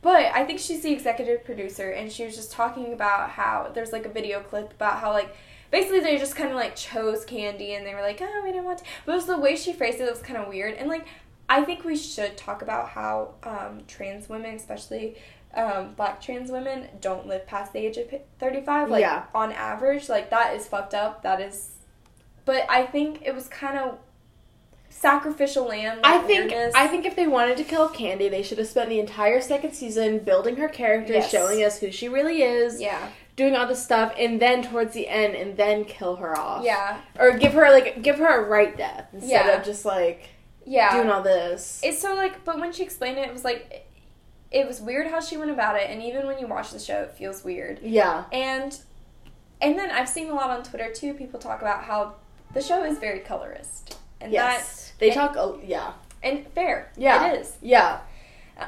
But 0.02 0.26
I 0.34 0.44
think 0.46 0.60
she's 0.60 0.82
the 0.82 0.92
executive 0.92 1.46
producer, 1.46 1.92
and 1.92 2.12
she 2.12 2.26
was 2.26 2.36
just 2.36 2.52
talking 2.52 2.92
about 2.92 3.30
how 3.30 3.72
there's 3.74 3.92
like 3.94 4.06
a 4.06 4.10
video 4.10 4.42
clip 4.42 4.74
about 4.74 5.00
how 5.00 5.14
like 5.14 5.36
basically 5.70 6.00
they 6.00 6.18
just 6.18 6.36
kind 6.36 6.50
of 6.50 6.56
like 6.56 6.76
chose 6.76 7.24
Candy, 7.24 7.76
and 7.76 7.86
they 7.86 7.94
were 7.94 8.02
like, 8.02 8.20
oh, 8.22 8.42
we 8.44 8.52
didn't 8.52 8.66
want 8.66 8.80
to. 8.80 8.84
But 9.06 9.12
it 9.14 9.16
was 9.16 9.26
the 9.28 9.38
way 9.38 9.56
she 9.56 9.74
phrased 9.74 10.00
it 10.02 10.06
that 10.06 10.12
was 10.14 10.22
kind 10.24 10.38
of 10.40 10.48
weird, 10.48 10.74
and 10.74 10.90
like 10.90 11.06
I 11.48 11.64
think 11.64 11.84
we 11.84 11.98
should 11.98 12.38
talk 12.38 12.62
about 12.62 12.90
how 12.90 13.36
um, 13.44 13.82
trans 13.86 14.30
women, 14.30 14.56
especially 14.56 15.18
um, 15.54 15.94
black 15.96 16.22
trans 16.22 16.50
women, 16.50 16.88
don't 17.02 17.28
live 17.28 17.46
past 17.46 17.74
the 17.74 17.80
age 17.80 17.98
of 17.98 18.08
35. 18.40 18.90
Like 18.90 19.02
Yeah. 19.02 19.26
on 19.36 19.52
average, 19.52 20.08
like 20.10 20.30
that 20.30 20.56
is 20.56 20.66
fucked 20.68 20.94
up. 20.94 21.24
That 21.24 21.42
is. 21.42 21.72
But 22.46 22.66
I 22.70 22.86
think 22.86 23.22
it 23.24 23.36
was 23.36 23.48
kind 23.50 23.78
of 23.78 24.00
sacrificial 24.92 25.66
lamb. 25.66 26.00
I 26.04 26.20
think 26.20 26.52
weirdness. 26.52 26.74
I 26.76 26.88
think 26.88 27.06
if 27.06 27.16
they 27.16 27.28
wanted 27.28 27.58
to 27.58 27.64
kill 27.64 27.90
Candy, 27.90 28.30
they 28.30 28.44
should 28.44 28.58
have 28.60 28.68
spent 28.68 28.90
the 28.90 29.00
entire 29.00 29.42
second 29.42 29.74
season 29.74 30.20
building 30.20 30.58
her 30.58 30.68
character, 30.68 31.14
Yes. 31.14 31.32
showing 31.32 31.64
us 31.64 31.80
who 31.80 31.92
she 31.92 32.08
really 32.08 32.44
is, 32.44 32.80
Yeah. 32.80 33.08
doing 33.36 33.56
all 33.56 33.66
this 33.66 33.84
stuff, 33.84 34.14
and 34.18 34.40
then 34.40 34.62
towards 34.62 34.94
the 34.94 35.08
end, 35.08 35.34
and 35.36 35.58
then 35.58 35.86
kill 35.86 36.18
her 36.18 36.38
off. 36.38 36.64
Yeah. 36.64 36.98
Or 37.18 37.32
give 37.38 37.54
her 37.54 37.72
like 37.72 38.02
give 38.04 38.18
her 38.20 38.44
a 38.44 38.48
right 38.48 38.76
death 38.78 39.08
instead 39.14 39.30
Yeah. 39.48 39.58
of 39.58 39.64
just 39.66 39.86
like 39.86 40.30
Yeah. 40.66 40.94
doing 40.96 41.10
all 41.10 41.24
this. 41.24 41.80
It's 41.84 42.00
so 42.00 42.14
like, 42.14 42.44
but 42.46 42.60
when 42.60 42.72
she 42.72 42.84
explained 42.84 43.18
it, 43.18 43.28
it 43.28 43.34
was 43.34 43.44
like, 43.44 43.68
it, 43.72 43.88
it 44.52 44.68
was 44.68 44.82
weird 44.82 45.08
how 45.08 45.20
she 45.22 45.38
went 45.38 45.50
about 45.50 45.78
it, 45.78 45.90
and 45.90 46.04
even 46.04 46.28
when 46.28 46.38
you 46.38 46.46
watch 46.48 46.72
the 46.72 46.80
show, 46.80 47.02
it 47.04 47.12
feels 47.12 47.44
weird. 47.44 47.80
yeah. 47.82 48.26
And, 48.34 48.78
and 49.62 49.80
then 49.80 49.90
I've 49.90 50.10
seen 50.10 50.30
a 50.30 50.34
lot 50.36 50.50
on 50.50 50.62
Twitter 50.64 50.92
too. 50.94 51.14
People 51.14 51.40
talk 51.40 51.62
about 51.62 51.86
how 51.86 52.16
the 52.54 52.62
show 52.62 52.84
is 52.84 52.98
very 53.00 53.20
colorist, 53.20 53.98
and 54.22 54.32
Yes. 54.32 54.94
They 55.00 55.10
and- 55.12 55.16
talk. 55.16 55.36
a 55.36 55.58
yeah. 55.66 55.94
and 56.24 56.46
fair. 56.54 56.92
Yeah. 56.98 57.32
it 57.32 57.42
is. 57.42 57.58
Yeah. 57.62 58.00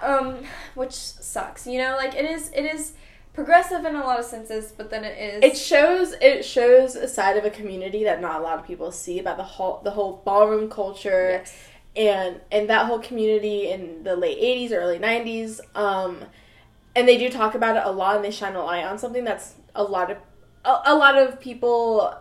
Um, 0.01 0.37
which 0.75 0.93
sucks. 0.93 1.67
You 1.67 1.77
know, 1.79 1.95
like 1.95 2.15
it 2.15 2.25
is. 2.25 2.49
It 2.55 2.65
is 2.65 2.93
progressive 3.33 3.85
in 3.85 3.95
a 3.95 3.99
lot 4.03 4.19
of 4.19 4.25
senses, 4.25 4.71
but 4.75 4.89
then 4.89 5.03
it 5.03 5.17
is. 5.17 5.43
It 5.43 5.57
shows 5.57 6.13
it 6.21 6.43
shows 6.43 6.95
a 6.95 7.07
side 7.07 7.37
of 7.37 7.45
a 7.45 7.49
community 7.51 8.03
that 8.05 8.19
not 8.21 8.39
a 8.39 8.43
lot 8.43 8.57
of 8.59 8.65
people 8.65 8.91
see 8.91 9.19
about 9.19 9.37
the 9.37 9.43
whole 9.43 9.81
the 9.83 9.91
whole 9.91 10.21
ballroom 10.25 10.69
culture 10.69 11.41
yes. 11.43 11.55
and 11.95 12.41
and 12.51 12.69
that 12.69 12.87
whole 12.87 12.99
community 12.99 13.69
in 13.69 14.03
the 14.03 14.15
late 14.15 14.39
80s 14.39 14.71
early 14.71 14.97
90s 14.97 15.59
um 15.75 16.19
and 16.95 17.07
they 17.07 17.17
do 17.17 17.29
talk 17.29 17.53
about 17.55 17.75
it 17.77 17.83
a 17.85 17.91
lot 17.91 18.15
and 18.15 18.25
they 18.25 18.31
shine 18.31 18.55
a 18.55 18.63
light 18.63 18.83
on 18.83 18.97
something 18.97 19.23
that's 19.23 19.55
a 19.75 19.83
lot 19.83 20.09
of 20.11 20.17
a, 20.65 20.81
a 20.87 20.95
lot 20.95 21.17
of 21.17 21.39
people 21.39 22.15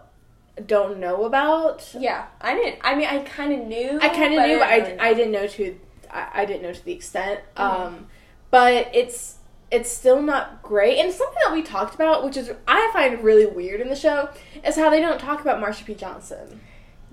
don't 0.67 0.99
know 0.99 1.25
about 1.25 1.95
Yeah, 1.99 2.27
I 2.41 2.55
didn't. 2.55 2.81
I 2.83 2.95
mean, 2.95 3.07
I 3.09 3.19
kind 3.21 3.53
of 3.53 3.67
knew. 3.67 3.99
i 4.03 4.09
kind 4.09 4.35
of 4.35 4.47
knew 4.47 4.59
but 4.59 4.69
I, 4.69 4.77
really 4.79 4.99
I 4.99 5.15
didn't 5.15 5.33
know 5.33 5.47
to 5.47 5.81
I, 6.11 6.29
I 6.43 6.45
didn't 6.45 6.63
know 6.63 6.73
to 6.73 6.85
the 6.85 6.93
extent 6.93 7.41
Mhm. 7.57 7.63
um 7.63 8.07
but 8.51 8.91
it's 8.95 9.39
it's 9.71 9.91
still 9.91 10.21
not 10.21 10.63
great 10.63 10.99
and 10.99 11.11
something 11.11 11.39
that 11.47 11.55
we 11.55 11.63
talked 11.63 11.95
about 11.95 12.23
which 12.23 12.37
is 12.37 12.53
i 12.69 12.91
find 12.93 13.25
really 13.25 13.47
weird 13.47 13.81
in 13.81 13.89
the 13.89 13.97
show 13.97 14.29
is 14.63 14.77
how 14.77 14.91
they 14.91 15.01
don't 15.01 15.19
talk 15.19 15.41
about 15.41 15.59
marsha 15.63 15.85
p 15.87 15.95
johnson 15.95 16.61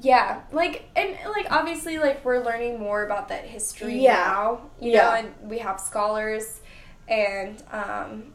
Yeah, 0.01 0.41
like 0.51 0.89
and 0.97 1.15
like 1.35 1.47
obviously 1.49 1.97
like 1.97 2.23
we're 2.25 2.43
learning 2.43 2.77
more 2.79 3.05
about 3.05 3.29
that 3.29 3.45
history 3.45 4.01
Yeah. 4.01 4.13
now, 4.15 4.61
you 4.81 4.91
Yeah. 4.91 5.03
know, 5.05 5.11
and 5.13 5.49
we 5.49 5.59
have 5.59 5.79
scholars 5.79 6.59
and 7.07 7.61
um 7.71 8.33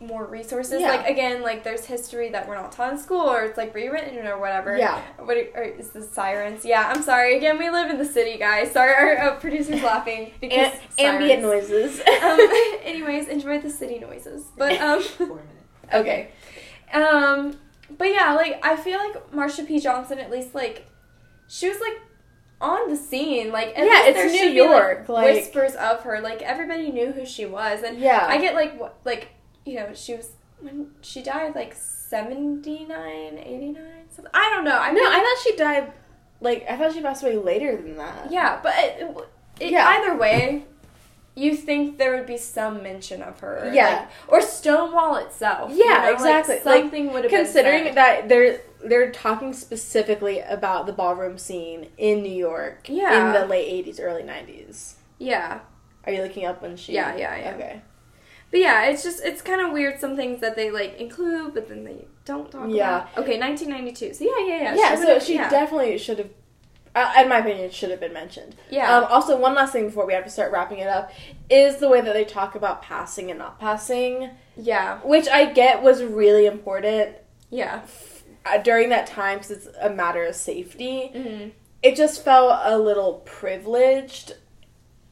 more 0.00 0.26
resources. 0.26 0.80
Yeah. 0.80 0.88
Like 0.88 1.08
again, 1.08 1.42
like 1.42 1.64
there's 1.64 1.84
history 1.84 2.30
that 2.30 2.48
we're 2.48 2.54
not 2.54 2.72
taught 2.72 2.92
in 2.92 2.98
school 2.98 3.20
or 3.20 3.42
it's 3.42 3.56
like 3.56 3.74
rewritten 3.74 4.26
or 4.26 4.38
whatever. 4.38 4.76
Yeah. 4.76 5.00
What 5.18 5.36
are, 5.36 5.62
is 5.62 5.90
the 5.90 6.02
sirens? 6.02 6.64
Yeah, 6.64 6.90
I'm 6.94 7.02
sorry. 7.02 7.36
Again, 7.36 7.58
we 7.58 7.70
live 7.70 7.90
in 7.90 7.98
the 7.98 8.04
city, 8.04 8.38
guys. 8.38 8.70
Sorry, 8.72 8.92
our 8.92 9.30
uh, 9.32 9.36
producer's 9.40 9.82
laughing 9.92 10.32
because 10.40 10.72
and 10.98 11.16
ambient 11.16 11.42
noises 11.42 12.00
um, 12.00 12.06
anyways, 12.84 13.28
enjoy 13.28 13.60
the 13.60 13.70
city 13.70 13.98
noises. 13.98 14.44
But 14.56 14.80
um 14.80 15.02
Four 15.02 15.26
minutes. 15.26 15.94
Okay. 15.94 16.30
Um, 16.92 17.56
but 17.98 18.06
yeah, 18.08 18.34
like 18.34 18.64
I 18.64 18.76
feel 18.76 18.98
like 18.98 19.30
Marsha 19.32 19.66
P. 19.66 19.80
Johnson 19.80 20.18
at 20.18 20.30
least 20.30 20.54
like 20.54 20.86
she 21.48 21.68
was 21.68 21.80
like 21.80 22.00
on 22.60 22.90
the 22.90 22.96
scene. 22.96 23.50
Like 23.52 23.68
at 23.76 23.78
Yeah, 23.78 23.84
least 23.84 24.08
it's 24.08 24.16
there 24.18 24.26
New 24.30 24.38
should 24.38 24.52
York, 24.54 25.06
be 25.06 25.12
like, 25.12 25.24
like- 25.24 25.34
whispers 25.36 25.74
of 25.74 26.02
her. 26.02 26.20
Like 26.20 26.42
everybody 26.42 26.90
knew 26.90 27.12
who 27.12 27.24
she 27.26 27.46
was, 27.46 27.82
and 27.82 27.98
yeah 27.98 28.26
I 28.28 28.38
get 28.40 28.54
like 28.54 28.78
what 28.78 28.98
like 29.04 29.28
you 29.64 29.74
know 29.76 29.92
she 29.94 30.14
was 30.16 30.30
when 30.60 30.90
she 31.00 31.22
died 31.22 31.54
like 31.54 31.74
79, 31.74 32.90
89, 33.38 33.76
something. 34.10 34.30
I 34.34 34.50
don't 34.54 34.64
know. 34.64 34.76
I 34.78 34.90
no 34.92 35.00
i 35.02 35.18
thought 35.18 35.42
she 35.44 35.56
died 35.56 35.92
like 36.40 36.64
i 36.68 36.76
thought 36.76 36.92
she 36.92 37.00
passed 37.00 37.22
away 37.22 37.36
later 37.36 37.76
than 37.76 37.96
that 37.96 38.30
yeah, 38.30 38.60
but 38.62 38.74
it, 38.76 39.16
it, 39.60 39.72
Yeah. 39.72 39.86
either 39.88 40.16
way. 40.16 40.64
You 41.36 41.54
think 41.56 41.96
there 41.96 42.16
would 42.16 42.26
be 42.26 42.36
some 42.36 42.82
mention 42.82 43.22
of 43.22 43.38
her, 43.40 43.70
Yeah. 43.72 44.00
like- 44.00 44.08
or 44.28 44.40
Stonewall 44.42 45.14
itself. 45.16 45.70
you 45.70 45.84
Yeah, 45.84 46.02
know, 46.06 46.12
exactly. 46.12 46.56
Like, 46.64 46.82
something 46.82 47.12
would 47.12 47.22
have 47.22 47.30
been 47.30 47.44
considering 47.44 47.94
that 47.94 48.28
they're 48.28 48.60
they're 48.84 49.10
talking 49.12 49.52
specifically 49.52 50.40
about 50.40 50.86
the 50.86 50.92
ballroom 50.92 51.38
scene 51.38 51.88
in 51.96 52.22
New 52.22 52.32
York 52.32 52.88
Yeah. 52.88 53.26
in 53.28 53.32
the 53.32 53.46
late 53.46 53.68
80s 53.86 54.00
early 54.00 54.22
90s 54.24 54.94
Yeah, 55.18 55.60
are 56.04 56.12
you 56.12 56.20
looking 56.22 56.44
up 56.46 56.60
when 56.62 56.76
she 56.76 56.94
Yeah, 56.94 57.14
yeah, 57.16 57.36
yeah. 57.36 57.54
okay 57.54 57.80
But 58.50 58.60
yeah, 58.60 58.86
it's 58.86 59.02
just 59.02 59.22
it's 59.24 59.42
kind 59.42 59.60
of 59.60 59.72
weird 59.72 60.00
some 60.00 60.16
things 60.16 60.40
that 60.40 60.56
they 60.56 60.70
like 60.70 60.98
include, 61.00 61.54
but 61.54 61.68
then 61.68 61.84
they 61.84 62.06
don't 62.24 62.50
talk 62.50 62.68
Yeah. 62.68 63.02
about. 63.02 63.18
Okay, 63.18 63.38
1992. 63.38 64.14
So 64.14 64.24
yeah, 64.24 64.46
yeah, 64.46 64.62
yeah. 64.62 64.74
yeah, 64.74 64.96
She 64.96 65.02
so 65.02 65.18
she 65.20 65.34
yeah. 65.34 65.48
definitely 65.48 65.96
should 65.98 66.18
have 66.18 66.30
uh, 66.94 67.12
in 67.20 67.28
my 67.28 67.38
opinion 67.38 67.70
should 67.70 67.90
have 67.90 68.00
been 68.00 68.12
mentioned 68.12 68.56
yeah. 68.68 68.96
Um, 68.96 69.04
also, 69.08 69.38
one 69.38 69.54
last 69.54 69.72
thing 69.72 69.86
before 69.86 70.06
we 70.06 70.12
have 70.12 70.24
to 70.24 70.30
start 70.30 70.50
wrapping 70.50 70.78
it 70.78 70.88
up 70.88 71.12
is 71.48 71.76
the 71.76 71.88
way 71.88 72.00
that 72.00 72.12
they 72.14 72.24
talk 72.24 72.56
about 72.56 72.82
passing 72.82 73.30
and 73.30 73.38
not 73.38 73.60
passing, 73.60 74.30
yeah, 74.56 74.98
which 75.04 75.28
I 75.28 75.52
get 75.52 75.82
was 75.82 76.02
really 76.02 76.46
important 76.46 77.16
yeah. 77.50 77.82
uh, 78.44 78.58
during 78.58 78.88
that 78.88 79.06
time 79.06 79.38
because 79.38 79.52
it's 79.52 79.68
a 79.80 79.90
matter 79.90 80.24
of 80.24 80.34
safety. 80.34 81.08
hmm 81.14 81.48
It 81.82 81.94
just 81.96 82.24
felt 82.24 82.60
a 82.64 82.76
little 82.78 83.22
privileged. 83.24 84.32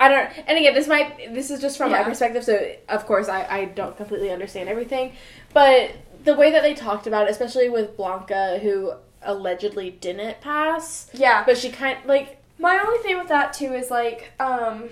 I 0.00 0.08
don't, 0.08 0.30
and 0.48 0.56
again, 0.58 0.74
this 0.74 0.86
might 0.86 1.34
this 1.34 1.50
is 1.50 1.60
just 1.60 1.76
from 1.76 1.90
my 1.90 2.02
perspective, 2.04 2.44
so 2.44 2.58
of 2.88 3.04
course 3.06 3.28
I, 3.28 3.44
I 3.44 3.64
don't 3.66 3.96
completely 3.96 4.30
understand 4.30 4.68
everything, 4.68 5.12
but 5.52 5.90
the 6.24 6.34
way 6.34 6.50
that 6.52 6.62
they 6.62 6.74
talked 6.74 7.06
about 7.06 7.26
it, 7.26 7.30
especially 7.30 7.68
with 7.68 7.96
Blanca, 7.96 8.58
who 8.60 8.92
allegedly 9.22 9.90
didn't 9.90 10.40
pass, 10.40 11.10
Yeah. 11.12 11.42
but 11.44 11.58
she 11.58 11.70
kind 11.70 11.98
like 12.06 12.36
My 12.60 12.78
only 12.78 12.98
thing 13.02 13.18
with 13.18 13.28
that 13.28 13.52
too 13.52 13.72
is 13.74 13.90
like, 13.90 14.30
um, 14.38 14.88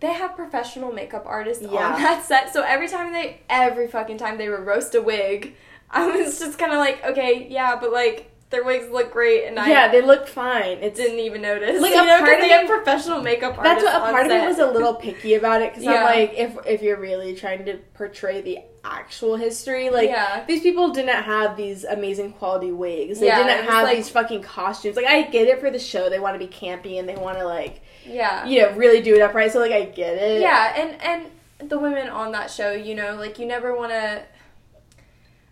they 0.00 0.12
have 0.12 0.36
professional 0.36 0.92
makeup 0.92 1.24
artists 1.26 1.62
Yeah. 1.62 1.92
on 1.94 2.02
that 2.02 2.24
set, 2.24 2.52
so 2.52 2.62
every 2.62 2.88
time 2.88 3.12
they, 3.12 3.40
every 3.48 3.88
fucking 3.88 4.18
time 4.18 4.36
they 4.36 4.48
would 4.50 4.66
roast 4.66 4.94
a 4.94 5.00
wig, 5.00 5.54
I 5.90 6.06
was 6.10 6.38
just 6.38 6.58
kind 6.58 6.72
of 6.72 6.78
like, 6.78 7.02
okay, 7.04 7.46
yeah, 7.50 7.76
but 7.80 7.90
like 7.92 8.30
their 8.50 8.62
wigs 8.62 8.88
look 8.90 9.12
great, 9.12 9.44
and 9.46 9.58
I 9.58 9.68
yeah, 9.68 9.88
they 9.88 10.00
looked 10.02 10.28
fine. 10.28 10.78
It 10.78 10.94
didn't 10.94 11.18
even 11.18 11.42
notice. 11.42 11.80
Like, 11.82 11.94
you 11.94 12.00
a 12.02 12.06
know, 12.06 12.20
because 12.20 12.34
of 12.34 12.40
they 12.40 12.48
have 12.50 12.66
professional 12.68 13.20
makeup 13.20 13.60
That's 13.60 13.82
what 13.82 13.94
a 13.96 13.98
part 13.98 14.26
of 14.26 14.32
me 14.32 14.38
set. 14.38 14.48
was 14.48 14.58
a 14.60 14.70
little 14.70 14.94
picky 14.94 15.34
about 15.34 15.62
it 15.62 15.70
because 15.72 15.84
Yeah. 15.84 15.94
I'm 15.94 16.04
like, 16.04 16.34
if 16.34 16.56
if 16.66 16.82
you're 16.82 17.00
really 17.00 17.34
trying 17.34 17.64
to 17.64 17.78
portray 17.94 18.40
the 18.42 18.60
actual 18.84 19.34
history, 19.34 19.90
like 19.90 20.08
Yeah. 20.08 20.44
these 20.46 20.60
people 20.62 20.90
didn't 20.90 21.22
have 21.24 21.56
these 21.56 21.82
amazing 21.82 22.34
quality 22.34 22.70
wigs. 22.70 23.18
They 23.18 23.26
Yeah, 23.26 23.38
didn't 23.44 23.64
have 23.68 23.82
like- 23.82 23.96
these 23.96 24.08
fucking 24.10 24.42
costumes. 24.42 24.94
Like 24.96 25.06
I 25.06 25.22
get 25.22 25.48
it 25.48 25.58
for 25.60 25.70
the 25.72 25.80
show; 25.80 26.08
they 26.08 26.20
want 26.20 26.38
to 26.40 26.46
be 26.46 26.46
campy 26.52 27.00
and 27.00 27.08
they 27.08 27.16
want 27.16 27.38
to 27.38 27.44
like 27.44 27.80
Yeah. 28.04 28.46
you 28.46 28.62
know 28.62 28.70
really 28.74 29.00
do 29.02 29.16
it 29.16 29.22
upright. 29.22 29.50
So 29.52 29.58
like 29.58 29.72
I 29.72 29.86
get 29.86 30.16
it. 30.18 30.40
Yeah, 30.40 30.72
and 30.76 31.02
and 31.02 31.68
the 31.70 31.78
women 31.80 32.08
on 32.08 32.30
that 32.32 32.48
show, 32.50 32.70
you 32.70 32.94
know, 32.94 33.16
like 33.16 33.40
you 33.40 33.46
never 33.46 33.74
want 33.74 33.90
to. 33.90 34.22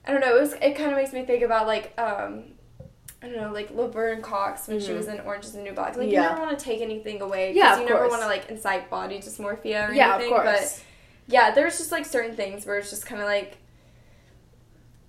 I 0.07 0.13
don't 0.13 0.21
know. 0.21 0.37
It 0.37 0.41
was. 0.41 0.53
It 0.55 0.77
kind 0.77 0.91
of 0.91 0.97
makes 0.97 1.13
me 1.13 1.25
think 1.25 1.43
about 1.43 1.67
like 1.67 1.93
um, 1.99 2.45
I 3.25 3.29
don't 3.29 3.37
know, 3.41 3.53
like 3.53 3.71
Laverne 3.71 4.21
Cox 4.21 4.69
when 4.69 4.79
she 4.81 4.89
Mhm. 4.91 4.97
was 4.99 5.09
in 5.09 5.19
Orange 5.21 5.47
Is 5.47 5.53
the 5.53 5.61
New 5.63 5.73
Black. 5.73 5.97
Like 5.97 6.11
Yeah. 6.11 6.23
you 6.25 6.29
never 6.29 6.43
want 6.43 6.59
to 6.59 6.63
take 6.63 6.83
anything 6.83 7.23
away. 7.23 7.49
'cause 7.49 7.57
Yeah, 7.57 7.73
of 7.75 7.81
you 7.81 7.87
never 7.89 8.07
want 8.07 8.21
to 8.21 8.29
like 8.29 8.51
incite 8.51 8.91
body 8.91 9.19
dysmorphia 9.19 9.89
or 9.89 9.93
yeah, 9.95 10.15
of 10.17 10.21
anything. 10.21 10.37
But 10.37 10.57
course. 10.59 10.83
yeah, 11.27 11.51
there's 11.53 11.79
just 11.79 11.91
like 11.91 12.05
certain 12.05 12.37
things 12.37 12.67
where 12.67 12.77
it's 12.77 12.91
just 12.91 13.07
kind 13.07 13.23
of 13.23 13.27
like, 13.27 13.57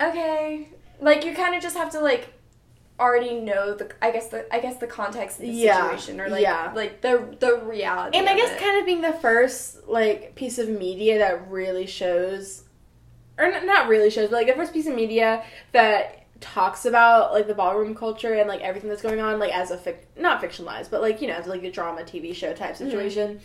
okay, 0.02 0.70
like 1.02 1.26
you 1.26 1.34
kind 1.36 1.56
of 1.56 1.62
just 1.62 1.76
have 1.76 1.90
to 1.92 2.00
like 2.00 2.30
already 3.00 3.36
know 3.42 3.74
the 3.74 3.92
I 4.02 4.12
guess 4.12 4.28
the 4.30 4.46
I 4.54 4.60
guess 4.60 4.78
the 4.78 4.88
context 4.88 5.38
of 5.40 5.42
the 5.46 5.50
Yeah, 5.52 5.90
situation 5.90 6.22
or 6.22 6.30
like 6.30 6.42
yeah. 6.42 6.72
like 6.74 7.02
the 7.02 7.36
the 7.40 7.58
reality. 7.58 8.18
and 8.18 8.30
I 8.30 8.36
guess 8.36 8.52
it. 8.52 8.60
kind 8.60 8.80
of 8.80 8.86
being 8.86 9.02
the 9.02 9.14
first 9.14 9.88
like 9.88 10.36
piece 10.36 10.58
of 10.58 10.70
media 10.70 11.18
that 11.20 11.50
really 11.52 11.86
shows, 11.86 12.64
or 13.38 13.52
not 13.62 13.90
really 13.90 14.10
shows, 14.10 14.30
but 14.30 14.38
like 14.38 14.48
the 14.48 14.54
first 14.54 14.72
piece 14.74 14.88
of 14.88 14.96
media 14.96 15.44
that 15.74 16.22
talks 16.42 16.86
about 16.86 17.32
like 17.34 17.48
the 17.48 17.54
ballroom 17.56 17.96
culture 17.96 18.34
and 18.34 18.48
like 18.50 18.62
everything 18.62 18.90
that's 18.90 19.02
going 19.02 19.20
on, 19.22 19.40
like 19.40 19.54
as 19.54 19.72
a 19.72 19.78
fic- 19.78 20.06
not 20.18 20.42
fictionalized, 20.42 20.90
but 20.92 21.02
like 21.02 21.22
you 21.22 21.28
know, 21.28 21.36
as 21.36 21.48
like 21.48 21.64
a 21.64 21.72
drama 21.72 22.02
TV 22.02 22.34
show 22.36 22.54
type 22.54 22.76
Mm-hmm. 22.76 22.86
situation. 22.86 23.40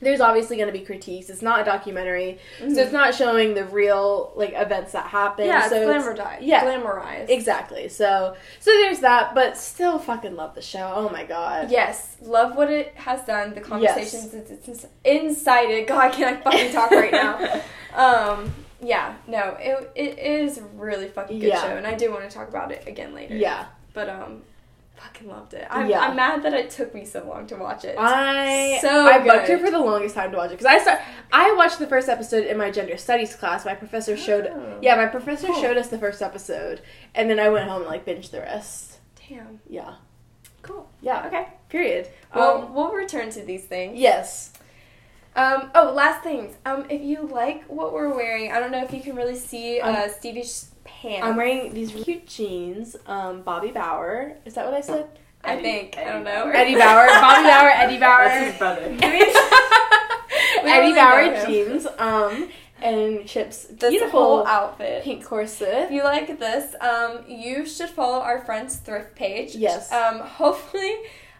There's 0.00 0.20
obviously 0.20 0.56
going 0.56 0.66
to 0.66 0.76
be 0.76 0.84
critiques. 0.84 1.30
It's 1.30 1.42
not 1.42 1.60
a 1.60 1.64
documentary, 1.64 2.40
Mhm. 2.60 2.74
so 2.74 2.82
it's 2.82 2.92
not 2.92 3.14
showing 3.14 3.54
the 3.54 3.64
real 3.66 4.32
like 4.34 4.52
events 4.52 4.90
that 4.92 5.06
happen. 5.06 5.46
yeah, 5.46 5.68
so 5.68 5.76
it's 5.76 5.88
it's- 6.06 6.18
glamorized. 6.18 6.38
yeah. 6.40 6.64
glamorized. 6.64 7.30
Exactly. 7.30 7.88
So 7.88 8.34
so 8.58 8.70
there's 8.72 8.98
that, 9.00 9.32
but 9.34 9.56
still 9.56 10.00
fucking 10.00 10.34
love 10.34 10.56
the 10.56 10.62
show. 10.62 10.92
Oh 10.96 11.08
my 11.08 11.22
god. 11.24 11.70
Yes, 11.70 12.16
love 12.20 12.56
what 12.56 12.68
it 12.70 12.92
has 12.96 13.24
done. 13.24 13.54
The 13.54 13.60
conversations 13.60 14.34
it's, 14.34 14.50
it's 14.68 14.86
incited. 15.04 15.86
God, 15.86 16.12
can 16.12 16.34
I 16.34 16.40
fucking 16.40 16.72
talk 16.72 16.90
right 16.90 17.12
now? 17.12 17.60
Um, 17.94 18.50
yeah, 18.82 19.14
no, 19.26 19.56
it 19.60 19.90
it 19.94 20.18
is 20.18 20.58
a 20.58 20.62
really 20.64 21.08
fucking 21.08 21.38
good 21.38 21.48
Yeah. 21.48 21.60
show, 21.62 21.76
and 21.76 21.86
I 21.86 21.94
do 21.94 22.10
want 22.10 22.28
to 22.28 22.34
talk 22.36 22.48
about 22.48 22.70
it 22.72 22.86
again 22.86 23.14
later. 23.14 23.34
Yeah. 23.36 23.66
but 23.94 24.08
um, 24.08 24.42
fucking 24.96 25.28
loved 25.28 25.52
it. 25.54 25.66
I'm, 25.70 25.88
Yeah. 25.88 26.00
I'm 26.00 26.16
mad 26.16 26.42
that 26.44 26.54
it 26.54 26.70
took 26.70 26.94
me 26.94 27.04
so 27.04 27.24
long 27.26 27.46
to 27.48 27.56
watch 27.56 27.84
it. 27.84 27.96
I 27.98 28.78
So 28.80 29.06
I 29.06 29.18
bugged 29.18 29.48
her 29.48 29.58
for 29.58 29.70
the 29.70 29.78
longest 29.78 30.14
time 30.14 30.30
to 30.30 30.36
watch 30.38 30.50
it 30.50 30.58
because 30.58 30.66
I 30.66 30.78
start 30.78 31.00
I 31.32 31.52
watched 31.54 31.78
the 31.78 31.86
first 31.86 32.08
episode 32.08 32.46
in 32.46 32.56
my 32.56 32.70
gender 32.70 32.96
studies 32.96 33.34
class. 33.34 33.64
My 33.64 33.74
professor 33.74 34.16
showed 34.16 34.46
Oh. 34.46 34.78
yeah, 34.80 34.94
my 34.96 35.06
professor 35.06 35.48
Cool. 35.48 35.60
showed 35.60 35.76
us 35.76 35.88
the 35.88 35.98
first 35.98 36.22
episode, 36.22 36.80
and 37.14 37.28
then 37.28 37.38
I 37.40 37.48
went 37.50 37.68
home 37.68 37.82
and 37.82 37.90
like 37.90 38.04
binged 38.06 38.30
the 38.30 38.40
rest. 38.40 38.98
Damn, 39.28 39.60
Yeah, 39.68 39.94
cool. 40.62 40.88
yeah. 41.00 41.26
Okay, 41.26 41.48
Period. 41.68 42.08
well, 42.34 42.62
Um, 42.62 42.74
we'll 42.74 42.92
return 42.92 43.30
to 43.30 43.42
these 43.42 43.64
things. 43.64 43.98
yes. 43.98 44.51
Um, 45.34 45.70
oh, 45.74 45.92
last 45.94 46.22
things. 46.22 46.54
Um, 46.66 46.84
if 46.90 47.00
you 47.02 47.22
like 47.22 47.64
what 47.64 47.92
we're 47.92 48.14
wearing, 48.14 48.52
I 48.52 48.60
don't 48.60 48.70
know 48.70 48.82
if 48.84 48.92
you 48.92 49.00
can 49.00 49.16
really 49.16 49.34
see 49.36 49.80
uh, 49.80 50.08
Stevie's 50.08 50.70
pants. 50.84 51.26
I'm 51.26 51.36
wearing 51.36 51.72
these 51.72 51.92
really 51.92 52.04
cute 52.04 52.26
jeans. 52.26 52.96
Um, 53.06 53.42
Bobby 53.42 53.70
Bauer. 53.70 54.36
Is 54.44 54.54
that 54.54 54.64
what 54.66 54.74
I 54.74 54.80
said? 54.82 55.08
I 55.44 55.54
Eddie- 55.54 55.62
think. 55.62 55.98
I 55.98 56.04
don't 56.04 56.24
know. 56.24 56.50
Eddie 56.50 56.74
Bauer. 56.74 57.06
Bobby 57.06 57.48
Bauer. 57.48 57.70
Eddie 57.70 57.98
Bauer. 58.00 58.24
That's 58.24 58.50
his 58.50 58.58
brother. 58.58 58.82
Eddie 60.64 60.94
Bauer 60.94 61.46
jeans. 61.46 61.86
Um, 61.98 62.48
and 62.80 63.26
Chip's 63.26 63.64
This 63.64 63.90
beautiful 63.90 64.20
whole 64.20 64.46
outfit. 64.46 65.02
pink 65.04 65.24
corset. 65.24 65.84
If 65.86 65.90
you 65.92 66.02
like 66.04 66.38
this, 66.38 66.74
um, 66.80 67.20
you 67.28 67.64
should 67.64 67.88
follow 67.90 68.20
our 68.20 68.40
friend's 68.44 68.76
thrift 68.76 69.14
page. 69.14 69.54
Yes. 69.54 69.90
Um, 69.92 70.18
hopefully, 70.20 70.94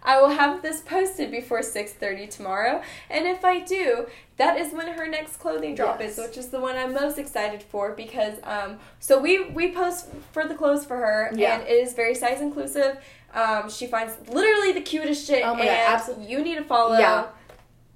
I 0.04 0.20
will 0.20 0.30
have 0.30 0.62
this 0.62 0.80
posted 0.80 1.30
before 1.30 1.62
six 1.62 1.92
thirty 1.92 2.26
tomorrow. 2.26 2.82
And 3.08 3.26
if 3.26 3.44
I 3.44 3.60
do, 3.60 4.06
that 4.36 4.58
is 4.58 4.72
when 4.72 4.88
her 4.88 5.06
next 5.06 5.36
clothing 5.36 5.74
drop 5.74 6.00
Yes. 6.00 6.18
is, 6.18 6.26
which 6.26 6.36
is 6.36 6.48
the 6.48 6.60
one 6.60 6.76
I'm 6.76 6.92
most 6.92 7.18
excited 7.18 7.62
for 7.62 7.92
because 7.92 8.38
um, 8.42 8.78
so 8.98 9.20
we 9.20 9.44
we 9.50 9.72
post 9.72 10.08
for 10.32 10.46
the 10.48 10.54
clothes 10.54 10.84
for 10.84 10.96
her, 10.96 11.30
Yeah. 11.34 11.54
and 11.58 11.62
it 11.68 11.72
is 11.72 11.92
very 11.94 12.14
size 12.14 12.40
inclusive. 12.40 12.98
Um, 13.34 13.70
she 13.70 13.86
finds 13.86 14.14
literally 14.28 14.72
the 14.72 14.82
cutest 14.82 15.26
shit, 15.26 15.42
Oh 15.44 15.54
my 15.54 15.60
and 15.60 15.68
God, 15.68 15.94
absolutely. 15.94 16.26
you 16.26 16.42
need 16.42 16.56
to 16.56 16.64
follow. 16.64 16.98
Yeah. 16.98 17.26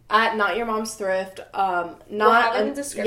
At 0.08 0.36
not 0.36 0.56
your 0.56 0.66
mom's 0.66 0.94
thrift. 0.94 1.40
Um, 1.52 1.96
We'll 2.08 2.18
not 2.20 2.52
have 2.54 2.62
in 2.62 2.68
the 2.68 2.74
description. 2.74 3.06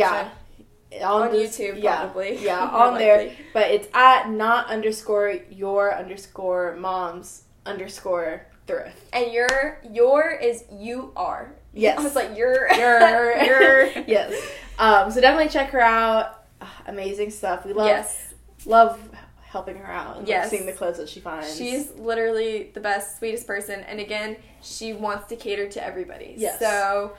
Yeah. 0.92 1.08
On 1.08 1.32
this- 1.32 1.58
YouTube, 1.58 1.82
yeah, 1.82 2.02
probably. 2.02 2.38
Yeah, 2.44 2.60
on 2.74 2.98
there. 2.98 3.32
But 3.54 3.72
it's 3.72 3.88
at 3.94 4.30
not 4.30 4.68
underscore 4.68 5.36
your 5.50 5.96
underscore 5.96 6.76
mom's 6.76 7.44
underscore 7.66 8.46
thrift. 8.70 8.98
And 9.14 9.32
your 9.32 9.80
your 9.92 10.32
is 10.32 10.64
you 10.72 11.12
are. 11.16 11.52
Yes. 11.74 12.00
I 12.00 12.04
was 12.04 12.16
like 12.16 12.38
you're 12.38 12.72
Your 12.74 13.86
yes. 14.08 14.34
Um, 14.78 15.12
so 15.12 15.20
definitely 15.22 15.50
check 15.52 15.70
her 15.72 15.82
out. 15.82 16.46
Amazing 16.88 17.32
stuff. 17.32 17.66
We 17.66 17.74
love 17.74 17.88
yes. 17.88 18.34
love 18.66 19.00
helping 19.42 19.78
her 19.78 19.92
out 19.92 20.12
and 20.18 20.20
like, 20.20 20.30
Yes. 20.30 20.50
seeing 20.52 20.66
the 20.66 20.72
clothes 20.74 20.98
that 20.98 21.10
she 21.10 21.20
finds. 21.20 21.58
She's 21.58 21.92
literally 21.96 22.70
the 22.74 22.80
best, 22.80 23.18
sweetest 23.18 23.48
person, 23.48 23.80
and 23.82 24.00
again, 24.00 24.38
she 24.62 24.94
wants 24.94 25.28
to 25.28 25.36
cater 25.36 25.68
to 25.70 25.84
everybody. 25.84 26.36
Yes. 26.38 26.60
So 26.60 27.14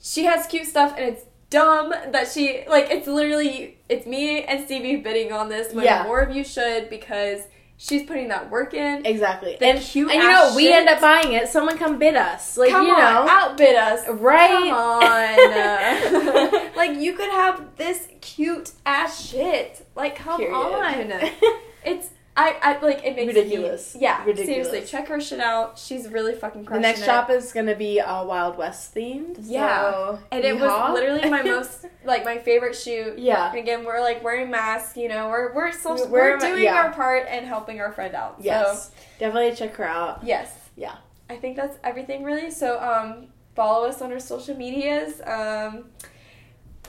she 0.00 0.24
has 0.24 0.46
cute 0.46 0.66
stuff, 0.66 0.94
and 0.96 1.04
it's 1.04 1.24
dumb 1.50 1.90
that 1.90 2.28
she 2.28 2.64
like. 2.68 2.90
It's 2.90 3.06
literally 3.08 3.78
it's 3.88 4.06
me 4.06 4.44
and 4.44 4.64
Stevie 4.64 4.96
bidding 4.96 5.32
on 5.32 5.48
this 5.48 5.74
when 5.74 5.84
Yeah. 5.84 6.04
more 6.04 6.20
of 6.20 6.34
you 6.34 6.44
should 6.44 6.88
because 6.90 7.40
she's 7.76 8.02
putting 8.04 8.28
that 8.28 8.50
work 8.50 8.72
in. 8.74 9.04
exactly. 9.06 9.56
The 9.58 9.66
and 9.66 9.80
cute 9.80 10.10
and 10.10 10.22
you 10.22 10.28
know 10.28 10.52
we 10.56 10.72
end 10.72 10.88
up 10.88 11.00
buying 11.00 11.32
it. 11.32 11.48
Someone 11.48 11.76
come 11.78 11.98
bid 11.98 12.16
us. 12.16 12.56
Like 12.56 12.70
Come 12.70 12.86
you 12.86 12.92
on, 12.94 12.98
know, 12.98 13.26
outbid 13.30 13.74
us. 13.76 14.08
right? 14.08 14.70
Come 14.70 16.52
on. 16.64 16.72
like 16.76 16.98
you 16.98 17.14
could 17.14 17.30
have 17.30 17.76
this 17.76 18.08
cute 18.20 18.72
ass 18.86 19.26
shit. 19.28 19.86
Like 19.94 20.16
come 20.16 20.40
Period. 20.40 21.12
on. 21.12 21.30
It's 21.86 22.08
I, 22.36 22.56
I 22.60 22.78
like 22.84 23.04
it 23.04 23.14
makes 23.14 23.32
Ridiculous. 23.34 23.94
Me, 23.94 24.00
yeah, 24.02 24.24
Ridiculous. 24.24 24.68
seriously, 24.68 24.90
check 24.90 25.06
her 25.08 25.20
shit 25.20 25.38
out. 25.38 25.78
She's 25.78 26.08
really 26.08 26.34
fucking 26.34 26.64
crushing 26.64 26.82
the 26.82 26.88
next 26.88 27.02
it. 27.02 27.04
shop 27.04 27.30
is 27.30 27.52
gonna 27.52 27.76
be 27.76 28.00
uh, 28.00 28.24
Wild 28.24 28.56
West 28.56 28.92
themed. 28.92 29.36
Yeah. 29.42 29.90
so 29.92 30.18
and 30.32 30.44
it 30.44 30.56
yeehaw. 30.56 30.60
was 30.60 30.94
literally 30.94 31.30
my 31.30 31.42
most 31.54 31.86
like 32.04 32.24
my 32.24 32.38
favorite 32.38 32.74
shoot. 32.74 33.18
yeah. 33.18 33.50
And 33.50 33.58
again, 33.58 33.84
we're 33.84 34.00
like 34.00 34.24
wearing 34.24 34.50
masks. 34.50 34.96
You 34.96 35.08
know, 35.08 35.28
we're 35.28 35.54
we're 35.54 35.70
so, 35.70 35.94
We're 35.94 36.32
we're, 36.32 36.38
doing 36.38 36.64
yeah. 36.64 36.74
our 36.74 36.92
part 36.92 37.26
and 37.28 37.46
helping 37.46 37.80
our 37.80 37.92
friend 37.92 38.14
out. 38.16 38.36
Yes. 38.40 38.88
So, 38.88 38.94
Definitely 39.20 39.54
check 39.54 39.76
her 39.76 39.84
out. 39.84 40.20
yes. 40.24 40.52
Yeah. 40.76 40.96
I 41.30 41.36
think 41.36 41.56
that's 41.56 41.78
everything 41.84 42.24
really. 42.24 42.50
So 42.50 42.80
um, 42.80 43.28
follow 43.54 43.86
us 43.86 44.02
on 44.02 44.10
our 44.12 44.18
social 44.18 44.56
medias. 44.56 45.20
Um, 45.24 45.84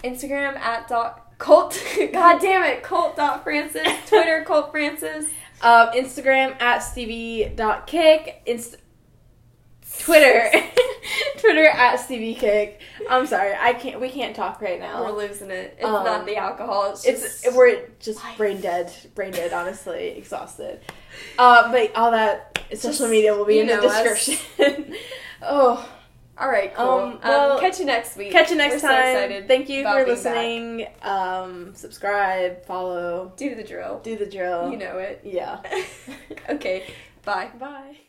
Instagram 0.04 0.56
at 0.58 0.88
dot 0.88 1.25
cult. 1.38 1.82
God 2.14 2.40
damn 2.42 2.64
it, 2.64 2.84
dot 2.84 3.44
Francis. 3.44 3.88
Twitter 4.08 4.44
cult 4.48 4.72
Francis. 4.72 5.26
Um, 5.62 5.90
Instagram 5.90 6.62
at 6.62 6.80
stevie.kick. 6.80 8.42
Inst- 8.46 8.78
Twitter. 10.00 10.52
Twitter 11.38 11.66
at 11.68 11.98
stevie 11.98 12.34
kick. 12.36 12.82
I'm 13.10 13.26
sorry, 13.26 13.54
I 13.58 13.74
can't. 13.74 14.02
We 14.02 14.10
can't 14.10 14.36
talk 14.36 14.62
right 14.62 14.80
now. 14.80 15.04
We're 15.06 15.18
losing 15.18 15.50
it. 15.52 15.76
It's 15.78 15.86
Um, 15.86 16.04
not 16.04 16.26
the 16.26 16.36
alcohol. 16.36 16.92
It's 16.92 17.06
It's 17.06 17.42
just 17.44 17.56
we're 17.56 17.88
just 18.00 18.22
life. 18.24 18.38
brain 18.38 18.60
dead, 18.60 18.92
brain 19.16 19.32
dead. 19.32 19.54
Honestly, 19.54 20.10
exhausted. 20.18 20.82
Uh, 21.40 21.72
but 21.72 21.96
all 21.96 22.12
that 22.12 22.60
social 22.74 22.90
Just, 22.92 23.02
media 23.10 23.34
will 23.36 23.46
be 23.46 23.60
in 23.60 23.68
the 23.68 23.78
description. 23.80 24.96
oh, 25.42 25.88
all 26.38 26.50
right. 26.50 26.74
Cool. 26.76 26.86
Um, 26.86 27.12
Um, 27.14 27.20
well, 27.24 27.60
catch 27.60 27.80
you 27.80 27.86
next 27.86 28.18
week. 28.18 28.32
catch 28.32 28.50
you 28.52 28.58
next 28.58 28.76
We're 28.76 28.80
so 28.80 28.88
time. 28.90 29.08
excited 29.16 29.48
Thank 29.48 29.70
you 29.70 29.84
for 29.84 30.06
listening. 30.06 30.88
Um, 31.02 31.74
subscribe, 31.76 32.66
follow, 32.66 33.34
Do 33.38 33.56
the 33.56 33.64
drill. 33.64 34.00
do 34.04 34.18
the 34.18 34.26
drill. 34.26 34.72
You 34.72 34.78
know 34.78 34.98
it. 34.98 35.22
Yeah. 35.24 35.62
okay. 36.50 36.84
Bye. 37.24 37.52
Bye. 37.60 38.05